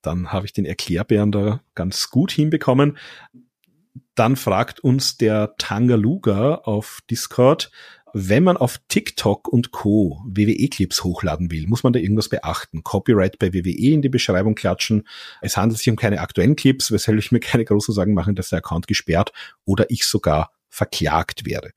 [0.00, 2.96] Dann habe ich den Erklärbären da ganz gut hinbekommen.
[4.14, 7.70] Dann fragt uns der Tangaluga auf Discord,
[8.12, 10.22] Wenn man auf TikTok und Co.
[10.26, 12.82] WWE-Clips hochladen will, muss man da irgendwas beachten.
[12.82, 15.06] Copyright bei WWE in die Beschreibung klatschen.
[15.40, 18.50] Es handelt sich um keine aktuellen Clips, weshalb ich mir keine großen Sorgen machen, dass
[18.50, 19.32] der Account gesperrt
[19.64, 21.72] oder ich sogar verklagt werde.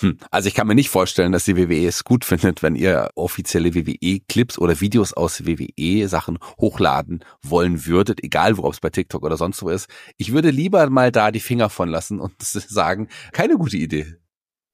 [0.00, 0.18] Hm.
[0.30, 3.74] Also ich kann mir nicht vorstellen, dass die WWE es gut findet, wenn ihr offizielle
[3.74, 9.62] WWE-Clips oder Videos aus WWE-Sachen hochladen wollen würdet, egal worauf es bei TikTok oder sonst
[9.62, 9.88] wo ist.
[10.16, 14.16] Ich würde lieber mal da die Finger von lassen und sagen, keine gute Idee.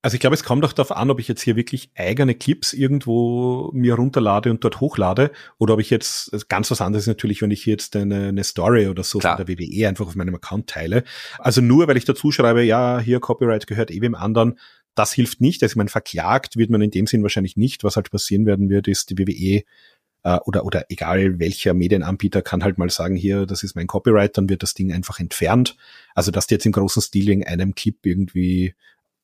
[0.02, 2.72] Also ich glaube, es kommt auch darauf an, ob ich jetzt hier wirklich eigene Clips
[2.72, 7.50] irgendwo mir runterlade und dort hochlade oder ob ich jetzt ganz was anderes natürlich, wenn
[7.50, 9.36] ich jetzt eine, eine Story oder so Klar.
[9.36, 11.04] von der WWE einfach auf meinem Account teile.
[11.38, 14.58] Also nur, weil ich dazu schreibe, ja, hier Copyright gehört eh wem anderen,
[14.94, 15.62] das hilft nicht.
[15.62, 17.84] Also ich meine, verklagt wird man in dem Sinn wahrscheinlich nicht.
[17.84, 19.64] Was halt passieren werden wird, ist die WWE
[20.22, 24.36] äh, oder, oder egal welcher Medienanbieter kann halt mal sagen, hier, das ist mein Copyright,
[24.36, 25.76] dann wird das Ding einfach entfernt.
[26.14, 28.74] Also dass die jetzt im großen Stil in einem Clip irgendwie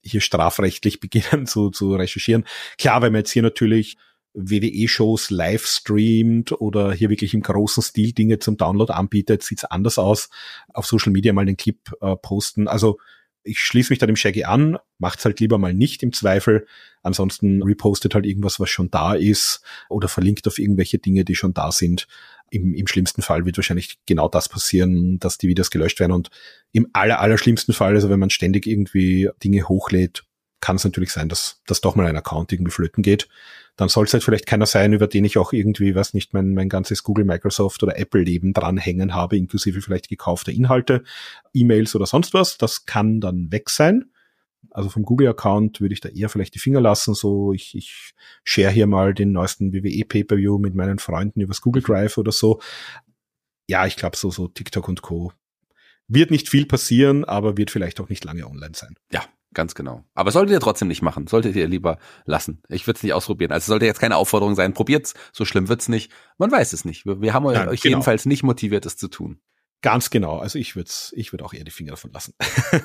[0.07, 2.45] hier strafrechtlich beginnen zu, zu recherchieren.
[2.79, 3.97] Klar, wenn man jetzt hier natürlich
[4.35, 9.99] WWE-Shows live streamt oder hier wirklich im großen Stil Dinge zum Download anbietet, sieht's anders
[9.99, 10.29] aus.
[10.75, 12.69] Auf Social Media mal den Clip äh, posten.
[12.69, 12.99] Also
[13.47, 16.67] ich schließe mich da dem Shaggy an, macht's halt lieber mal nicht im Zweifel.
[17.03, 21.55] Ansonsten repostet halt irgendwas, was schon da ist oder verlinkt auf irgendwelche Dinge, die schon
[21.55, 22.09] da sind.
[22.51, 26.13] Im, Im schlimmsten Fall wird wahrscheinlich genau das passieren, dass die Videos gelöscht werden.
[26.13, 26.31] Und
[26.73, 30.25] im aller, aller schlimmsten Fall, also wenn man ständig irgendwie Dinge hochlädt,
[30.61, 33.29] kann es natürlich sein, dass, dass doch mal ein Account irgendwie flöten geht.
[33.77, 36.55] Dann soll es halt vielleicht keiner sein, über den ich auch irgendwie, was nicht, mein,
[36.55, 41.05] mein ganzes Google, Microsoft oder Apple-Leben dranhängen habe, inklusive vielleicht gekaufter Inhalte,
[41.53, 42.57] E-Mails oder sonst was.
[42.57, 44.11] Das kann dann weg sein.
[44.77, 47.15] Also vom Google-Account würde ich da eher vielleicht die Finger lassen.
[47.15, 48.13] So, ich, ich
[48.45, 52.61] share hier mal den neuesten WWE Pay-Per-View mit meinen Freunden übers Google Drive oder so.
[53.67, 55.33] Ja, ich glaube so, so TikTok und Co.
[56.09, 58.97] Wird nicht viel passieren, aber wird vielleicht auch nicht lange online sein.
[59.11, 59.25] Ja,
[59.55, 60.05] ganz genau.
[60.13, 61.27] Aber solltet ihr trotzdem nicht machen.
[61.27, 61.97] Solltet ihr lieber
[62.27, 62.63] lassen.
[62.69, 63.53] Ich würde es nicht ausprobieren.
[63.53, 65.15] Also sollte jetzt keine Aufforderung sein, probiert's.
[65.33, 66.13] So schlimm wird's nicht.
[66.37, 67.07] Man weiß es nicht.
[67.07, 67.95] Wir, wir haben ja, euch genau.
[67.95, 69.41] jedenfalls nicht motiviert, es zu tun.
[69.87, 70.39] Ganz genau.
[70.39, 72.35] Also ich würde ich würd auch eher die Finger davon lassen.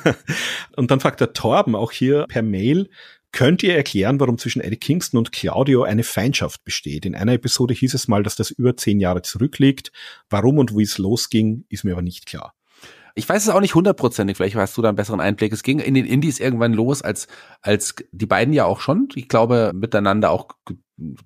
[0.76, 2.92] und dann fragt der Torben auch hier per Mail,
[3.32, 7.08] Könnt ihr erklären, warum zwischen Eddie Kingston und Claudio eine Feindschaft besteht?
[7.08, 9.92] In einer Episode hieß es mal, dass das über zehn Jahre zurückliegt.
[10.30, 12.54] Warum und wie es losging, ist mir aber nicht klar.
[13.16, 15.52] Ich weiß es auch nicht hundertprozentig, vielleicht hast du da einen besseren Einblick.
[15.54, 17.28] Es ging in den Indies irgendwann los, als,
[17.62, 20.50] als die beiden ja auch schon, ich glaube, miteinander auch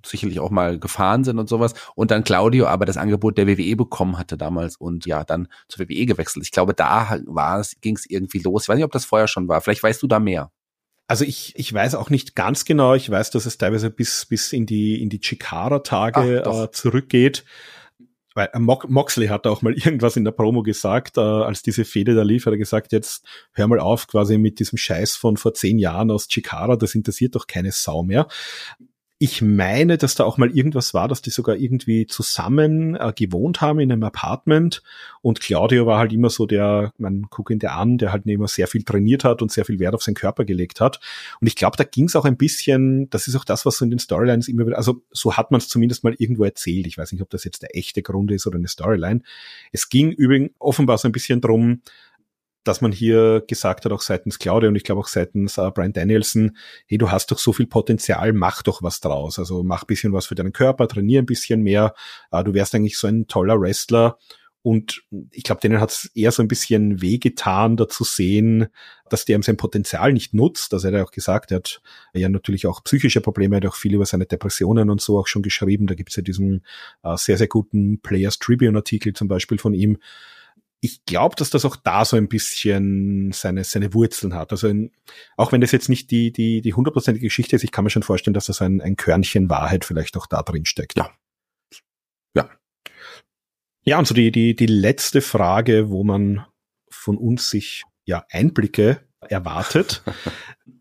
[0.06, 1.74] sicherlich auch mal gefahren sind und sowas.
[1.96, 5.88] Und dann Claudio aber das Angebot der WWE bekommen hatte damals und ja, dann zur
[5.88, 6.46] WWE gewechselt.
[6.46, 8.64] Ich glaube, da war es, ging es irgendwie los.
[8.64, 9.62] Ich weiß nicht, ob das vorher schon war.
[9.62, 10.52] Vielleicht weißt du da mehr.
[11.08, 12.96] Also ich, ich weiß auch nicht ganz genau.
[12.96, 17.44] Ich weiß, dass es teilweise bis, bis in die, in die Chikara-Tage äh, zurückgeht
[18.36, 22.14] weil äh, Moxley hat auch mal irgendwas in der Promo gesagt, äh, als diese Fehde
[22.14, 25.56] da lief, hat er gesagt, jetzt hör mal auf quasi mit diesem Scheiß von vor
[25.56, 28.28] zehn Jahren aus Chikara, das interessiert doch keine Sau mehr.
[29.26, 33.60] Ich meine, dass da auch mal irgendwas war, dass die sogar irgendwie zusammen äh, gewohnt
[33.60, 34.84] haben in einem Apartment
[35.24, 38.48] und Claudio war halt immer so der, man guckt ihn der an, der halt immer
[38.48, 41.00] sehr viel trainiert hat und sehr viel Wert auf seinen Körper gelegt hat.
[41.42, 43.86] Und ich glaube, da ging es auch ein bisschen, das ist auch das, was so
[43.86, 46.86] in den Storylines immer wieder, also so hat man es zumindest mal irgendwo erzählt.
[46.86, 49.22] Ich weiß nicht, ob das jetzt der echte Grund ist oder eine Storyline.
[49.72, 51.82] Es ging übrigens offenbar so ein bisschen drum,
[52.66, 55.94] dass man hier gesagt hat, auch seitens Claudia und ich glaube auch seitens äh, Brian
[55.94, 56.58] Danielson,
[56.88, 59.40] hey, du hast doch so viel Potenzial, mach doch was draus.
[59.40, 61.94] Also mach bisschen was für deinen Körper, trainier ein bisschen mehr.
[62.32, 64.18] Äh, du wärst eigentlich so ein toller Wrestler.
[64.64, 68.66] Und ich glaube, denen hat es eher so ein bisschen wehgetan, da zu sehen,
[69.10, 70.74] dass der sein Potenzial nicht nutzt.
[70.74, 71.82] Also er hat auch gesagt, er hat
[72.16, 75.28] ja natürlich auch psychische Probleme, er hat auch viel über seine Depressionen und so auch
[75.28, 75.86] schon geschrieben.
[75.86, 76.66] Da gibt es ja diesen
[77.04, 80.00] äh, sehr, sehr guten Players Tribune Artikel zum Beispiel von ihm,
[80.86, 84.52] ich glaube, dass das auch da so ein bisschen seine, seine Wurzeln hat.
[84.52, 84.92] Also in,
[85.36, 88.04] auch wenn das jetzt nicht die, die, die hundertprozentige Geschichte ist, ich kann mir schon
[88.04, 90.98] vorstellen, dass das ein, ein Körnchen Wahrheit vielleicht auch da drin steckt.
[90.98, 91.12] Ja.
[92.36, 92.50] Ja.
[93.84, 96.46] Ja, und so die, die, die letzte Frage, wo man
[96.90, 100.04] von uns sich ja Einblicke erwartet,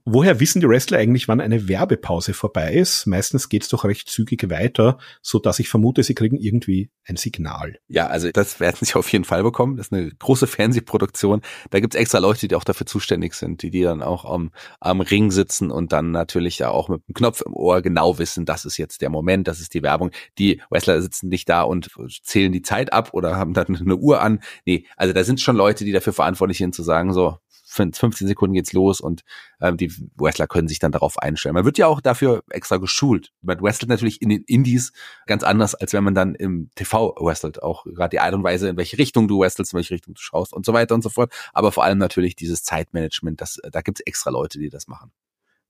[0.07, 3.07] Woher wissen die Wrestler eigentlich, wann eine Werbepause vorbei ist?
[3.07, 7.78] Meistens geht's doch recht zügig weiter, so dass ich vermute, sie kriegen irgendwie ein Signal.
[7.88, 9.78] Ja, also das werden sie auf jeden Fall bekommen.
[9.78, 11.40] Das ist eine große Fernsehproduktion.
[11.70, 15.01] Da gibt's extra Leute, die auch dafür zuständig sind, die, die dann auch am, am
[15.01, 18.66] Ring sitzen und dann natürlich ja auch mit dem Knopf im Ohr genau wissen, das
[18.66, 20.11] ist jetzt der Moment, das ist die Werbung.
[20.38, 21.91] Die Wrestler sitzen nicht da und
[22.22, 24.41] zählen die Zeit ab oder haben dann eine Uhr an.
[24.66, 27.38] Nee, also da sind schon Leute, die dafür verantwortlich sind zu sagen, so,
[27.75, 29.22] 15 Sekunden geht's los und
[29.61, 31.55] ähm, die Wrestler können sich dann darauf einstellen.
[31.55, 33.33] Man wird ja auch dafür extra geschult.
[33.42, 34.92] Man wrestelt natürlich in den Indies
[35.26, 37.63] ganz anders, als wenn man dann im TV wrestelt.
[37.63, 40.21] Auch gerade die Art und Weise, in welche Richtung du wrestelst, in welche Richtung du
[40.21, 41.33] schaust und so weiter und so fort.
[41.53, 45.11] Aber vor allem natürlich dieses Zeitmanagement, das, da gibt's extra Leute, die das machen.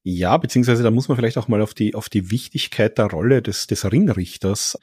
[0.06, 3.40] Ja, beziehungsweise da muss man vielleicht auch mal auf die, auf die Wichtigkeit der Rolle
[3.40, 4.78] des, des Ringrichters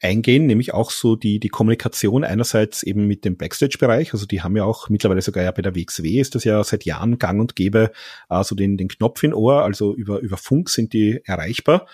[0.00, 4.56] eingehen, nämlich auch so die, die Kommunikation einerseits eben mit dem Backstage-Bereich, also die haben
[4.56, 7.56] ja auch mittlerweile sogar ja bei der WXW ist das ja seit Jahren gang und
[7.56, 7.90] gäbe,
[8.28, 11.86] also den, den Knopf in Ohr, also über, über Funk sind die erreichbar.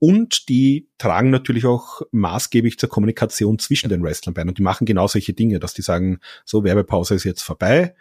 [0.00, 4.42] Und die tragen natürlich auch maßgeblich zur Kommunikation zwischen den Wrestlern bei.
[4.42, 7.94] Und die machen genau solche Dinge, dass die sagen, so Werbepause ist jetzt vorbei.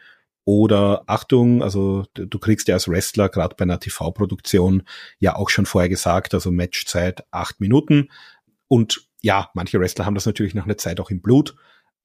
[0.43, 4.83] Oder Achtung, also du kriegst ja als Wrestler gerade bei einer TV-Produktion
[5.19, 8.09] ja auch schon vorher gesagt, also Matchzeit acht Minuten.
[8.67, 11.55] Und ja, manche Wrestler haben das natürlich nach einer Zeit auch im Blut.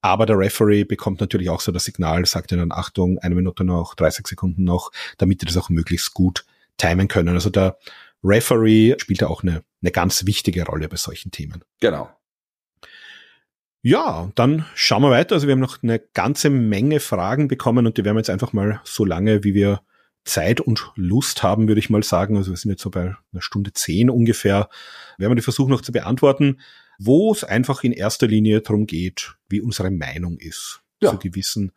[0.00, 3.94] Aber der Referee bekommt natürlich auch so das Signal, sagt ihnen Achtung, eine Minute noch,
[3.94, 6.44] 30 Sekunden noch, damit die das auch möglichst gut
[6.76, 7.34] timen können.
[7.34, 7.78] Also der
[8.24, 11.62] Referee spielt da auch eine, eine ganz wichtige Rolle bei solchen Themen.
[11.80, 12.10] Genau.
[13.82, 15.36] Ja, dann schauen wir weiter.
[15.36, 18.52] Also wir haben noch eine ganze Menge Fragen bekommen und die werden wir jetzt einfach
[18.52, 19.82] mal so lange, wie wir
[20.24, 22.36] Zeit und Lust haben, würde ich mal sagen.
[22.36, 24.68] Also wir sind jetzt so bei einer Stunde zehn ungefähr.
[25.18, 26.60] Werden wir die versuchen noch zu beantworten,
[27.04, 31.10] wo es einfach in erster Linie darum geht, wie unsere Meinung ist ja.
[31.10, 31.72] zu gewissen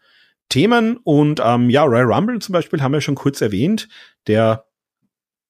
[0.50, 0.98] Themen.
[0.98, 3.88] Und ähm, ja, Royal Rumble zum Beispiel haben wir schon kurz erwähnt.
[4.28, 4.66] Der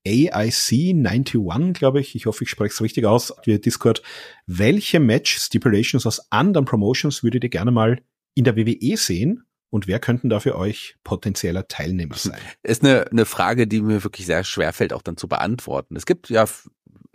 [0.07, 4.01] AIC91, glaube ich, ich hoffe, ich spreche es richtig aus, via Discord.
[4.45, 8.01] Welche Match Stipulations aus anderen Promotions würdet ihr gerne mal
[8.35, 9.43] in der WWE sehen?
[9.71, 12.39] Und wer könnten da für euch potenzieller Teilnehmer sein?
[12.63, 15.95] Ist eine, eine Frage, die mir wirklich sehr schwer fällt, auch dann zu beantworten.
[15.95, 16.45] Es gibt ja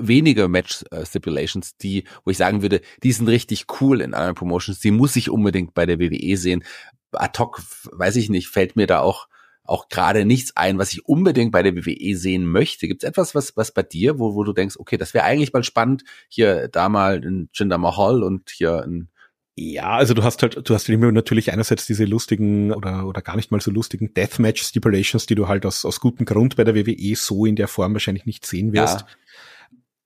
[0.00, 4.80] wenige Match Stipulations, die, wo ich sagen würde, die sind richtig cool in anderen Promotions,
[4.80, 6.64] die muss ich unbedingt bei der WWE sehen.
[7.12, 7.62] Ad hoc,
[7.92, 9.28] weiß ich nicht, fällt mir da auch
[9.70, 12.88] auch gerade nichts ein, was ich unbedingt bei der WWE sehen möchte.
[12.88, 15.52] Gibt es etwas, was, was bei dir, wo, wo du denkst, okay, das wäre eigentlich
[15.52, 19.08] mal spannend, hier da mal ein Jinder Mahal und hier ein
[19.56, 23.50] ja, also du hast halt, du hast natürlich einerseits diese lustigen oder, oder gar nicht
[23.50, 27.14] mal so lustigen Deathmatch Stipulations, die du halt aus, aus gutem Grund bei der WWE
[27.14, 29.00] so in der Form wahrscheinlich nicht sehen wirst.
[29.00, 29.06] Ja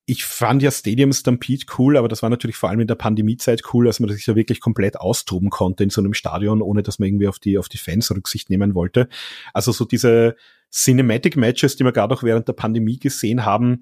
[0.07, 3.63] ich fand ja Stadium Stampede cool, aber das war natürlich vor allem in der Pandemiezeit
[3.73, 6.99] cool, als man sich ja wirklich komplett austoben konnte in so einem Stadion, ohne dass
[6.99, 9.09] man irgendwie auf die, auf die Fans Rücksicht nehmen wollte.
[9.55, 10.37] Also so diese
[10.71, 13.81] Cinematic Matches, die wir gerade auch während der Pandemie gesehen haben,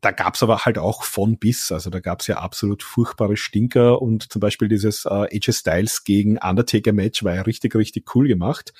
[0.00, 1.72] da gab's aber halt auch von bis.
[1.72, 6.38] Also da gab's ja absolut furchtbare Stinker und zum Beispiel dieses äh, AJ Styles gegen
[6.38, 8.72] Undertaker Match war ja richtig, richtig cool gemacht.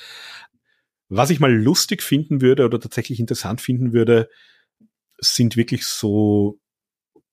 [1.08, 4.28] Was ich mal lustig finden würde oder tatsächlich interessant finden würde,
[5.18, 6.58] sind wirklich so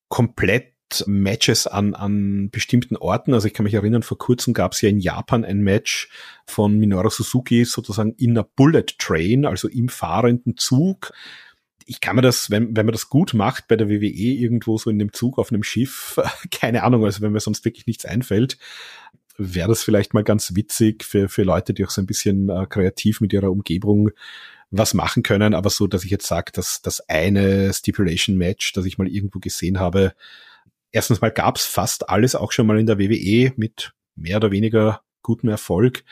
[0.10, 0.74] komplett
[1.06, 3.34] Matches an, an bestimmten Orten.
[3.34, 6.10] Also ich kann mich erinnern, vor kurzem gab es ja in Japan ein Match
[6.46, 11.12] von Minoru Suzuki sozusagen in einer Bullet Train, also im fahrenden Zug.
[11.86, 14.90] Ich kann mir das, wenn, wenn man das gut macht bei der WWE irgendwo so
[14.90, 16.20] in dem Zug auf einem Schiff,
[16.52, 18.58] keine Ahnung, also wenn mir sonst wirklich nichts einfällt,
[19.38, 22.66] wäre das vielleicht mal ganz witzig für, für Leute, die auch so ein bisschen äh,
[22.68, 24.10] kreativ mit ihrer Umgebung
[24.72, 28.98] was machen können, aber so, dass ich jetzt sage, dass das eine Stipulation-Match, das ich
[28.98, 30.14] mal irgendwo gesehen habe,
[30.92, 35.02] erstens mal gab's fast alles auch schon mal in der WWE mit mehr oder weniger
[35.24, 36.04] gutem Erfolg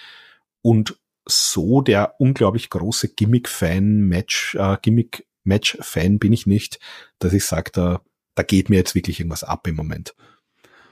[0.61, 6.79] und so der unglaublich große Gimmick-Fan-Match, äh, Gimmick-Match-Fan bin ich nicht,
[7.19, 8.01] dass ich sage, da,
[8.35, 10.15] da geht mir jetzt wirklich irgendwas ab im Moment.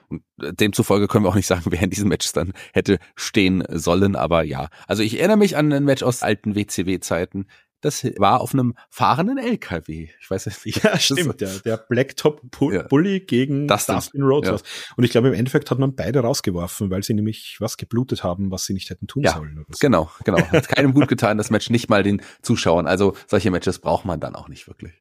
[0.10, 4.16] Und demzufolge können wir auch nicht sagen, wer in diesem Match dann hätte stehen sollen.
[4.16, 7.48] Aber ja, also ich erinnere mich an ein Match aus alten WCW-Zeiten.
[7.82, 10.10] Das war auf einem fahrenden LKW.
[10.20, 10.84] Ich weiß jetzt nicht.
[10.84, 11.40] Ja, stimmt.
[11.40, 13.20] Der, der Blacktop Bully ja.
[13.20, 14.62] gegen das Dustin Rhodes.
[14.62, 14.94] Ja.
[14.98, 18.50] Und ich glaube, im Endeffekt hat man beide rausgeworfen, weil sie nämlich was geblutet haben,
[18.50, 19.64] was sie nicht hätten tun ja, sollen.
[19.70, 19.78] So.
[19.80, 20.40] Genau, genau.
[20.52, 22.88] Hat keinem gut getan, das Match nicht mal den Zuschauern.
[22.88, 24.94] Also solche Matches braucht man dann auch nicht wirklich.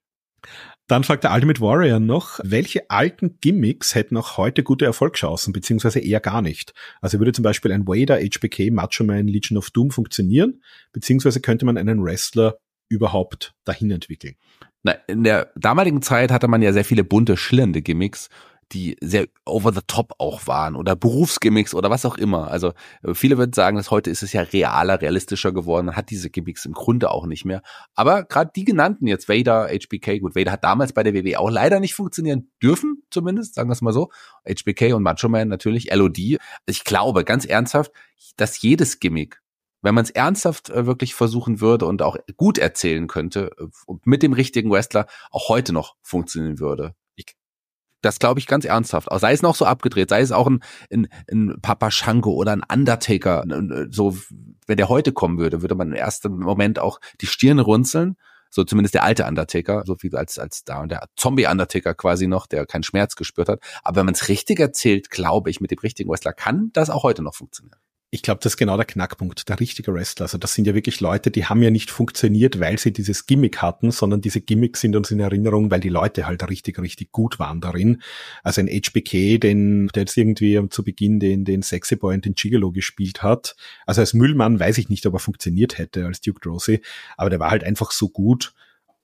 [0.87, 5.99] Dann fragt der Ultimate Warrior noch, welche alten Gimmicks hätten auch heute gute Erfolgschancen, beziehungsweise
[5.99, 6.75] eher gar nicht?
[7.01, 10.63] Also würde zum Beispiel ein Wader, HBK, Macho Man, Legion of Doom funktionieren,
[10.93, 12.59] beziehungsweise könnte man einen Wrestler
[12.91, 14.35] überhaupt dahin entwickeln?
[14.83, 18.29] Na, in der damaligen Zeit hatte man ja sehr viele bunte, schillernde Gimmicks
[18.73, 22.51] die sehr over the top auch waren oder Berufsgimmicks oder was auch immer.
[22.51, 22.73] Also
[23.03, 26.65] äh, viele würden sagen, dass heute ist es ja realer, realistischer geworden, hat diese Gimmicks
[26.65, 27.63] im Grunde auch nicht mehr.
[27.95, 31.51] Aber gerade die genannten jetzt, Vader, HBK, gut, Vader hat damals bei der WWE auch
[31.51, 34.11] leider nicht funktionieren dürfen, zumindest, sagen wir es mal so.
[34.47, 36.39] HBK und Macho Man natürlich, LOD.
[36.67, 37.93] Ich glaube ganz ernsthaft,
[38.37, 39.41] dass jedes Gimmick
[39.85, 43.67] wenn man es ernsthaft äh, wirklich versuchen würde und auch gut erzählen könnte, äh,
[44.05, 46.95] mit dem richtigen Wrestler auch heute noch funktionieren würde.
[48.05, 49.09] Das glaube ich ganz ernsthaft.
[49.11, 50.63] Sei es noch so abgedreht, sei es auch ein,
[50.93, 53.45] ein, ein Papa Shango oder ein Undertaker.
[53.91, 54.19] So,
[54.67, 58.17] wenn der heute kommen würde, würde man im ersten Moment auch die Stirn runzeln.
[58.51, 62.47] So zumindest der alte Undertaker, so wie als, als da und der Zombie-Undertaker quasi noch,
[62.47, 63.61] der keinen Schmerz gespürt hat.
[63.83, 67.03] Aber wenn man es richtig erzählt, glaube ich, mit dem richtigen Wrestler kann das auch
[67.03, 67.81] heute noch funktionieren.
[68.15, 70.27] Ich glaube, das ist genau der Knackpunkt, der richtige Wrestler.
[70.27, 73.61] Also das sind ja wirklich Leute, die haben ja nicht funktioniert, weil sie dieses Gimmick
[73.61, 77.41] hatten, sondern diese Gimmicks sind uns in Erinnerung, weil die Leute halt richtig, richtig gut
[77.41, 78.01] waren darin.
[78.45, 82.35] Also ein HBK, den, der jetzt irgendwie zu Beginn den, den Sexy Boy und den
[82.35, 83.57] Gigolo gespielt hat.
[83.85, 86.83] Also als Müllmann weiß ich nicht, ob er funktioniert hätte als Duke Drosy,
[87.17, 88.55] aber der war halt einfach so gut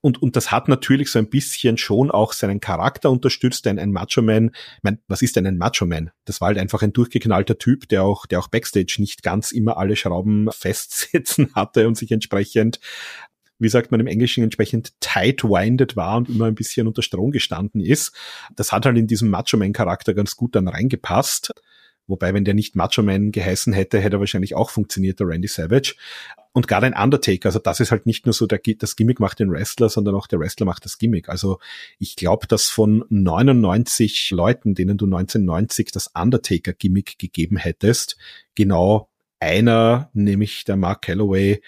[0.01, 3.93] und, und das hat natürlich so ein bisschen schon auch seinen Charakter unterstützt, denn ein
[3.93, 6.10] Macho-Man, ich mein, was ist denn ein Macho-Man?
[6.24, 9.77] Das war halt einfach ein durchgeknallter Typ, der auch, der auch Backstage nicht ganz immer
[9.77, 12.81] alle Schrauben festsetzen hatte und sich entsprechend
[13.62, 17.82] wie sagt man im Englischen, entsprechend tight-winded war und immer ein bisschen unter Strom gestanden
[17.82, 18.12] ist.
[18.56, 21.52] Das hat halt in diesem Macho-Man-Charakter ganz gut dann reingepasst.
[22.11, 25.49] Wobei, wenn der nicht Macho Man geheißen hätte, hätte er wahrscheinlich auch funktioniert, der Randy
[25.49, 25.95] Savage.
[26.53, 29.39] Und gerade ein Undertaker, also das ist halt nicht nur so, der, das Gimmick macht
[29.39, 31.28] den Wrestler, sondern auch der Wrestler macht das Gimmick.
[31.28, 31.61] Also
[31.99, 38.16] ich glaube, dass von 99 Leuten, denen du 1990 das Undertaker-Gimmick gegeben hättest,
[38.57, 39.09] genau
[39.39, 41.62] einer, nämlich der Mark Calloway,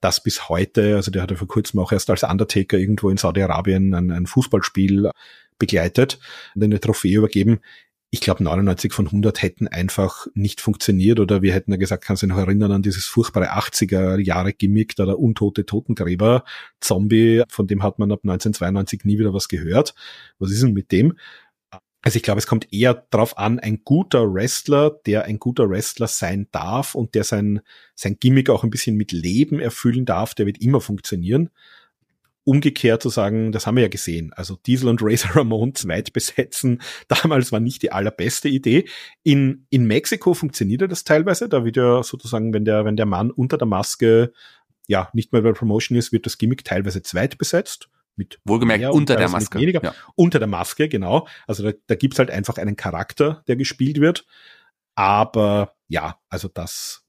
[0.00, 3.16] das bis heute, also der hat ja vor kurzem auch erst als Undertaker irgendwo in
[3.16, 5.10] Saudi-Arabien ein, ein Fußballspiel
[5.58, 6.20] begleitet
[6.54, 7.60] und eine Trophäe übergeben
[8.10, 12.22] ich glaube 99 von 100 hätten einfach nicht funktioniert oder wir hätten ja gesagt, kannst
[12.22, 16.44] du dich noch erinnern an dieses furchtbare 80er Jahre Gimmick, da der untote Totengräber
[16.80, 19.94] Zombie, von dem hat man ab 1992 nie wieder was gehört.
[20.38, 21.18] Was ist denn mit dem?
[22.00, 26.06] Also ich glaube, es kommt eher darauf an, ein guter Wrestler, der ein guter Wrestler
[26.06, 27.60] sein darf und der sein,
[27.94, 31.50] sein Gimmick auch ein bisschen mit Leben erfüllen darf, der wird immer funktionieren
[32.48, 34.32] umgekehrt zu sagen, das haben wir ja gesehen.
[34.32, 38.88] Also Diesel und Razor Ramon zweit besetzen, damals war nicht die allerbeste Idee.
[39.22, 41.50] In, in Mexiko funktionierte das teilweise.
[41.50, 44.32] Da wird ja sozusagen, wenn der, wenn der Mann unter der Maske
[44.86, 47.90] ja nicht mehr bei Promotion ist, wird das Gimmick teilweise zweit besetzt.
[48.16, 49.58] Mit Wohlgemerkt mehr, unter der Maske.
[49.58, 49.84] Weniger.
[49.84, 49.94] Ja.
[50.14, 51.28] Unter der Maske, genau.
[51.46, 54.24] Also da, da gibt's halt einfach einen Charakter, der gespielt wird.
[54.94, 57.04] Aber ja, also das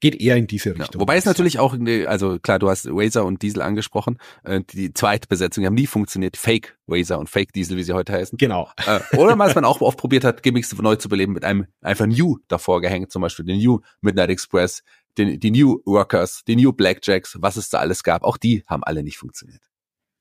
[0.00, 0.94] geht eher in diese Richtung.
[0.94, 4.92] Ja, wobei es natürlich auch, also klar, du hast Razer und Diesel angesprochen, äh, die
[4.92, 8.36] Zweitbesetzung die haben nie funktioniert, Fake Razer und Fake Diesel, wie sie heute heißen.
[8.38, 8.70] Genau.
[8.86, 12.06] Äh, oder was man auch oft probiert hat, Gimmicks neu zu beleben mit einem einfach
[12.06, 14.82] New davor gehängt, zum Beispiel den New Midnight Express,
[15.16, 18.84] den, die New Workers, die New Blackjacks, was es da alles gab, auch die haben
[18.84, 19.62] alle nicht funktioniert.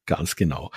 [0.06, 0.72] Ganz genau.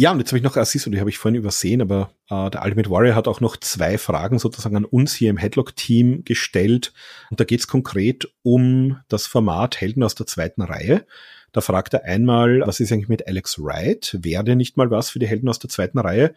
[0.00, 2.50] Ja, und jetzt habe ich noch, ah, du, die habe ich vorhin übersehen, aber äh,
[2.50, 6.92] der Ultimate Warrior hat auch noch zwei Fragen sozusagen an uns hier im Headlock-Team gestellt.
[7.30, 11.04] Und da geht es konkret um das Format Helden aus der zweiten Reihe.
[11.50, 14.16] Da fragt er einmal, was ist eigentlich mit Alex Wright?
[14.22, 16.32] Wäre der nicht mal was für die Helden aus der zweiten Reihe?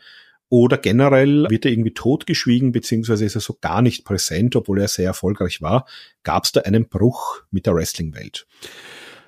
[0.49, 4.87] Oder generell wird er irgendwie totgeschwiegen, beziehungsweise ist er so gar nicht präsent, obwohl er
[4.87, 5.85] sehr erfolgreich war.
[6.23, 8.47] Gab es da einen Bruch mit der Wrestling-Welt?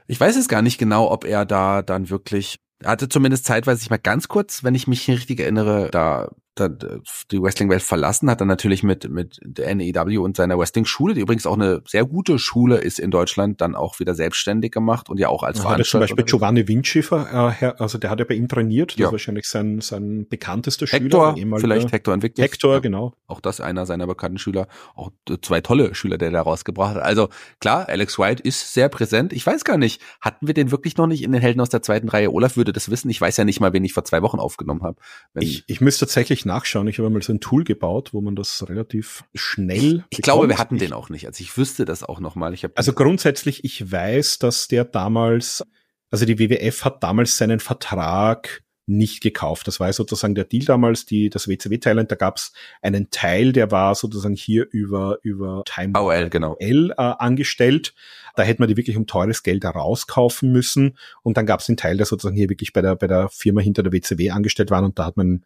[0.07, 3.89] Ich weiß es gar nicht genau, ob er da dann wirklich hatte zumindest zeitweise ich
[3.89, 8.83] mal ganz kurz, wenn ich mich richtig erinnere, da die Wrestling-Welt verlassen, hat dann natürlich
[8.83, 12.99] mit, mit der NEW und seiner Wrestling-Schule, die übrigens auch eine sehr gute Schule ist
[12.99, 16.07] in Deutschland, dann auch wieder selbstständig gemacht und ja auch als Veranstalter.
[16.07, 19.07] Zum Beispiel Giovanni Vinci, äh, also der hat ja bei ihm trainiert, das ja.
[19.07, 21.57] ist wahrscheinlich sein, sein bekanntester Hector, Schüler.
[21.57, 22.43] vielleicht Hector Invictus.
[22.43, 23.13] Hector, genau.
[23.27, 25.11] Auch das einer seiner bekannten Schüler, auch
[25.41, 27.03] zwei tolle Schüler, der da rausgebracht hat.
[27.03, 29.33] Also klar, Alex White ist sehr präsent.
[29.33, 31.81] Ich weiß gar nicht, hatten wir den wirklich noch nicht in den Helden aus der
[31.81, 32.31] zweiten Reihe?
[32.31, 33.09] Olaf würde das wissen.
[33.09, 34.97] Ich weiß ja nicht mal, wen ich vor zwei Wochen aufgenommen habe.
[35.39, 36.87] Ich, ich müsste tatsächlich ich nachschauen.
[36.87, 40.03] Ich habe mal so ein Tool gebaut, wo man das relativ schnell.
[40.09, 41.25] Ich, ich glaube, wir hatten den auch nicht.
[41.25, 42.53] Also ich wüsste das auch noch mal.
[42.53, 45.63] Ich also grundsätzlich, ich weiß, dass der damals,
[46.11, 49.67] also die WWF hat damals seinen Vertrag nicht gekauft.
[49.67, 52.51] Das war sozusagen der Deal damals, die, das WCW Thailand, da gab es
[52.81, 56.57] einen Teil, der war sozusagen hier über, über Time AOL, genau.
[56.59, 57.93] L äh, angestellt.
[58.35, 60.97] Da hätte man die wirklich um teures Geld rauskaufen müssen.
[61.21, 63.61] Und dann gab es den Teil, der sozusagen hier wirklich bei der, bei der Firma
[63.61, 64.83] hinter der WCW angestellt war.
[64.83, 65.45] Und da hat man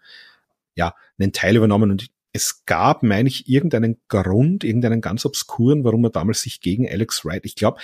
[0.77, 1.91] ja, einen Teil übernommen.
[1.91, 6.87] Und es gab, meine ich, irgendeinen Grund, irgendeinen ganz obskuren, warum er damals sich gegen
[6.87, 7.81] Alex Wright, ich glaube,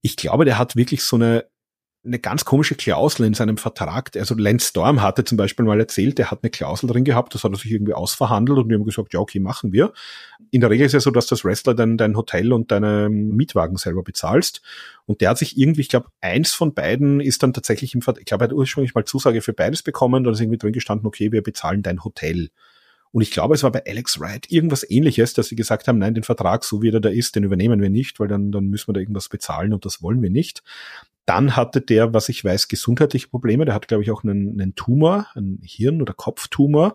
[0.00, 1.46] ich glaube, der hat wirklich so eine
[2.06, 4.10] eine ganz komische Klausel in seinem Vertrag.
[4.16, 7.44] Also Lance Storm hatte zum Beispiel mal erzählt, er hat eine Klausel drin gehabt, das
[7.44, 9.92] hat er sich irgendwie ausverhandelt und wir haben gesagt, ja, okay, machen wir.
[10.50, 13.76] In der Regel ist ja so, dass das Wrestler dann dein Hotel und deine Mietwagen
[13.76, 14.62] selber bezahlst.
[15.04, 18.20] Und der hat sich irgendwie, ich glaube, eins von beiden ist dann tatsächlich im Vertrag,
[18.20, 21.06] ich glaube, er hat ursprünglich mal Zusage für beides bekommen, da ist irgendwie drin gestanden,
[21.06, 22.50] okay, wir bezahlen dein Hotel.
[23.16, 26.12] Und ich glaube, es war bei Alex Wright irgendwas ähnliches, dass sie gesagt haben, nein,
[26.12, 28.88] den Vertrag, so wie er da ist, den übernehmen wir nicht, weil dann, dann müssen
[28.88, 30.62] wir da irgendwas bezahlen und das wollen wir nicht.
[31.24, 33.64] Dann hatte der, was ich weiß, gesundheitliche Probleme.
[33.64, 36.94] Der hat, glaube ich, auch einen, einen Tumor, einen Hirn- oder Kopftumor.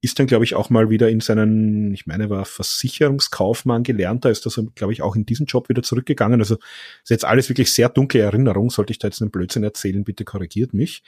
[0.00, 4.24] Ist dann, glaube ich, auch mal wieder in seinen, ich meine, war Versicherungskaufmann gelernt.
[4.24, 6.40] Da ist er, so, glaube ich, auch in diesen Job wieder zurückgegangen.
[6.40, 8.70] Also ist jetzt alles wirklich sehr dunkle Erinnerung.
[8.70, 11.02] Sollte ich da jetzt einen Blödsinn erzählen, bitte korrigiert mich.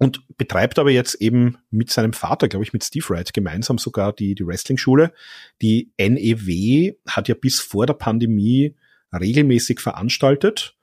[0.00, 4.14] Und betreibt aber jetzt eben mit seinem Vater, glaube ich, mit Steve Wright gemeinsam sogar
[4.14, 5.12] die, die Wrestling-Schule.
[5.60, 8.74] Die NEW hat ja bis vor der Pandemie
[9.12, 10.74] regelmäßig veranstaltet.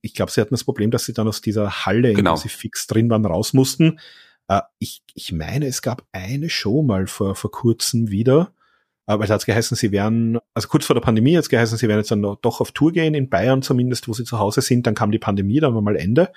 [0.00, 2.18] Ich glaube, sie hatten das Problem, dass sie dann aus dieser Halle, genau.
[2.18, 4.00] in der sie fix drin waren, raus mussten.
[4.48, 8.54] Äh, ich, ich meine, es gab eine Show mal vor, vor kurzem wieder.
[9.04, 11.76] Aber da hat es geheißen, sie werden, also kurz vor der Pandemie hat es geheißen,
[11.76, 14.62] sie werden jetzt dann doch auf Tour gehen, in Bayern zumindest, wo sie zu Hause
[14.62, 14.86] sind.
[14.86, 16.32] Dann kam die Pandemie, dann war mal Ende.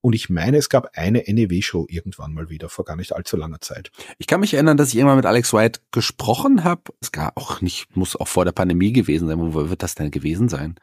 [0.00, 3.60] Und ich meine, es gab eine NEW-Show irgendwann mal wieder, vor gar nicht allzu langer
[3.60, 3.90] Zeit.
[4.18, 6.82] Ich kann mich erinnern, dass ich irgendwann mit Alex White gesprochen habe.
[7.00, 9.38] Es gar auch nicht, muss auch vor der Pandemie gewesen sein.
[9.38, 10.78] Wo wird das denn gewesen sein?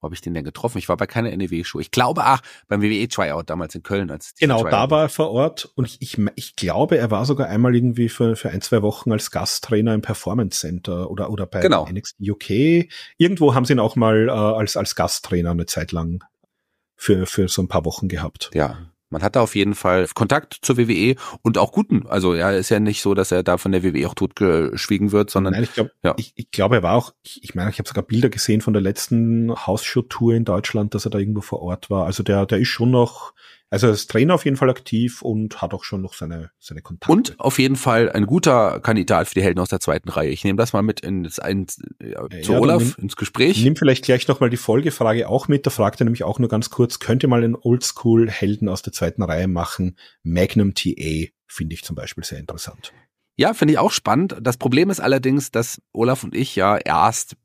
[0.00, 0.76] Wo habe ich den denn getroffen?
[0.78, 1.80] Ich war bei keiner NEW-Show.
[1.80, 4.10] Ich glaube, ach, beim WWE-Tryout damals in Köln.
[4.10, 5.70] Als genau, da war er vor Ort.
[5.74, 9.10] Und ich, ich, ich glaube, er war sogar einmal irgendwie für, für ein, zwei Wochen
[9.12, 11.88] als Gasttrainer im Performance Center oder, oder bei genau.
[11.88, 12.90] NXT UK.
[13.16, 16.22] Irgendwo haben sie ihn auch mal äh, als, als Gasttrainer eine Zeit lang
[16.96, 18.50] für, für so ein paar Wochen gehabt.
[18.54, 18.78] Ja.
[19.08, 22.08] Man hatte auf jeden Fall Kontakt zur WWE und auch guten.
[22.08, 25.30] Also ja, ist ja nicht so, dass er da von der WWE auch totgeschwiegen wird,
[25.30, 26.14] sondern Nein, ich glaube, ja.
[26.16, 27.14] ich, ich glaube, er war auch.
[27.22, 31.04] Ich, ich meine, ich habe sogar Bilder gesehen von der letzten Hausshow-Tour in Deutschland, dass
[31.04, 32.04] er da irgendwo vor Ort war.
[32.04, 33.32] Also der, der ist schon noch
[33.70, 37.12] also als Trainer auf jeden Fall aktiv und hat auch schon noch seine, seine Kontakte.
[37.12, 40.30] Und auf jeden Fall ein guter Kandidat für die Helden aus der zweiten Reihe.
[40.30, 43.62] Ich nehme das mal mit ins, ins, äh, zu ja, Olaf nimm, ins Gespräch.
[43.62, 45.66] Nimm vielleicht gleich nochmal die Folgefrage auch mit.
[45.66, 49.22] Da fragt er nämlich auch nur ganz kurz, könnte mal einen Oldschool-Helden aus der zweiten
[49.22, 49.96] Reihe machen?
[50.22, 52.92] Magnum TA finde ich zum Beispiel sehr interessant.
[53.36, 54.36] Ja, finde ich auch spannend.
[54.40, 57.36] Das Problem ist allerdings, dass Olaf und ich ja erst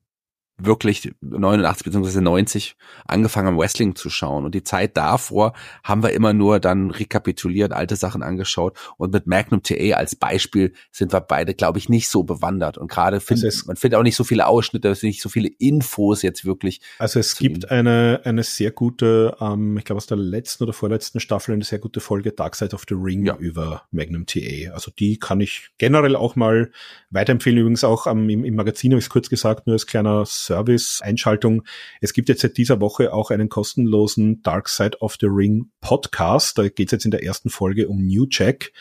[0.66, 2.22] wirklich 89 bzw.
[2.22, 2.76] 90
[3.06, 4.46] angefangen haben, Wrestling zu schauen.
[4.46, 8.78] Und die Zeit davor haben wir immer nur dann rekapituliert, alte Sachen angeschaut.
[8.98, 12.78] Und mit Magnum TA als Beispiel sind wir beide, glaube ich, nicht so bewandert.
[12.78, 15.30] Und gerade findet also man findet auch nicht so viele Ausschnitte, es sind nicht so
[15.30, 16.82] viele Infos jetzt wirklich.
[17.00, 21.20] Also es gibt eine, eine sehr gute, ähm, ich glaube aus der letzten oder vorletzten
[21.20, 23.36] Staffel eine sehr gute Folge Dark Side of the Ring ja.
[23.38, 24.74] über Magnum TA.
[24.74, 26.72] Also die kann ich generell auch mal
[27.10, 27.60] weiterempfehlen.
[27.60, 31.64] Übrigens auch ähm, im, im Magazin habe ich es kurz gesagt, nur als kleiner Service-Einschaltung.
[32.02, 36.58] Es gibt jetzt seit dieser Woche auch einen kostenlosen Dark Side of the Ring Podcast.
[36.58, 38.74] Da geht es jetzt in der ersten Folge um New Jack.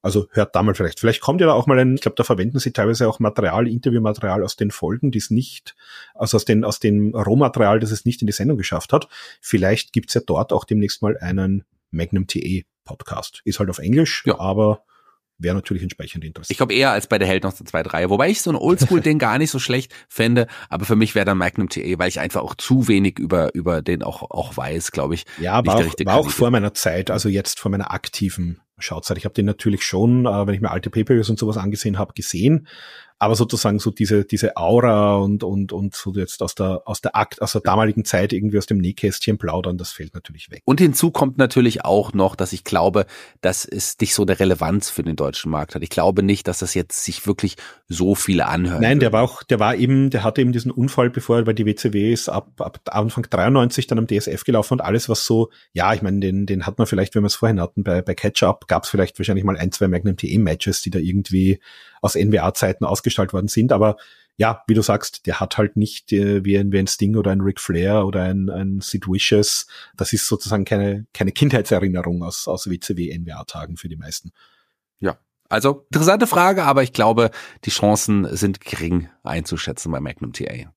[0.00, 1.00] Also hört da mal vielleicht.
[1.00, 3.66] Vielleicht kommt ja da auch mal ein, ich glaube, da verwenden sie teilweise auch Material,
[3.66, 5.74] Interviewmaterial aus den Folgen, die es nicht,
[6.14, 9.08] also aus den, aus dem Rohmaterial, das es nicht in die Sendung geschafft hat.
[9.40, 13.42] Vielleicht gibt's ja dort auch demnächst mal einen Magnum TE Podcast.
[13.44, 14.38] Ist halt auf Englisch, ja.
[14.38, 14.84] aber
[15.38, 16.50] wäre natürlich entsprechend interessant.
[16.50, 18.56] Ich glaube eher als bei der Held noch der zweite Reihe, wobei ich so ein
[18.56, 22.20] Oldschool-Ding gar nicht so schlecht fände, aber für mich wäre dann Magnum TE, weil ich
[22.20, 25.24] einfach auch zu wenig über, über den auch, auch weiß, glaube ich.
[25.40, 29.18] Ja, war, auch, war auch vor meiner Zeit, also jetzt vor meiner aktiven Schauzeit.
[29.18, 32.12] Ich habe den natürlich schon, äh, wenn ich mir alte Papers und sowas angesehen habe,
[32.14, 32.66] gesehen,
[33.18, 37.16] aber sozusagen so diese, diese Aura und, und, und so jetzt aus der, aus der
[37.16, 40.62] Akt, aus der damaligen Zeit irgendwie aus dem Nähkästchen plaudern, das fällt natürlich weg.
[40.64, 43.06] Und hinzu kommt natürlich auch noch, dass ich glaube,
[43.40, 45.82] dass es nicht so der Relevanz für den deutschen Markt hat.
[45.82, 47.56] Ich glaube nicht, dass das jetzt sich wirklich
[47.88, 48.82] so viele anhören.
[48.82, 51.66] Nein, der war auch, der war eben, der hatte eben diesen Unfall, bevor, weil die
[51.66, 55.92] WCW ist ab, ab Anfang 93 dann am DSF gelaufen und alles, was so, ja,
[55.92, 58.68] ich meine, den, den hat man vielleicht, wenn wir es vorhin hatten, bei, bei Catch-Up
[58.68, 61.58] gab es vielleicht wahrscheinlich mal ein, zwei Magnum TE-Matches, die da irgendwie
[62.00, 63.72] aus NWA-Zeiten ausgestaltet worden sind.
[63.72, 63.96] Aber
[64.36, 67.32] ja, wie du sagst, der hat halt nicht äh, wie, ein, wie ein Sting oder
[67.32, 69.66] ein Ric Flair oder ein, ein Sid Vicious.
[69.96, 74.30] Das ist sozusagen keine, keine Kindheitserinnerung aus, aus WCW-NWA-Tagen für die meisten.
[75.00, 75.18] Ja,
[75.48, 77.30] also interessante Frage, aber ich glaube,
[77.64, 80.72] die Chancen sind gering einzuschätzen bei Magnum TA.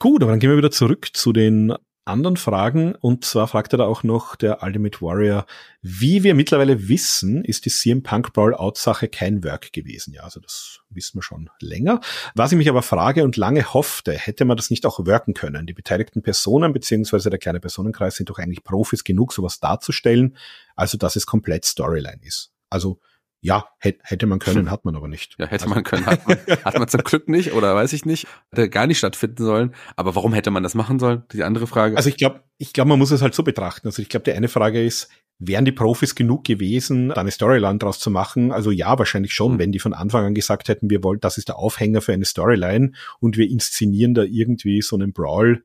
[0.00, 1.74] Gut, aber dann gehen wir wieder zurück zu den
[2.08, 2.94] anderen Fragen.
[2.94, 5.46] Und zwar fragte da auch noch der Ultimate Warrior,
[5.82, 10.12] wie wir mittlerweile wissen, ist die CM Punk Brawl Out Sache kein Work gewesen.
[10.14, 12.00] Ja, also das wissen wir schon länger.
[12.34, 15.66] Was ich mich aber frage und lange hoffte, hätte man das nicht auch worken können?
[15.66, 20.36] Die beteiligten Personen beziehungsweise der kleine Personenkreis sind doch eigentlich Profis genug, sowas darzustellen,
[20.74, 22.52] also dass es komplett Storyline ist.
[22.70, 23.00] Also
[23.40, 25.36] ja, hätte man können, hat man aber nicht.
[25.38, 25.74] Ja, hätte also.
[25.74, 28.26] man können, hat man, hat man zum Glück nicht oder weiß ich nicht.
[28.50, 29.74] Hätte gar nicht stattfinden sollen.
[29.94, 31.22] Aber warum hätte man das machen sollen?
[31.32, 31.96] Die andere Frage.
[31.96, 33.86] Also ich glaube, ich glaube, man muss es halt so betrachten.
[33.86, 35.08] Also ich glaube, die eine Frage ist,
[35.38, 38.50] wären die Profis genug gewesen, da eine Storyline draus zu machen?
[38.50, 39.58] Also ja, wahrscheinlich schon, mhm.
[39.60, 42.24] wenn die von Anfang an gesagt hätten, wir wollen, das ist der Aufhänger für eine
[42.24, 45.62] Storyline und wir inszenieren da irgendwie so einen Brawl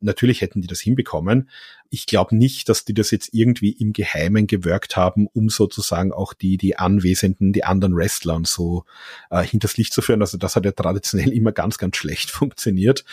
[0.00, 1.50] natürlich hätten die das hinbekommen.
[1.90, 6.34] Ich glaube nicht, dass die das jetzt irgendwie im Geheimen gewirkt haben, um sozusagen auch
[6.34, 8.84] die, die Anwesenden, die anderen Wrestler und so
[9.30, 10.20] äh, hinters Licht zu führen.
[10.20, 13.04] Also das hat ja traditionell immer ganz, ganz schlecht funktioniert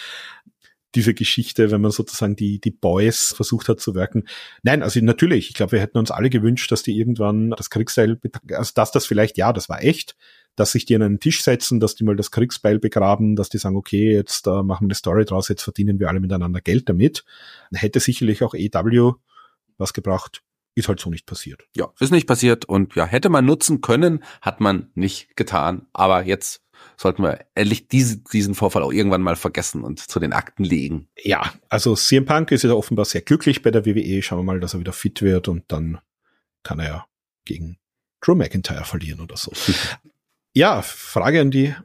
[0.95, 4.25] diese Geschichte, wenn man sozusagen die, die Boys versucht hat zu wirken.
[4.61, 8.19] Nein, also natürlich, ich glaube, wir hätten uns alle gewünscht, dass die irgendwann das Kriegsteil,
[8.49, 10.15] also dass das vielleicht, ja, das war echt,
[10.55, 13.57] dass sich die an einen Tisch setzen, dass die mal das Kriegsbeil begraben, dass die
[13.57, 16.89] sagen, okay, jetzt äh, machen wir eine Story draus, jetzt verdienen wir alle miteinander Geld
[16.89, 17.25] damit.
[17.73, 19.13] Hätte sicherlich auch EW
[19.77, 20.43] was gebracht.
[20.75, 21.63] ist halt so nicht passiert.
[21.75, 25.87] Ja, ist nicht passiert und ja, hätte man nutzen können, hat man nicht getan.
[25.93, 26.63] Aber jetzt
[26.97, 31.07] sollten wir endlich diese, diesen Vorfall auch irgendwann mal vergessen und zu den Akten legen.
[31.17, 34.21] Ja, also CM Punk ist ja offenbar sehr glücklich bei der WWE.
[34.21, 35.99] Schauen wir mal, dass er wieder fit wird und dann
[36.63, 37.05] kann er ja
[37.45, 37.77] gegen
[38.21, 39.51] Drew McIntyre verlieren oder so.
[40.53, 41.75] ja, Frage an die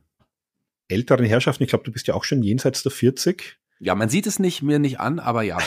[0.89, 1.63] älteren Herrschaften.
[1.63, 3.59] Ich glaube, du bist ja auch schon jenseits der 40.
[3.81, 5.59] Ja, man sieht es nicht, mir nicht an, aber ja.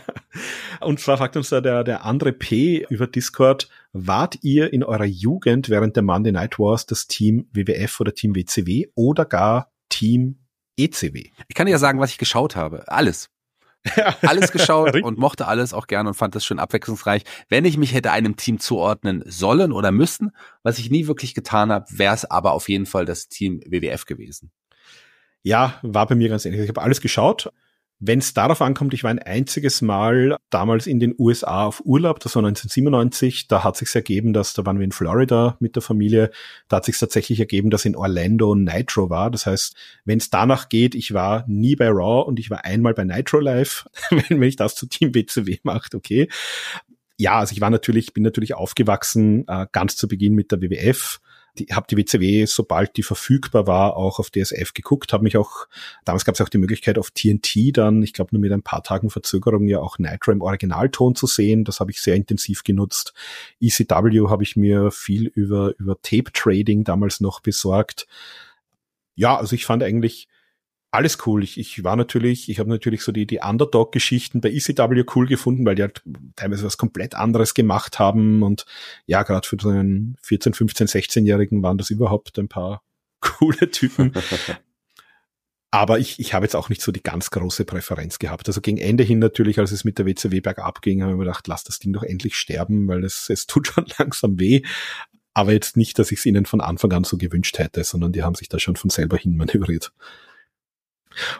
[0.80, 5.04] und zwar fragt uns da der, der andere P über Discord, wart ihr in eurer
[5.04, 10.40] Jugend während der Monday Night Wars das Team WWF oder Team WCW oder gar Team
[10.76, 11.30] ECW?
[11.46, 12.88] Ich kann dir ja sagen, was ich geschaut habe.
[12.88, 13.30] Alles.
[14.22, 17.24] Alles geschaut und mochte alles auch gerne und fand das schön abwechslungsreich.
[17.48, 20.32] Wenn ich mich hätte einem Team zuordnen sollen oder müssen,
[20.62, 24.04] was ich nie wirklich getan habe, wäre es aber auf jeden Fall das Team WWF
[24.04, 24.50] gewesen.
[25.42, 26.62] Ja, war bei mir ganz ähnlich.
[26.62, 27.52] Ich habe alles geschaut.
[28.00, 32.20] Wenn es darauf ankommt, ich war ein einziges Mal damals in den USA auf Urlaub,
[32.20, 35.82] das war 1997, da hat sich ergeben, dass da waren wir in Florida mit der
[35.82, 36.30] Familie,
[36.68, 39.32] da hat sich tatsächlich ergeben, dass in Orlando Nitro war.
[39.32, 42.94] Das heißt, wenn es danach geht, ich war nie bei Raw und ich war einmal
[42.94, 43.88] bei Nitro Live,
[44.28, 46.28] wenn ich das zu Team WCW macht, okay.
[47.16, 51.18] Ja, also ich war natürlich, bin natürlich aufgewachsen, äh, ganz zu Beginn mit der WWF
[51.58, 55.66] die, habe die WCW, sobald die verfügbar war, auch auf DSF geguckt, habe mich auch,
[56.04, 58.82] damals gab es auch die Möglichkeit auf TNT dann, ich glaube nur mit ein paar
[58.82, 63.12] Tagen Verzögerung ja auch Nitro im Originalton zu sehen, das habe ich sehr intensiv genutzt.
[63.60, 68.06] ECW habe ich mir viel über, über Tape Trading damals noch besorgt.
[69.14, 70.28] Ja, also ich fand eigentlich,
[70.90, 71.44] alles cool.
[71.44, 75.66] Ich, ich war natürlich, ich habe natürlich so die, die Underdog-Geschichten bei ECW cool gefunden,
[75.66, 76.02] weil die halt
[76.34, 78.42] teilweise was komplett anderes gemacht haben.
[78.42, 78.64] Und
[79.06, 82.82] ja, gerade für so einen 14, 15, 16-Jährigen waren das überhaupt ein paar
[83.20, 84.12] coole Typen.
[85.70, 88.48] Aber ich, ich habe jetzt auch nicht so die ganz große Präferenz gehabt.
[88.48, 91.24] Also gegen Ende hin natürlich, als es mit der WCW bergab ging, habe ich mir
[91.24, 94.62] gedacht, lass das Ding doch endlich sterben, weil es, es tut schon langsam weh.
[95.34, 98.22] Aber jetzt nicht, dass ich es ihnen von Anfang an so gewünscht hätte, sondern die
[98.22, 99.92] haben sich da schon von selber hin manövriert.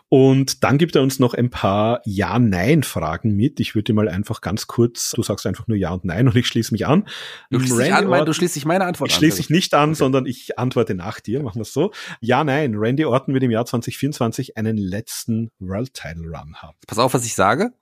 [0.09, 3.61] Und dann gibt er uns noch ein paar Ja-Nein-Fragen mit.
[3.61, 6.47] Ich würde mal einfach ganz kurz, du sagst einfach nur Ja und Nein und ich
[6.47, 7.07] schließe mich an.
[7.51, 9.25] Du schließt, dich an, mein, du schließt dich meine Antwort ich an.
[9.25, 9.99] Ich schließe dich nicht an, okay.
[9.99, 11.43] sondern ich antworte nach dir.
[11.43, 11.93] Machen wir es so.
[12.21, 12.75] Ja, nein.
[12.75, 16.77] Randy Orton wird im Jahr 2024 einen letzten World Title Run haben.
[16.87, 17.73] Pass auf, was ich sage.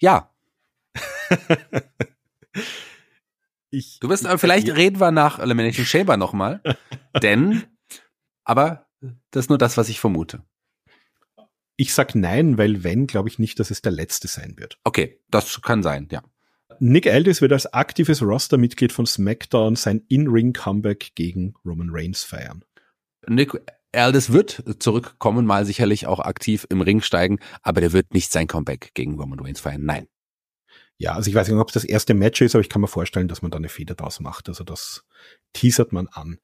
[0.00, 0.30] Ja.
[3.70, 6.60] ich, du bist, aber vielleicht ich, reden wir nach Elimination Chamber nochmal.
[7.22, 7.64] denn,
[8.44, 8.86] aber
[9.30, 10.42] das ist nur das, was ich vermute.
[11.80, 14.78] Ich sag nein, weil wenn, glaube ich nicht, dass es der letzte sein wird.
[14.82, 16.22] Okay, das kann sein, ja.
[16.80, 22.64] Nick Aldis wird als aktives Rostermitglied von SmackDown sein In-Ring-Comeback gegen Roman Reigns feiern.
[23.28, 23.52] Nick
[23.92, 28.48] Aldis wird zurückkommen, mal sicherlich auch aktiv im Ring steigen, aber der wird nicht sein
[28.48, 29.84] Comeback gegen Roman Reigns feiern.
[29.84, 30.08] Nein.
[30.96, 32.88] Ja, also ich weiß nicht, ob es das erste Match ist, aber ich kann mir
[32.88, 34.48] vorstellen, dass man da eine Feder draus macht.
[34.48, 35.06] Also das
[35.52, 36.40] teasert man an.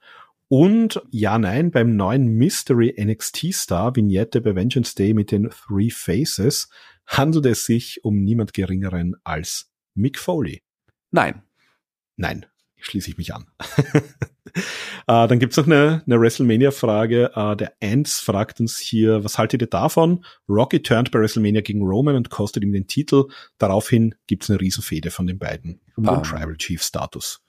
[0.49, 5.91] Und ja, nein, beim neuen Mystery NXT Star Vignette bei Vengeance Day mit den Three
[5.91, 6.69] Faces
[7.07, 10.63] handelt es sich um niemand geringeren als Mick Foley.
[11.11, 11.43] Nein.
[12.17, 12.47] Nein,
[12.77, 13.47] schließe ich mich an.
[14.55, 14.63] äh,
[15.07, 17.33] dann gibt's noch eine, eine WrestleMania-Frage.
[17.35, 20.25] Äh, der Ants fragt uns hier, was haltet ihr davon?
[20.49, 23.25] Rocky turned bei WrestleMania gegen Roman und kostet ihm den Titel.
[23.59, 26.15] Daraufhin gibt's eine Riesenfehde von den beiden um um.
[26.15, 27.44] den Tribal Chief Status.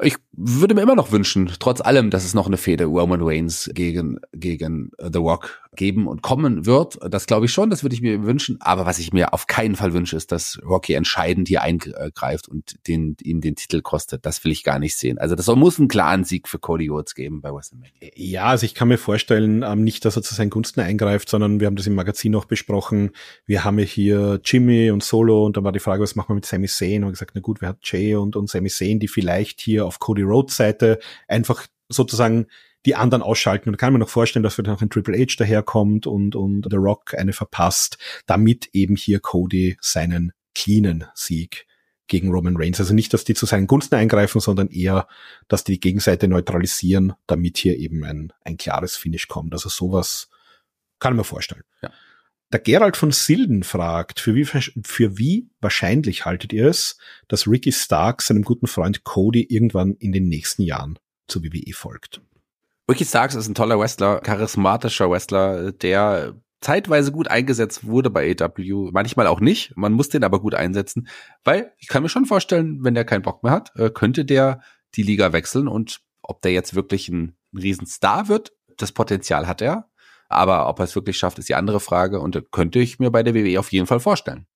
[0.00, 3.68] Ich würde mir immer noch wünschen, trotz allem, dass es noch eine Fehde Roman Reigns
[3.74, 6.98] gegen, gegen The Rock geben und kommen wird.
[7.10, 8.58] Das glaube ich schon, das würde ich mir wünschen.
[8.60, 12.76] Aber was ich mir auf keinen Fall wünsche, ist, dass Rocky entscheidend hier eingreift und
[12.86, 14.24] den, ihm den Titel kostet.
[14.26, 15.18] Das will ich gar nicht sehen.
[15.18, 17.92] Also das muss einen klaren Sieg für Cody Rhodes geben bei WrestleMania.
[18.14, 21.58] Ja, also ich kann mir vorstellen, ähm, nicht, dass er zu seinen Gunsten eingreift, sondern
[21.58, 23.10] wir haben das im Magazin noch besprochen.
[23.46, 26.46] Wir haben hier Jimmy und Solo und da war die Frage, was machen wir mit
[26.46, 27.02] Sami Zayn?
[27.02, 29.98] Und gesagt, na gut, wir haben Jay und, und Sami Zayn, die vielleicht hier auf
[29.98, 32.46] Cody Rhodes Seite einfach sozusagen
[32.86, 33.68] die anderen ausschalten.
[33.68, 36.76] Und kann man noch vorstellen, dass vielleicht noch ein Triple H daherkommt und, und The
[36.76, 41.66] Rock eine verpasst, damit eben hier Cody seinen cleanen Sieg
[42.06, 42.80] gegen Roman Reigns.
[42.80, 45.06] Also nicht, dass die zu seinen Gunsten eingreifen, sondern eher,
[45.46, 49.52] dass die die Gegenseite neutralisieren, damit hier eben ein, ein klares Finish kommt.
[49.52, 50.28] Also sowas
[50.98, 51.64] kann man vorstellen.
[51.82, 51.90] Ja.
[52.50, 56.96] Der Gerald von Silden fragt, für wie, für wie wahrscheinlich haltet ihr es,
[57.28, 62.22] dass Ricky Stark seinem guten Freund Cody irgendwann in den nächsten Jahren zur WWE folgt?
[62.90, 68.90] Ricky Starks ist ein toller Wrestler, charismatischer Wrestler, der zeitweise gut eingesetzt wurde bei AW,
[68.92, 69.76] manchmal auch nicht.
[69.76, 71.08] Man muss den aber gut einsetzen,
[71.44, 74.62] weil ich kann mir schon vorstellen, wenn der keinen Bock mehr hat, äh, könnte der
[74.94, 79.60] die Liga wechseln und ob der jetzt wirklich ein, ein Riesenstar wird, das Potenzial hat
[79.60, 79.90] er.
[80.28, 83.22] Aber ob er es wirklich schafft, ist die andere Frage und könnte ich mir bei
[83.22, 84.46] der WWE auf jeden Fall vorstellen.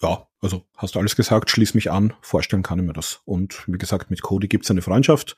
[0.00, 3.20] Ja, also hast du alles gesagt, schließ mich an, vorstellen kann ich mir das.
[3.24, 5.36] Und wie gesagt, mit Cody gibt's eine Freundschaft.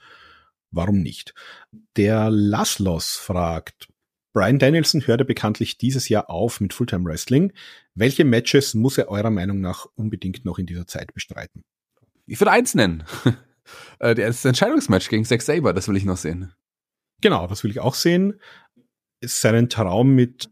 [0.71, 1.35] Warum nicht?
[1.97, 3.89] Der Laszlos fragt,
[4.33, 7.53] Brian Danielson hörte bekanntlich dieses Jahr auf mit Fulltime Wrestling.
[7.95, 11.63] Welche Matches muss er eurer Meinung nach unbedingt noch in dieser Zeit bestreiten?
[12.27, 13.05] Ich würde eins nennen.
[13.99, 16.53] Äh, das Entscheidungsmatch gegen Zack Saber, das will ich noch sehen.
[17.23, 18.39] Genau, das will ich auch sehen.
[19.27, 20.51] Seinen Traum mit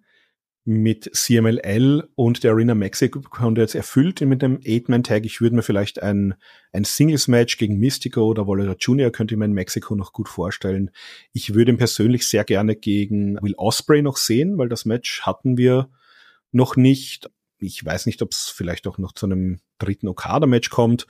[0.64, 5.24] mit CMLL und der Arena Mexico konnte jetzt erfüllt mit dem Eight-Man-Tag.
[5.24, 6.34] Ich würde mir vielleicht ein,
[6.72, 9.10] ein Singles-Match gegen Mystico oder Volador Jr.
[9.10, 10.90] könnte ich mir in Mexiko noch gut vorstellen.
[11.32, 15.56] Ich würde ihn persönlich sehr gerne gegen Will Osprey noch sehen, weil das Match hatten
[15.56, 15.90] wir
[16.52, 17.28] noch nicht.
[17.58, 21.08] Ich weiß nicht, ob es vielleicht auch noch zu einem dritten Okada-Match kommt.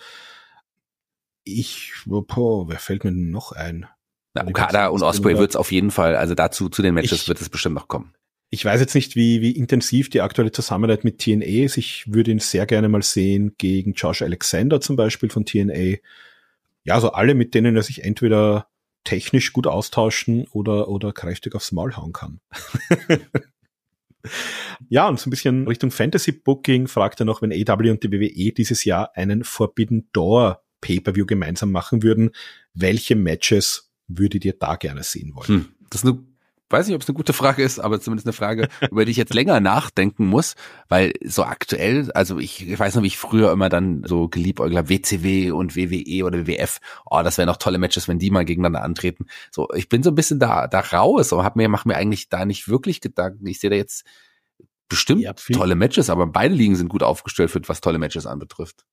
[1.45, 3.87] Ich, boah, wer fällt mir denn noch ein?
[4.35, 7.29] Na, Okada und Osprey wird es auf jeden Fall, also dazu, zu den Matches ich,
[7.29, 8.15] wird es bestimmt noch kommen.
[8.49, 11.77] Ich weiß jetzt nicht, wie, wie intensiv die aktuelle Zusammenarbeit mit TNA ist.
[11.77, 15.97] Ich würde ihn sehr gerne mal sehen gegen Josh Alexander zum Beispiel von TNA.
[16.85, 18.69] Ja, also alle, mit denen er sich entweder
[19.05, 22.41] technisch gut austauschen oder, oder kräftig aufs Maul hauen kann.
[24.89, 28.13] ja, und so ein bisschen Richtung Fantasy Booking fragt er noch, wenn AW und die
[28.13, 32.31] WWE dieses Jahr einen Forbidden Door Pay-Per-View gemeinsam machen würden,
[32.75, 35.49] welche Matches würdet ihr da gerne sehen wollen?
[35.49, 36.19] Hm, das ist eine
[36.73, 39.17] weiß nicht, ob es eine gute Frage ist, aber zumindest eine Frage, über die ich
[39.17, 40.55] jetzt länger nachdenken muss,
[40.89, 44.89] weil so aktuell, also ich, ich weiß noch, wie ich früher immer dann so geliebäugler
[44.89, 48.83] WCW und WWE oder WWF, oh, das wären noch tolle Matches, wenn die mal gegeneinander
[48.83, 49.27] antreten.
[49.51, 52.29] So, ich bin so ein bisschen da, da raus und hab mir, mach mir eigentlich
[52.29, 53.47] da nicht wirklich Gedanken.
[53.47, 54.05] Ich sehe da jetzt
[54.89, 58.85] bestimmt ja, tolle Matches, aber beide Ligen sind gut aufgestellt, was tolle Matches anbetrifft.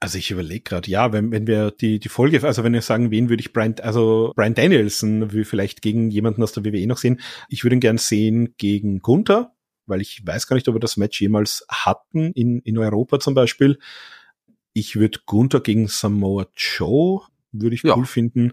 [0.00, 3.10] Also ich überlege gerade, ja, wenn, wenn wir die, die Folge, also wenn wir sagen,
[3.10, 6.98] wen würde ich Brian, also Brian Danielson will vielleicht gegen jemanden aus der WWE noch
[6.98, 7.20] sehen.
[7.48, 9.52] Ich würde ihn gern sehen gegen Gunther,
[9.86, 13.34] weil ich weiß gar nicht, ob wir das Match jemals hatten in, in Europa zum
[13.34, 13.78] Beispiel.
[14.72, 17.96] Ich würde Gunther gegen Samoa Joe, würde ich ja.
[17.96, 18.52] cool finden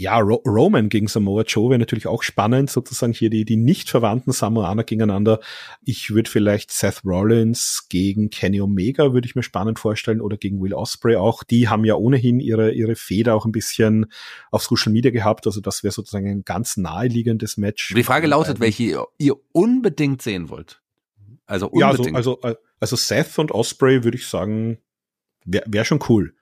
[0.00, 3.90] ja, Ro Roman gegen Samoa Joe wäre natürlich auch spannend, sozusagen hier die, die nicht
[3.90, 5.40] verwandten Samoaner gegeneinander.
[5.84, 10.60] Ich würde vielleicht Seth Rollins gegen Kenny Omega, würde ich mir spannend vorstellen, oder gegen
[10.62, 11.44] Will Osprey auch.
[11.44, 14.06] Die haben ja ohnehin ihre, ihre Feder auch ein bisschen
[14.50, 17.92] auf Social Media gehabt, also das wäre sozusagen ein ganz naheliegendes Match.
[17.94, 20.80] Die Frage lautet, welche ihr unbedingt sehen wollt.
[21.46, 22.06] Also unbedingt.
[22.06, 24.78] Ja, also, also, also Seth und Osprey würde ich sagen,
[25.44, 26.34] wäre wär schon cool.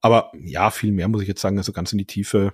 [0.00, 2.52] Aber ja, viel mehr muss ich jetzt sagen, also ganz in die Tiefe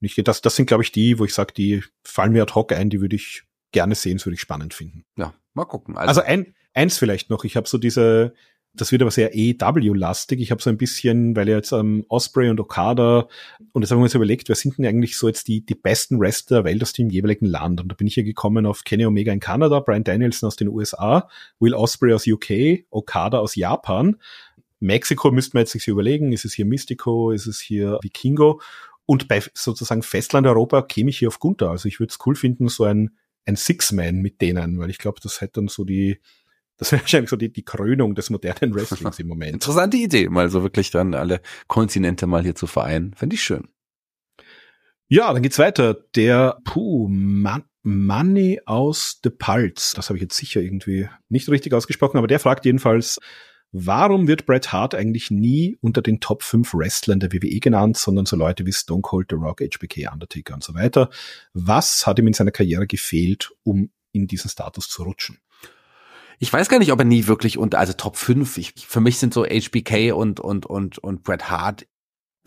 [0.00, 0.26] nicht.
[0.26, 2.90] Das, das sind, glaube ich, die, wo ich sage, die fallen mir ad hoc ein,
[2.90, 5.04] die würde ich gerne sehen, das würde ich spannend finden.
[5.16, 5.96] Ja, mal gucken.
[5.96, 8.32] Also, also ein, eins vielleicht noch, ich habe so diese,
[8.74, 10.40] das wird aber sehr EW-lastig.
[10.40, 13.28] Ich habe so ein bisschen, weil jetzt ähm, Osprey und Okada
[13.72, 16.20] und jetzt haben wir uns überlegt, wer sind denn eigentlich so jetzt die, die besten
[16.20, 17.80] Wrestler der Welt aus dem jeweiligen Land?
[17.80, 20.68] Und da bin ich hier gekommen auf Kenny Omega in Kanada, Brian Danielson aus den
[20.68, 21.28] USA,
[21.58, 24.16] Will Osprey aus UK, Okada aus Japan.
[24.80, 28.60] Mexiko müsste man jetzt sich überlegen, ist es hier Mystico, ist es hier Vikingo?
[29.06, 31.70] Und bei sozusagen Festland Europa käme ich hier auf Gunther.
[31.70, 35.20] Also ich würde es cool finden, so ein, ein Six-Man mit denen, weil ich glaube,
[35.22, 36.20] das hätte dann so die,
[36.76, 39.54] das wäre wahrscheinlich so die, die Krönung des modernen Wrestlings im Moment.
[39.54, 43.14] Interessante Idee, mal so wirklich dann alle Kontinente mal hier zu vereinen.
[43.14, 43.68] Fände ich schön.
[45.08, 45.94] Ja, dann geht's weiter.
[46.14, 49.96] Der Puh, Man Money aus The Pulse.
[49.96, 53.18] Das habe ich jetzt sicher irgendwie nicht richtig ausgesprochen, aber der fragt jedenfalls,
[53.70, 58.24] Warum wird Bret Hart eigentlich nie unter den Top 5 Wrestlern der WWE genannt, sondern
[58.24, 61.10] so Leute wie Stone Cold, The Rock, HBK, Undertaker und so weiter?
[61.52, 65.38] Was hat ihm in seiner Karriere gefehlt, um in diesen Status zu rutschen?
[66.38, 69.18] Ich weiß gar nicht, ob er nie wirklich unter, also Top 5, ich, für mich
[69.18, 71.86] sind so HBK und, und, und, und Bret Hart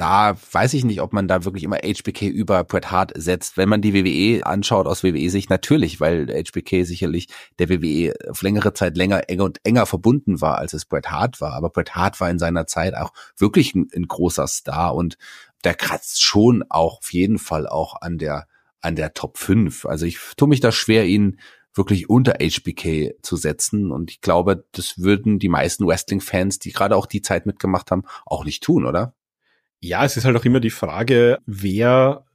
[0.01, 3.55] da weiß ich nicht, ob man da wirklich immer HBK über Bret Hart setzt.
[3.55, 7.27] Wenn man die WWE anschaut aus WWE-Sicht, natürlich, weil HBK sicherlich
[7.59, 11.39] der WWE auf längere Zeit länger enger und enger verbunden war, als es Bret Hart
[11.39, 11.53] war.
[11.53, 15.19] Aber Bret Hart war in seiner Zeit auch wirklich ein, ein großer Star und
[15.63, 18.47] der kratzt schon auch auf jeden Fall auch an der
[18.81, 19.85] an der Top 5.
[19.85, 21.37] Also ich tue mich da schwer, ihn
[21.75, 23.91] wirklich unter HBK zu setzen.
[23.91, 28.01] Und ich glaube, das würden die meisten Wrestling-Fans, die gerade auch die Zeit mitgemacht haben,
[28.25, 29.13] auch nicht tun, oder?
[29.83, 32.25] Ja, es ist halt auch immer die Frage, wer,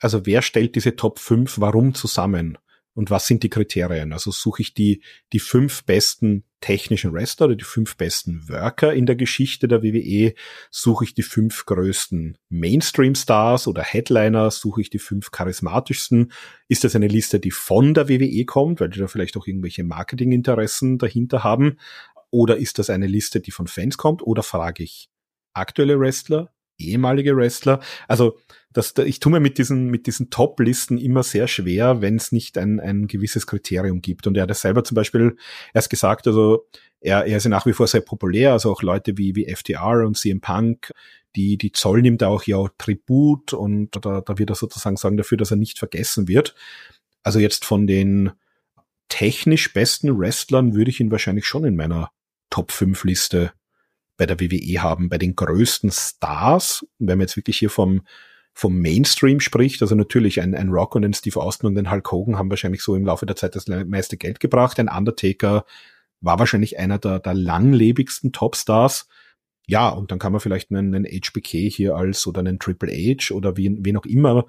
[0.00, 2.58] also wer stellt diese Top 5 warum zusammen?
[2.94, 4.12] Und was sind die Kriterien?
[4.12, 9.06] Also suche ich die, die fünf besten technischen Wrestler oder die fünf besten Worker in
[9.06, 10.34] der Geschichte der WWE?
[10.72, 14.50] Suche ich die fünf größten Mainstream-Stars oder Headliner?
[14.50, 16.32] Suche ich die fünf charismatischsten?
[16.66, 19.84] Ist das eine Liste, die von der WWE kommt, weil die da vielleicht auch irgendwelche
[19.84, 21.78] Marketinginteressen dahinter haben?
[22.30, 24.22] Oder ist das eine Liste, die von Fans kommt?
[24.22, 25.08] Oder frage ich
[25.52, 27.80] aktuelle Wrestler, ehemalige Wrestler.
[28.06, 28.38] Also
[28.72, 32.58] das, ich tue mir mit diesen, mit diesen Top-Listen immer sehr schwer, wenn es nicht
[32.58, 34.26] ein, ein gewisses Kriterium gibt.
[34.26, 35.36] Und er hat das selber zum Beispiel
[35.74, 36.66] erst gesagt, also
[37.00, 40.06] er, er ist ja nach wie vor sehr populär, also auch Leute wie, wie FTR
[40.06, 40.92] und CM Punk,
[41.36, 45.16] die, die zollen ihm da auch ja Tribut und da, da wird er sozusagen sagen
[45.16, 46.54] dafür, dass er nicht vergessen wird.
[47.22, 48.32] Also jetzt von den
[49.08, 52.10] technisch besten Wrestlern würde ich ihn wahrscheinlich schon in meiner
[52.50, 53.52] Top 5 Liste
[54.18, 58.02] bei der WWE haben, bei den größten Stars, wenn man jetzt wirklich hier vom,
[58.52, 62.10] vom Mainstream spricht, also natürlich ein, ein Rock und ein Steve Austin und ein Hulk
[62.12, 64.78] Hogan haben wahrscheinlich so im Laufe der Zeit das meiste Geld gebracht.
[64.80, 65.64] Ein Undertaker
[66.20, 69.08] war wahrscheinlich einer der, der langlebigsten Topstars.
[69.68, 73.32] Ja, und dann kann man vielleicht einen, einen HBK hier als oder einen Triple H
[73.32, 74.46] oder wie, wen auch immer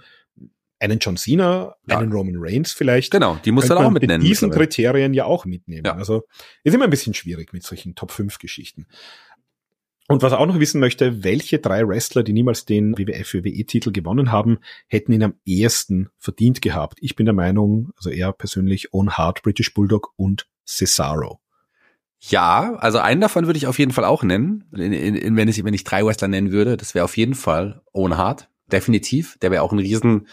[0.80, 2.00] einen John Cena, ja.
[2.00, 3.12] einen Roman Reigns vielleicht.
[3.12, 4.24] Genau, die muss man auch mitnehmen.
[4.24, 5.86] Mit diesen Kriterien ja auch mitnehmen.
[5.86, 5.96] Ja.
[5.96, 6.24] Also
[6.64, 8.88] ist immer ein bisschen schwierig mit solchen Top 5 Geschichten.
[10.11, 14.31] Und was er auch noch wissen möchte, welche drei Wrestler, die niemals den WWF-WWE-Titel gewonnen
[14.31, 14.57] haben,
[14.88, 16.98] hätten ihn am ehesten verdient gehabt.
[16.99, 21.40] Ich bin der Meinung, also er persönlich, Owen Hart, British Bulldog und Cesaro.
[22.22, 24.65] Ja, also einen davon würde ich auf jeden Fall auch nennen.
[24.73, 27.36] In, in, in, wenn, ich, wenn ich drei Wrestler nennen würde, das wäre auf jeden
[27.36, 28.49] Fall Owen Hart.
[28.72, 29.38] Definitiv.
[29.44, 30.27] Der wäre auch ein riesen,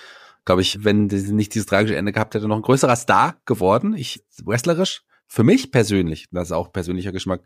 [0.46, 3.94] glaube ich, wenn nicht dieses tragische Ende gehabt hätte, noch ein größerer Star geworden.
[3.94, 7.42] Ich, wrestlerisch, für mich persönlich, das ist auch persönlicher Geschmack,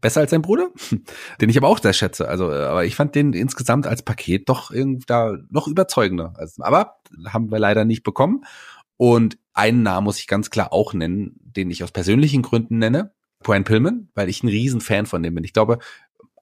[0.00, 0.70] besser als sein Bruder,
[1.40, 2.28] den ich aber auch sehr schätze.
[2.28, 6.34] Also, aber ich fand den insgesamt als Paket doch irgendwie da noch überzeugender.
[6.36, 6.96] Also, aber
[7.26, 8.44] haben wir leider nicht bekommen.
[8.96, 13.12] Und einen Namen muss ich ganz klar auch nennen, den ich aus persönlichen Gründen nenne.
[13.42, 15.44] Brian Pillman, weil ich ein Riesenfan von dem bin.
[15.44, 15.78] Ich glaube,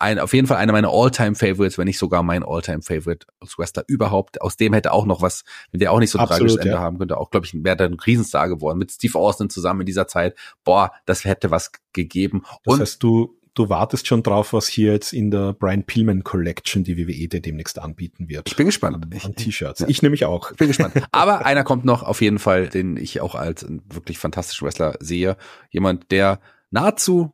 [0.01, 4.40] ein, auf jeden Fall einer meiner All-Time-Favorites, wenn nicht sogar mein All-Time-Favorite als Wrestler überhaupt.
[4.40, 6.78] Aus dem hätte auch noch was, wenn der auch nicht so ein tragisches Ende ja.
[6.80, 8.78] haben könnte, auch, glaube ich, wäre ein Riesenstar geworden.
[8.78, 10.36] Mit Steve Austin zusammen in dieser Zeit.
[10.62, 12.43] Boah, das hätte was gegeben.
[12.64, 16.24] Das Und heißt, du, du wartest schon drauf, was hier jetzt in der Brian Pillman
[16.24, 18.48] Collection die WWE dir demnächst anbieten wird.
[18.48, 19.06] Ich bin gespannt.
[19.24, 19.80] An T-Shirts.
[19.80, 19.89] Ja.
[19.89, 20.52] Ich nämlich auch.
[20.52, 20.94] Ich bin gespannt.
[21.12, 25.36] Aber einer kommt noch auf jeden Fall, den ich auch als wirklich fantastischen Wrestler sehe.
[25.70, 26.40] Jemand, der
[26.70, 27.32] nahezu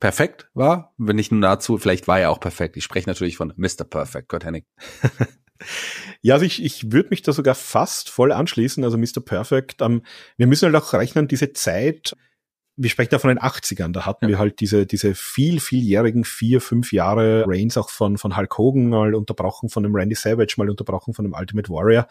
[0.00, 0.94] perfekt war.
[0.96, 2.76] Wenn nicht nur nahezu, vielleicht war er auch perfekt.
[2.76, 3.84] Ich spreche natürlich von Mr.
[3.88, 4.64] Perfect, Kurt Hennig.
[6.22, 9.20] ja, also ich, ich würde mich da sogar fast voll anschließen, also Mr.
[9.22, 9.82] Perfect.
[9.82, 10.02] Ähm,
[10.38, 12.16] wir müssen halt auch rechnen, diese Zeit,
[12.82, 14.28] wir sprechen da von den 80ern, da hatten ja.
[14.30, 18.88] wir halt diese, diese viel, vieljährigen vier, fünf Jahre Reigns auch von, von Hulk Hogan
[18.88, 22.06] mal unterbrochen, von dem Randy Savage mal unterbrochen, von dem Ultimate Warrior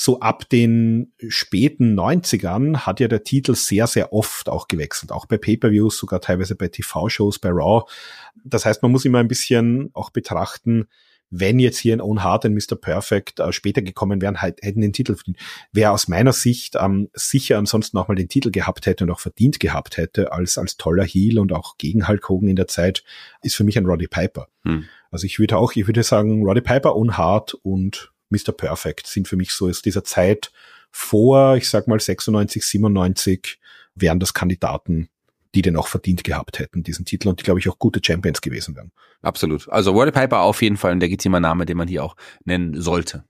[0.00, 5.26] so ab den späten 90ern hat ja der Titel sehr, sehr oft auch gewechselt, auch
[5.26, 7.82] bei Pay-per-Views, sogar teilweise bei TV-Shows, bei Raw.
[8.44, 10.86] Das heißt, man muss immer ein bisschen auch betrachten,
[11.30, 12.76] wenn jetzt hier ein Own Hart und Mr.
[12.76, 15.38] Perfect äh, später gekommen wären, halt, hätten den Titel verdient.
[15.72, 19.20] Wer aus meiner Sicht ähm, sicher ansonsten auch mal den Titel gehabt hätte und auch
[19.20, 23.04] verdient gehabt hätte als, als toller Heel und auch gegen Hulk Hogan in der Zeit,
[23.42, 24.48] ist für mich ein Roddy Piper.
[24.64, 24.84] Hm.
[25.10, 28.52] Also ich würde auch, ich würde sagen, Roddy Piper, Own Hart und Mr.
[28.52, 30.50] Perfect sind für mich so aus dieser Zeit
[30.90, 33.58] vor, ich sag mal 96, 97,
[33.94, 35.08] wären das Kandidaten,
[35.54, 38.40] die den auch verdient gehabt hätten, diesen Titel und die, glaube ich, auch gute Champions
[38.40, 38.92] gewesen wären.
[39.22, 39.68] Absolut.
[39.68, 43.24] Also World Piper auf jeden Fall ein legitimer Name, den man hier auch nennen sollte.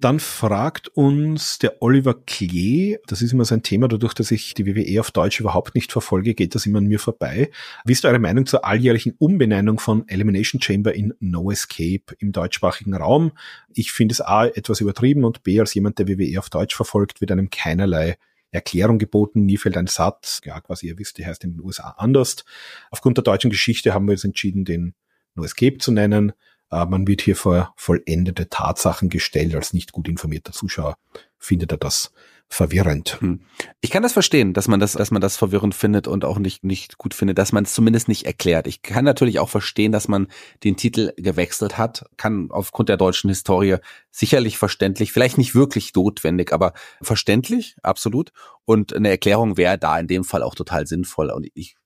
[0.00, 4.64] Dann fragt uns der Oliver Klee, das ist immer sein Thema, dadurch, dass ich die
[4.64, 7.50] WWE auf Deutsch überhaupt nicht verfolge, geht das immer an mir vorbei.
[7.84, 12.94] Wie ist eure Meinung zur alljährlichen Umbenennung von Elimination Chamber in No Escape im deutschsprachigen
[12.94, 13.32] Raum?
[13.74, 17.20] Ich finde es A etwas übertrieben und B als jemand, der WWE auf Deutsch verfolgt,
[17.20, 18.18] wird einem keinerlei
[18.50, 19.44] Erklärung geboten.
[19.44, 20.40] Nie fällt ein Satz.
[20.44, 22.44] Ja, quasi ihr wisst, die heißt in den USA anders.
[22.90, 24.94] Aufgrund der deutschen Geschichte haben wir uns entschieden, den
[25.34, 26.32] No Escape zu nennen.
[26.70, 29.54] Äh, man wird hier vor vollendete Tatsachen gestellt.
[29.54, 30.96] Als nicht gut informierter Zuschauer
[31.38, 32.12] findet er das
[32.48, 33.20] verwirrend.
[33.20, 33.40] Hm.
[33.80, 36.64] Ich kann das verstehen, dass man das, dass man das verwirrend findet und auch nicht,
[36.64, 38.66] nicht gut findet, dass man es zumindest nicht erklärt.
[38.66, 40.28] Ich kann natürlich auch verstehen, dass man
[40.64, 43.76] den Titel gewechselt hat, kann aufgrund der deutschen Historie
[44.10, 46.72] sicherlich verständlich, vielleicht nicht wirklich notwendig, aber
[47.02, 48.32] verständlich, absolut.
[48.64, 51.30] Und eine Erklärung wäre da in dem Fall auch total sinnvoll.
[51.30, 51.76] Und ich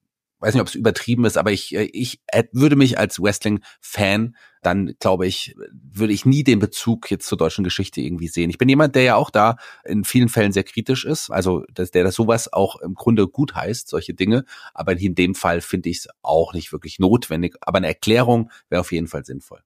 [0.42, 2.20] weiß nicht, ob es übertrieben ist, aber ich, äh, ich
[2.52, 7.64] würde mich als Wrestling-Fan dann glaube ich, würde ich nie den Bezug jetzt zur deutschen
[7.64, 8.48] Geschichte irgendwie sehen.
[8.48, 11.90] Ich bin jemand, der ja auch da in vielen Fällen sehr kritisch ist, also dass
[11.90, 15.90] der das sowas auch im Grunde gut heißt, solche Dinge, aber in dem Fall finde
[15.90, 19.62] ich es auch nicht wirklich notwendig, aber eine Erklärung wäre auf jeden Fall sinnvoll.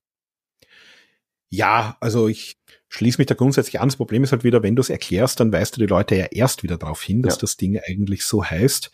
[1.48, 2.56] Ja, also ich
[2.89, 3.89] schließe mich da grundsätzlich an.
[3.89, 6.27] Das Problem ist halt wieder, wenn du es erklärst, dann weist du die Leute ja
[6.27, 7.40] erst wieder darauf hin, dass ja.
[7.40, 8.90] das Ding eigentlich so heißt.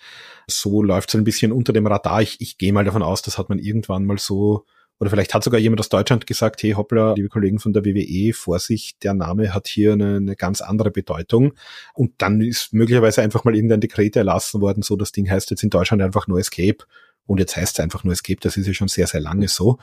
[0.48, 2.22] So läuft es ein bisschen unter dem Radar.
[2.22, 4.64] Ich, ich gehe mal davon aus, das hat man irgendwann mal so,
[4.98, 8.32] oder vielleicht hat sogar jemand aus Deutschland gesagt, hey hoppla, liebe Kollegen von der WWE,
[8.32, 11.54] Vorsicht, der Name hat hier eine, eine ganz andere Bedeutung.
[11.94, 15.62] Und dann ist möglicherweise einfach mal irgendein Dekret erlassen worden, so das Ding heißt jetzt
[15.62, 16.84] in Deutschland einfach nur Escape
[17.26, 19.48] Und jetzt heißt es einfach nur, es gibt, das ist ja schon sehr, sehr lange
[19.48, 19.78] so.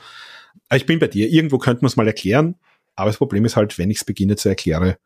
[0.72, 1.28] Ich bin bei dir.
[1.28, 2.56] Irgendwo könnte man es mal erklären.
[2.94, 4.98] Aber das Problem ist halt, wenn ich es beginne zu erkläre,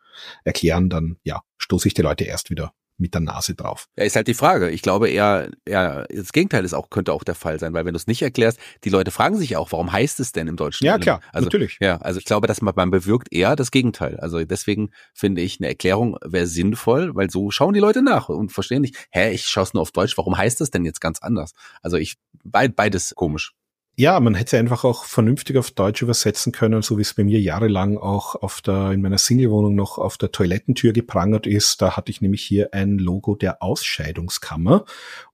[0.44, 3.88] erklären, dann ja, stoße ich die Leute erst wieder mit der Nase drauf.
[3.96, 4.70] Ja, ist halt die Frage.
[4.70, 7.92] Ich glaube eher, eher das Gegenteil ist auch, könnte auch der Fall sein, weil wenn
[7.92, 10.86] du es nicht erklärst, die Leute fragen sich auch, warum heißt es denn im Deutschen?
[10.86, 11.78] Ja, klar, also, natürlich.
[11.80, 14.18] Ja, also ich glaube, dass man, man bewirkt eher das Gegenteil.
[14.20, 18.52] Also deswegen finde ich, eine Erklärung wäre sinnvoll, weil so schauen die Leute nach und
[18.52, 21.20] verstehen nicht, hä, ich schaue es nur auf Deutsch, warum heißt es denn jetzt ganz
[21.20, 21.52] anders?
[21.82, 23.52] Also ich, beides komisch.
[23.96, 27.40] Ja, man hätte einfach auch vernünftig auf Deutsch übersetzen können, so wie es bei mir
[27.40, 31.80] jahrelang auch auf der, in meiner Singlewohnung noch auf der Toilettentür geprangert ist.
[31.80, 34.84] Da hatte ich nämlich hier ein Logo der Ausscheidungskammer.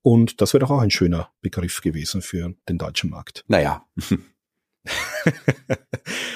[0.02, 3.44] Und das wäre doch auch ein schöner Begriff gewesen für den deutschen Markt.
[3.48, 3.86] Naja.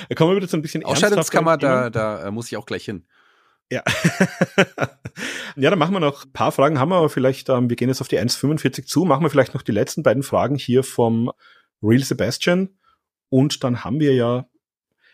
[0.08, 2.86] da kommen wir wieder zu ein bisschen Ausscheidungskammer, da, da äh, muss ich auch gleich
[2.86, 3.04] hin.
[3.70, 3.82] Ja.
[5.56, 7.88] ja, dann machen wir noch ein paar Fragen, haben wir aber vielleicht, ähm, wir gehen
[7.88, 11.30] jetzt auf die 1,45 zu, machen wir vielleicht noch die letzten beiden Fragen hier vom
[11.84, 12.70] Real Sebastian.
[13.28, 14.46] Und dann haben wir ja,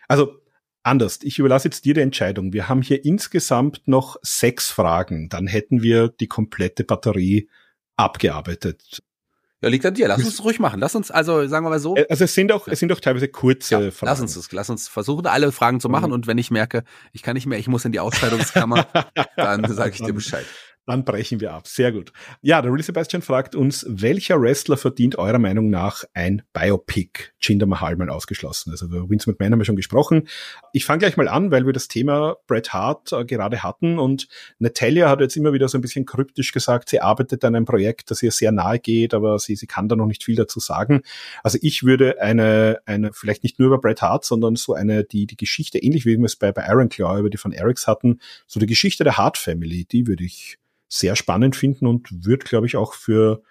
[0.08, 0.36] also
[0.82, 2.52] anders, ich überlasse jetzt dir die Entscheidung.
[2.52, 5.28] Wir haben hier insgesamt noch sechs Fragen.
[5.28, 7.48] Dann hätten wir die komplette Batterie
[7.96, 9.02] abgearbeitet.
[9.62, 10.08] Ja, liegt an dir.
[10.08, 10.80] Lass uns ruhig machen.
[10.80, 11.94] Lass uns, also sagen wir mal so.
[11.94, 14.10] Äh, also es sind auch, es sind auch teilweise kurze ja, Fragen.
[14.10, 16.06] Lass uns das, lass uns versuchen, alle Fragen zu machen.
[16.06, 16.14] Mhm.
[16.14, 18.86] Und wenn ich merke, ich kann nicht mehr, ich muss in die Ausscheidungskammer,
[19.36, 20.46] dann sage ich dir Bescheid.
[20.86, 21.68] Dann brechen wir ab.
[21.68, 22.12] Sehr gut.
[22.42, 27.30] Ja, der Real Sebastian fragt uns, welcher Wrestler verdient eurer Meinung nach ein Biopic?
[27.40, 28.70] Jinder Mahal mal ausgeschlossen.
[28.70, 30.26] Also über Vince McMahon haben wir schon gesprochen.
[30.72, 34.26] Ich fange gleich mal an, weil wir das Thema Bret Hart äh, gerade hatten und
[34.58, 38.10] Natalia hat jetzt immer wieder so ein bisschen kryptisch gesagt, sie arbeitet an einem Projekt,
[38.10, 41.02] das ihr sehr nahe geht, aber sie, sie kann da noch nicht viel dazu sagen.
[41.42, 45.26] Also ich würde eine, eine, vielleicht nicht nur über Bret Hart, sondern so eine, die,
[45.26, 48.20] die Geschichte, ähnlich wie wir es bei, bei Iron Claw über die von Erics hatten,
[48.46, 50.58] so die Geschichte der Hart Family, die würde ich
[50.90, 53.42] sehr spannend finden und wird, glaube ich, auch für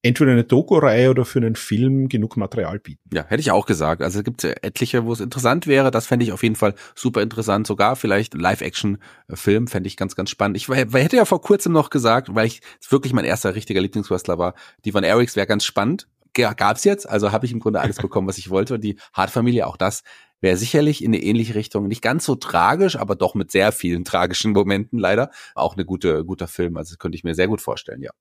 [0.00, 3.08] entweder eine Doku-Reihe oder für einen Film genug Material bieten.
[3.14, 4.02] Ja, hätte ich auch gesagt.
[4.02, 5.90] Also es gibt etliche, wo es interessant wäre.
[5.90, 7.66] Das fände ich auf jeden Fall super interessant.
[7.66, 10.58] Sogar vielleicht Live-Action-Film fände ich ganz, ganz spannend.
[10.58, 14.54] Ich hätte ja vor kurzem noch gesagt, weil ich wirklich mein erster richtiger Lieblingswrestler war,
[14.84, 16.06] die von Erics wäre ganz spannend.
[16.34, 18.74] Gab's jetzt, also habe ich im Grunde alles bekommen, was ich wollte.
[18.74, 20.02] Und die Hart-Familie, auch das
[20.44, 24.04] wäre sicherlich in eine ähnliche Richtung, nicht ganz so tragisch, aber doch mit sehr vielen
[24.04, 26.76] tragischen Momenten leider, auch eine gute, guter Film.
[26.76, 28.12] Also könnte ich mir sehr gut vorstellen, ja.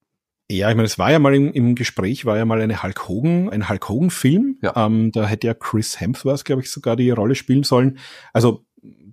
[0.51, 3.07] Ja, ich meine, es war ja mal im, im Gespräch, war ja mal eine Hulk
[3.07, 4.57] Hogan, ein Hulk Hogan-Film.
[4.61, 4.85] Ja.
[4.85, 7.97] Ähm, da hätte ja Chris Hemsworth, glaube ich, sogar die Rolle spielen sollen.
[8.33, 8.65] Also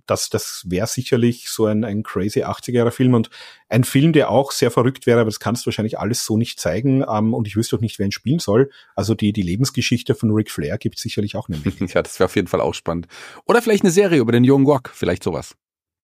[0.05, 3.29] das, das wäre sicherlich so ein, ein crazy 80er-Jahre-Film und
[3.69, 6.59] ein Film, der auch sehr verrückt wäre, aber das kannst du wahrscheinlich alles so nicht
[6.59, 8.69] zeigen ähm, und ich wüsste auch nicht, wer ihn spielen soll.
[8.95, 11.61] Also die, die Lebensgeschichte von Ric Flair gibt sicherlich auch eine
[11.93, 13.07] Ja, das wäre auf jeden Fall auch spannend.
[13.45, 15.55] Oder vielleicht eine Serie über den jungen Wok, vielleicht sowas.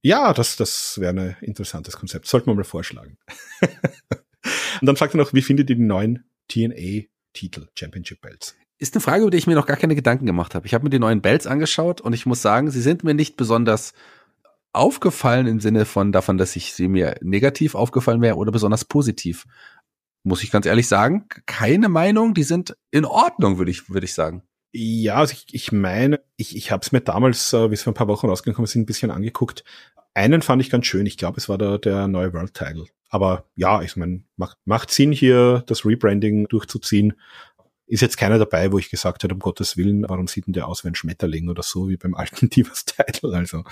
[0.03, 2.27] Ja, das, das wäre ein interessantes Konzept.
[2.27, 3.17] Sollten wir mal vorschlagen.
[3.61, 8.55] und dann fragt er noch, wie findet ihr die neuen TNA-Titel, Championship Belts?
[8.77, 10.67] Ist eine Frage, über die ich mir noch gar keine Gedanken gemacht habe.
[10.67, 13.37] Ich habe mir die neuen Bells angeschaut und ich muss sagen, sie sind mir nicht
[13.37, 13.93] besonders
[14.73, 19.45] aufgefallen im Sinne von davon, dass ich sie mir negativ aufgefallen wäre oder besonders positiv.
[20.23, 24.13] Muss ich ganz ehrlich sagen, keine Meinung, die sind in Ordnung, würde ich, würde ich
[24.13, 24.43] sagen.
[24.73, 27.93] Ja, also ich, ich meine, ich, ich habe es mir damals, äh, wie es vor
[27.93, 29.63] ein paar Wochen rausgekommen sind, ein bisschen angeguckt.
[30.13, 31.05] Einen fand ich ganz schön.
[31.05, 32.85] Ich glaube, es war der, der neue World Title.
[33.09, 37.13] Aber ja, ich meine, macht, macht Sinn hier, das Rebranding durchzuziehen
[37.87, 40.67] ist jetzt keiner dabei, wo ich gesagt hätte, um Gottes Willen, warum sieht denn der
[40.67, 43.63] aus wie ein Schmetterling oder so, wie beim alten Divas Title, also.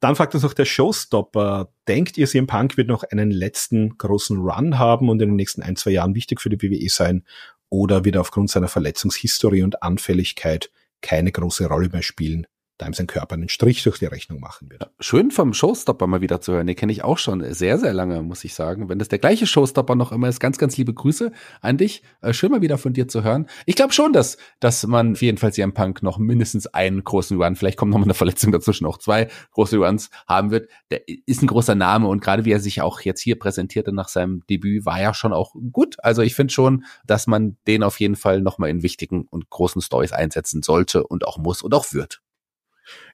[0.00, 4.38] Dann fragt uns noch der Showstopper, denkt ihr, CM Punk wird noch einen letzten großen
[4.38, 7.24] Run haben und in den nächsten ein, zwei Jahren wichtig für die WWE sein?
[7.70, 12.46] Oder wird er aufgrund seiner Verletzungshistorie und Anfälligkeit keine große Rolle mehr spielen?
[12.86, 14.90] Ihm sein Körper einen Strich durch die Rechnung machen wird.
[15.00, 16.66] Schön vom Showstopper mal wieder zu hören.
[16.66, 18.88] Den kenne ich auch schon sehr, sehr lange, muss ich sagen.
[18.88, 22.02] Wenn das der gleiche Showstopper noch immer ist, ganz, ganz liebe Grüße an dich.
[22.20, 23.46] Äh, schön mal wieder von dir zu hören.
[23.66, 27.56] Ich glaube schon, dass, dass man jedenfalls hier im Punk noch mindestens einen großen Run,
[27.56, 30.68] vielleicht kommt noch mal eine Verletzung dazwischen, auch zwei große Runs haben wird.
[30.90, 34.08] Der ist ein großer Name und gerade wie er sich auch jetzt hier präsentierte nach
[34.08, 35.96] seinem Debüt, war ja schon auch gut.
[36.02, 39.50] Also ich finde schon, dass man den auf jeden Fall noch mal in wichtigen und
[39.50, 42.22] großen Stories einsetzen sollte und auch muss und auch wird.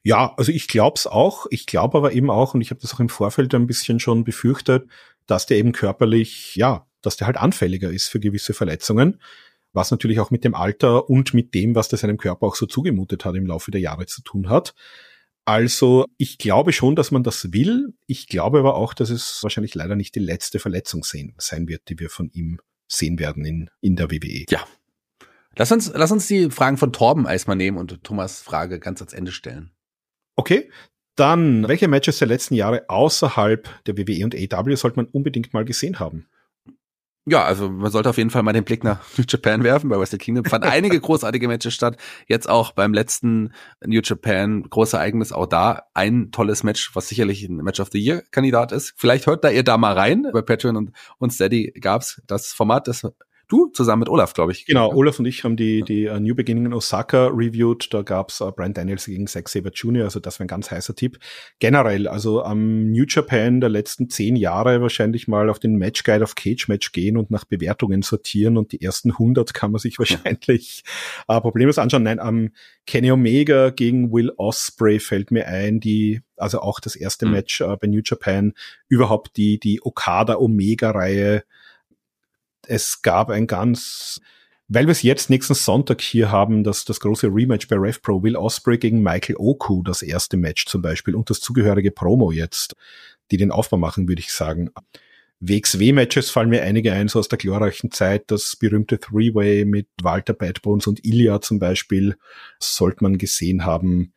[0.03, 1.47] Ja, also ich glaube es auch.
[1.49, 4.23] Ich glaube aber eben auch, und ich habe das auch im Vorfeld ein bisschen schon
[4.23, 4.87] befürchtet,
[5.27, 9.21] dass der eben körperlich, ja, dass der halt anfälliger ist für gewisse Verletzungen,
[9.73, 12.65] was natürlich auch mit dem Alter und mit dem, was der seinem Körper auch so
[12.65, 14.73] zugemutet hat im Laufe der Jahre zu tun hat.
[15.45, 17.93] Also ich glaube schon, dass man das will.
[18.05, 21.99] Ich glaube aber auch, dass es wahrscheinlich leider nicht die letzte Verletzung sein wird, die
[21.99, 24.45] wir von ihm sehen werden in, in der WWE.
[24.49, 24.63] Ja,
[25.59, 29.11] Lass uns, lass uns die Fragen von Torben erstmal nehmen und Thomas Frage ganz ans
[29.11, 29.71] Ende stellen.
[30.37, 30.71] Okay.
[31.17, 35.65] Dann, welche Matches der letzten Jahre außerhalb der WWE und AW sollte man unbedingt mal
[35.65, 36.27] gesehen haben?
[37.25, 39.89] Ja, also man sollte auf jeden Fall mal den Blick nach New Japan werfen.
[39.89, 41.97] Bei Wrestle Kingdom fanden einige großartige Matches statt.
[42.27, 43.51] Jetzt auch beim letzten
[43.85, 47.99] New Japan große Ereignis auch da ein tolles Match, was sicherlich ein Match of the
[47.99, 48.93] Year Kandidat ist.
[48.95, 50.25] Vielleicht hört da ihr da mal rein.
[50.31, 53.05] Bei Patreon und, und Steady gab's das Format, das
[53.49, 54.65] du zusammen mit Olaf, glaube ich.
[54.65, 57.93] Genau, Olaf und ich haben die, die uh, New Beginning in Osaka reviewed.
[57.93, 60.95] Da gab's uh, Brian Daniels gegen Zack Saber Jr., also das war ein ganz heißer
[60.95, 61.17] Tipp.
[61.59, 66.03] Generell, also am um, New Japan der letzten zehn Jahre wahrscheinlich mal auf den Match
[66.03, 69.79] Guide of Cage Match gehen und nach Bewertungen sortieren und die ersten 100 kann man
[69.79, 70.83] sich wahrscheinlich
[71.27, 72.03] uh, problemlos anschauen.
[72.03, 72.49] Nein, am um,
[72.85, 77.31] Kenny Omega gegen Will Osprey fällt mir ein, die also auch das erste mhm.
[77.33, 78.53] Match uh, bei New Japan,
[78.87, 81.43] überhaupt die, die Okada-Omega-Reihe
[82.67, 84.21] es gab ein ganz,
[84.67, 88.35] weil wir es jetzt nächsten Sonntag hier haben, das, das große Rematch bei RevPro, Will
[88.35, 92.75] Osprey gegen Michael Oku, das erste Match zum Beispiel und das zugehörige Promo jetzt,
[93.31, 94.69] die den Aufbau machen, würde ich sagen.
[95.41, 98.25] WXW-Matches fallen mir einige ein, so aus der glorreichen Zeit.
[98.27, 102.17] Das berühmte Three-Way mit Walter Bad Bones und Ilya zum Beispiel,
[102.59, 104.11] sollte man gesehen haben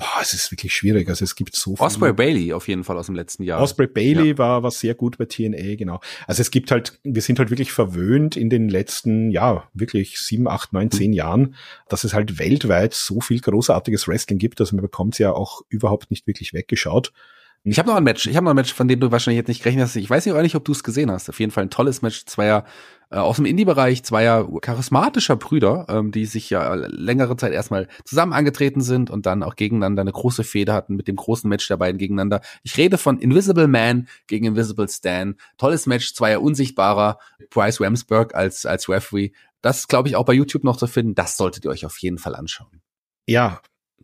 [0.00, 1.08] boah, es ist wirklich schwierig.
[1.08, 1.84] Also es gibt so viel.
[1.84, 3.60] Osprey Bailey auf jeden Fall aus dem letzten Jahr.
[3.60, 4.38] Osprey Bailey ja.
[4.38, 6.00] war, war sehr gut bei TNA, genau.
[6.26, 10.48] Also es gibt halt, wir sind halt wirklich verwöhnt in den letzten, ja, wirklich sieben,
[10.48, 11.16] acht, neun, zehn mhm.
[11.16, 11.54] Jahren,
[11.88, 14.60] dass es halt weltweit so viel großartiges Wrestling gibt.
[14.60, 17.12] Also man bekommt es ja auch überhaupt nicht wirklich weggeschaut.
[17.62, 18.26] Ich habe noch ein Match.
[18.26, 19.96] Ich habe noch ein Match, von dem du wahrscheinlich jetzt nicht gerechnet hast.
[19.96, 21.28] Ich weiß nicht nicht, ob du es gesehen hast.
[21.28, 22.64] Auf jeden Fall ein tolles Match zweier
[23.10, 28.32] äh, aus dem Indie-Bereich, zweier charismatischer Brüder, ähm, die sich ja längere Zeit erstmal zusammen
[28.32, 31.76] angetreten sind und dann auch gegeneinander eine große Fehde hatten mit dem großen Match der
[31.76, 32.40] beiden gegeneinander.
[32.62, 35.36] Ich rede von Invisible Man gegen Invisible Stan.
[35.58, 37.18] Tolles Match, zweier unsichtbarer.
[37.50, 39.32] Bryce Ramsberg als als Referee.
[39.60, 41.14] Das glaube ich auch bei YouTube noch zu finden.
[41.14, 42.80] Das solltet ihr euch auf jeden Fall anschauen.
[43.26, 43.60] Ja,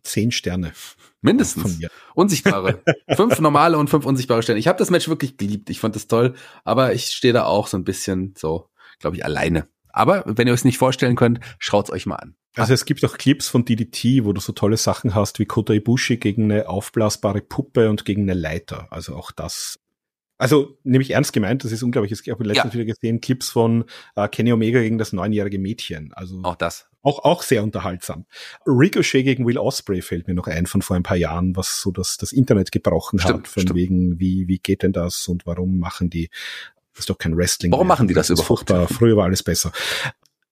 [0.07, 0.73] zehn Sterne.
[1.21, 1.79] Mindestens.
[2.15, 2.83] Unsichtbare.
[3.15, 4.59] fünf normale und fünf unsichtbare Sterne.
[4.59, 5.69] Ich habe das Match wirklich geliebt.
[5.69, 6.35] Ich fand das toll.
[6.63, 8.69] Aber ich stehe da auch so ein bisschen so,
[8.99, 9.67] glaube ich, alleine.
[9.89, 12.35] Aber wenn ihr euch nicht vorstellen könnt, schaut's euch mal an.
[12.55, 15.73] Also es gibt auch Clips von DDT, wo du so tolle Sachen hast wie Kota
[15.73, 18.87] Ibushi gegen eine aufblasbare Puppe und gegen eine Leiter.
[18.91, 19.79] Also auch das.
[20.39, 22.11] Also nämlich ernst gemeint, das ist unglaublich.
[22.11, 22.79] Ich habe letztens ja.
[22.79, 23.85] wieder gesehen, Clips von
[24.15, 26.13] äh, Kenny Omega gegen das neunjährige Mädchen.
[26.13, 26.87] Also auch das.
[27.07, 28.25] Auch, auch sehr unterhaltsam.
[28.65, 31.89] Ricochet gegen Will Osprey fällt mir noch ein von vor ein paar Jahren, was so
[31.89, 33.79] das, das Internet gebrochen stimmt, hat, von stimmt.
[33.79, 36.29] wegen, wie, wie geht denn das und warum machen die,
[36.93, 37.71] das ist doch kein Wrestling.
[37.71, 37.95] Warum mehr.
[37.95, 38.67] machen die das, das überhaupt?
[38.67, 38.89] Furchtbar.
[38.89, 39.71] Früher war alles besser.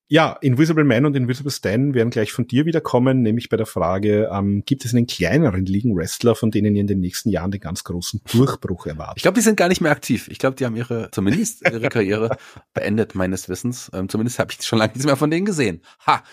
[0.08, 4.30] Ja, Invisible Man und Invisible Stan werden gleich von dir wiederkommen, nämlich bei der Frage,
[4.32, 7.50] ähm, gibt es in den kleineren Ligen Wrestler, von denen ihr in den nächsten Jahren
[7.50, 9.18] den ganz großen Durchbruch erwartet?
[9.18, 10.28] Ich glaube, die sind gar nicht mehr aktiv.
[10.30, 12.38] Ich glaube, die haben ihre, zumindest ihre Karriere
[12.76, 13.90] beendet, meines Wissens.
[13.94, 15.82] Ähm, zumindest habe ich schon lange nichts mehr von denen gesehen.
[16.06, 16.24] Ha,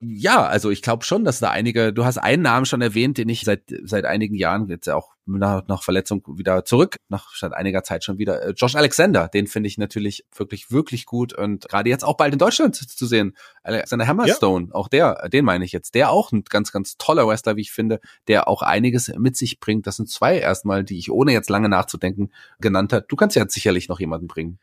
[0.00, 3.28] ja, also ich glaube schon, dass da einige, du hast einen Namen schon erwähnt, den
[3.28, 7.82] ich seit seit einigen Jahren jetzt auch nach, nach Verletzung wieder zurück, nach seit einiger
[7.82, 8.40] Zeit schon wieder.
[8.42, 12.32] Äh, Josh Alexander, den finde ich natürlich wirklich wirklich gut und gerade jetzt auch bald
[12.32, 13.36] in Deutschland zu, sehen.
[13.64, 14.74] Alexander Hammerstone, ja.
[14.74, 17.72] auch der, den meine ich jetzt, der auch ein ganz ganz toller Wrestler, wie ich
[17.72, 19.88] finde, der auch einiges mit sich bringt.
[19.88, 22.30] Das sind zwei erstmal, die ich ohne jetzt lange nachzudenken
[22.60, 23.06] genannt hat.
[23.08, 24.60] Du kannst ja sicherlich noch jemanden bringen.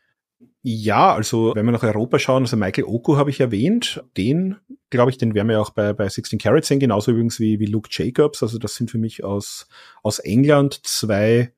[0.68, 4.56] Ja, also wenn wir nach Europa schauen, also Michael Oku habe ich erwähnt, den
[4.90, 7.66] glaube ich, den werden wir auch bei, bei 16 Carat sehen, genauso übrigens wie, wie
[7.66, 8.42] Luke Jacobs.
[8.42, 9.68] Also das sind für mich aus,
[10.02, 11.52] aus England zwei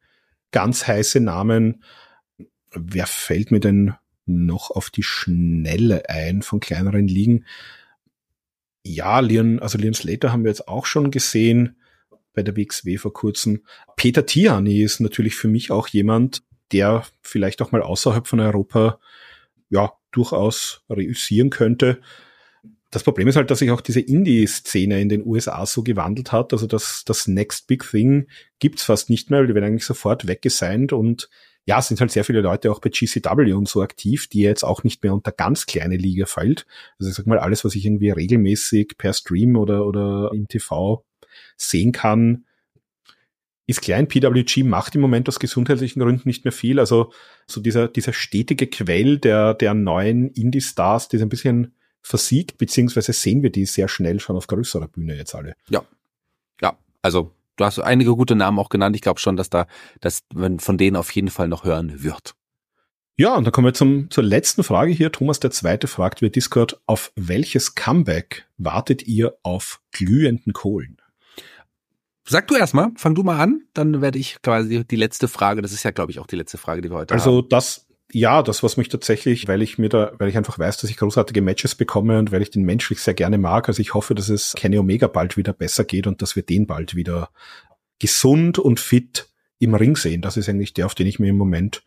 [0.51, 1.83] ganz heiße Namen.
[2.75, 3.95] Wer fällt mir denn
[4.27, 7.47] noch auf die Schnelle ein von kleineren Ligen?
[8.85, 11.77] Ja, Leon, also Leon Slater haben wir jetzt auch schon gesehen
[12.35, 13.63] bei der WXW vor kurzem.
[13.97, 16.43] Peter Tiani ist natürlich für mich auch jemand,
[16.73, 18.99] der vielleicht auch mal außerhalb von Europa
[19.71, 22.01] ja durchaus reüssieren könnte.
[22.91, 26.55] Das Problem ist halt, dass sich auch diese Indie-Szene in den USA so gewandelt hat.
[26.55, 28.29] Also das, das Next Big Thing
[28.61, 31.29] gibt's fast nicht mehr, weil die werden eigentlich sofort weggesigned und
[31.67, 34.65] ja, es sind halt sehr viele Leute auch bei GCW und so aktiv, die jetzt
[34.65, 36.65] auch nicht mehr unter ganz kleine Liga fällt.
[36.99, 41.05] Also ich sag mal, alles, was ich irgendwie regelmäßig per Stream oder, oder im TV
[41.59, 42.47] sehen kann,
[43.69, 44.09] ist klein.
[44.09, 46.81] PWG macht im Moment aus gesundheitlichen Gründen nicht mehr viel.
[46.81, 47.13] Also
[47.47, 53.13] so dieser, dieser stetige Quell der, der neuen Indie-Stars, die ist ein bisschen versiegt, beziehungsweise
[53.13, 55.55] sehen wir die sehr schnell schon auf größerer Bühne jetzt alle.
[55.69, 55.85] Ja.
[56.63, 58.97] Ja, also du hast einige gute Namen auch genannt.
[58.97, 59.67] Ich glaube schon, dass da,
[60.01, 62.35] dass man von denen auf jeden Fall noch hören wird.
[63.17, 65.13] Ja, und dann kommen wir zum, zur letzten Frage hier.
[65.13, 70.98] Thomas der Zweite fragt via Discord, auf welches Comeback wartet ihr auf glühenden Kohlen?
[72.29, 75.73] Sag du erstmal, fang du mal an, dann werde ich quasi die letzte Frage, das
[75.73, 77.37] ist ja, glaube ich, auch die letzte Frage, die wir heute also haben.
[77.37, 80.79] Also das, ja, das, was mich tatsächlich, weil ich mir da, weil ich einfach weiß,
[80.79, 83.95] dass ich großartige Matches bekomme und weil ich den menschlich sehr gerne mag, also ich
[83.95, 87.31] hoffe, dass es Kenny Omega bald wieder besser geht und dass wir den bald wieder
[87.99, 89.29] gesund und fit
[89.59, 90.23] im Ring sehen.
[90.23, 91.83] Das ist eigentlich der, auf den ich mir im Moment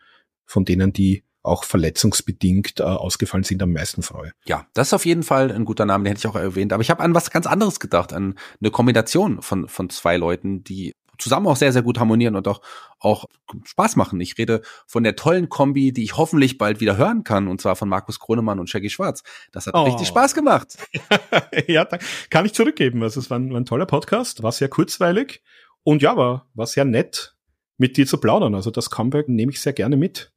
[0.46, 4.32] von denen, die auch verletzungsbedingt äh, ausgefallen sind, am meisten freue.
[4.46, 6.74] Ja, das ist auf jeden Fall ein guter Name, den hätte ich auch erwähnt.
[6.74, 10.64] Aber ich habe an was ganz anderes gedacht, an eine Kombination von, von zwei Leuten,
[10.64, 12.62] die zusammen auch sehr, sehr gut harmonieren und auch,
[13.00, 13.26] auch
[13.64, 14.20] Spaß machen.
[14.20, 17.76] Ich rede von der tollen Kombi, die ich hoffentlich bald wieder hören kann, und zwar
[17.76, 19.24] von Markus Kronemann und Shaggy Schwarz.
[19.52, 19.84] Das hat oh.
[19.84, 20.78] richtig Spaß gemacht.
[21.68, 21.88] ja,
[22.30, 23.04] kann ich zurückgeben.
[23.04, 25.42] Also es war ein, war ein toller Podcast, war sehr kurzweilig
[25.84, 27.36] und ja, war, war sehr nett,
[27.78, 28.56] mit dir zu plaudern.
[28.56, 30.31] Also das Comeback nehme ich sehr gerne mit.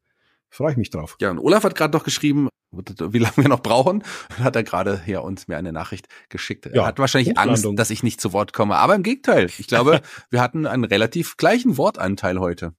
[0.54, 1.16] Freue ich mich drauf.
[1.20, 4.04] Ja, und Olaf hat gerade noch geschrieben, wie lange wir noch brauchen,
[4.38, 6.66] hat er gerade hier uns mir eine Nachricht geschickt.
[6.66, 8.76] Er hat wahrscheinlich Angst, dass ich nicht zu Wort komme.
[8.76, 10.00] Aber im Gegenteil, ich glaube,
[10.30, 12.72] wir hatten einen relativ gleichen Wortanteil heute.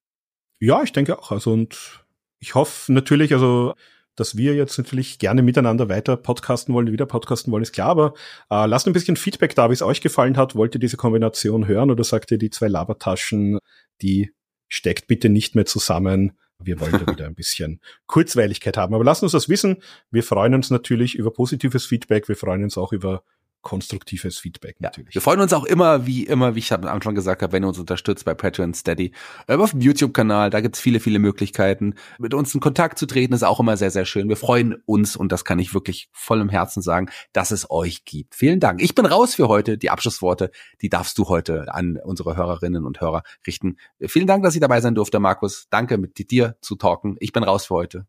[0.61, 1.31] Ja, ich denke auch.
[1.31, 2.06] Also und
[2.39, 3.73] ich hoffe natürlich, also
[4.15, 8.14] dass wir jetzt natürlich gerne miteinander weiter podcasten wollen, wieder podcasten wollen, ist klar, aber
[8.49, 10.56] äh, lasst ein bisschen Feedback da, wie es euch gefallen hat.
[10.56, 13.60] Wollt ihr diese Kombination hören oder sagt ihr, die zwei Labertaschen,
[14.02, 14.31] die
[14.69, 16.31] steckt bitte nicht mehr zusammen?
[16.60, 18.95] Wir wollen da wieder ein bisschen Kurzweiligkeit haben.
[18.95, 19.77] Aber lasst uns das wissen.
[20.11, 22.27] Wir freuen uns natürlich über positives Feedback.
[22.27, 23.23] Wir freuen uns auch über
[23.66, 25.10] konstruktives Feedback natürlich.
[25.10, 27.64] Ja, wir freuen uns auch immer, wie immer, wie ich am Anfang gesagt habe, wenn
[27.64, 29.12] ihr uns unterstützt bei Patreon Steady,
[29.48, 31.96] äh, auf dem YouTube-Kanal, da gibt's viele, viele Möglichkeiten.
[32.20, 34.30] Mit uns in Kontakt zu treten, ist auch immer sehr, sehr schön.
[34.30, 38.06] Wir freuen uns, und das kann ich wirklich voll im Herzen sagen, dass es euch
[38.06, 38.36] gibt.
[38.36, 38.82] Vielen Dank.
[38.82, 39.78] Ich bin raus für heute.
[39.80, 40.52] Die Abschlussworte,
[40.82, 43.78] die darfst du heute an unsere Hörerinnen und Hörer richten.
[44.00, 45.68] Vielen Dank, dass ich dabei sein durfte, Markus.
[45.72, 47.16] Danke, mit dir zu talken.
[47.20, 48.06] Ich bin raus für heute.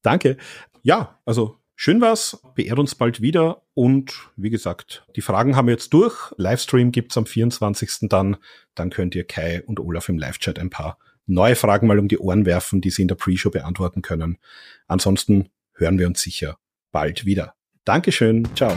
[0.00, 0.38] Danke.
[0.82, 5.72] Ja, also Schön war's, beehrt uns bald wieder und wie gesagt, die Fragen haben wir
[5.72, 6.32] jetzt durch.
[6.36, 8.08] Livestream gibt's am 24.
[8.08, 8.36] dann.
[8.74, 12.18] Dann könnt ihr Kai und Olaf im Live-Chat ein paar neue Fragen mal um die
[12.18, 14.38] Ohren werfen, die sie in der Pre-Show beantworten können.
[14.86, 16.58] Ansonsten hören wir uns sicher
[16.92, 17.54] bald wieder.
[17.84, 18.74] Dankeschön, ciao.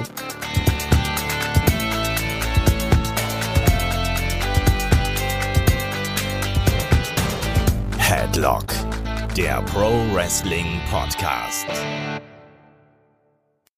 [7.99, 8.65] Headlock,
[9.35, 11.67] der Pro Wrestling Podcast.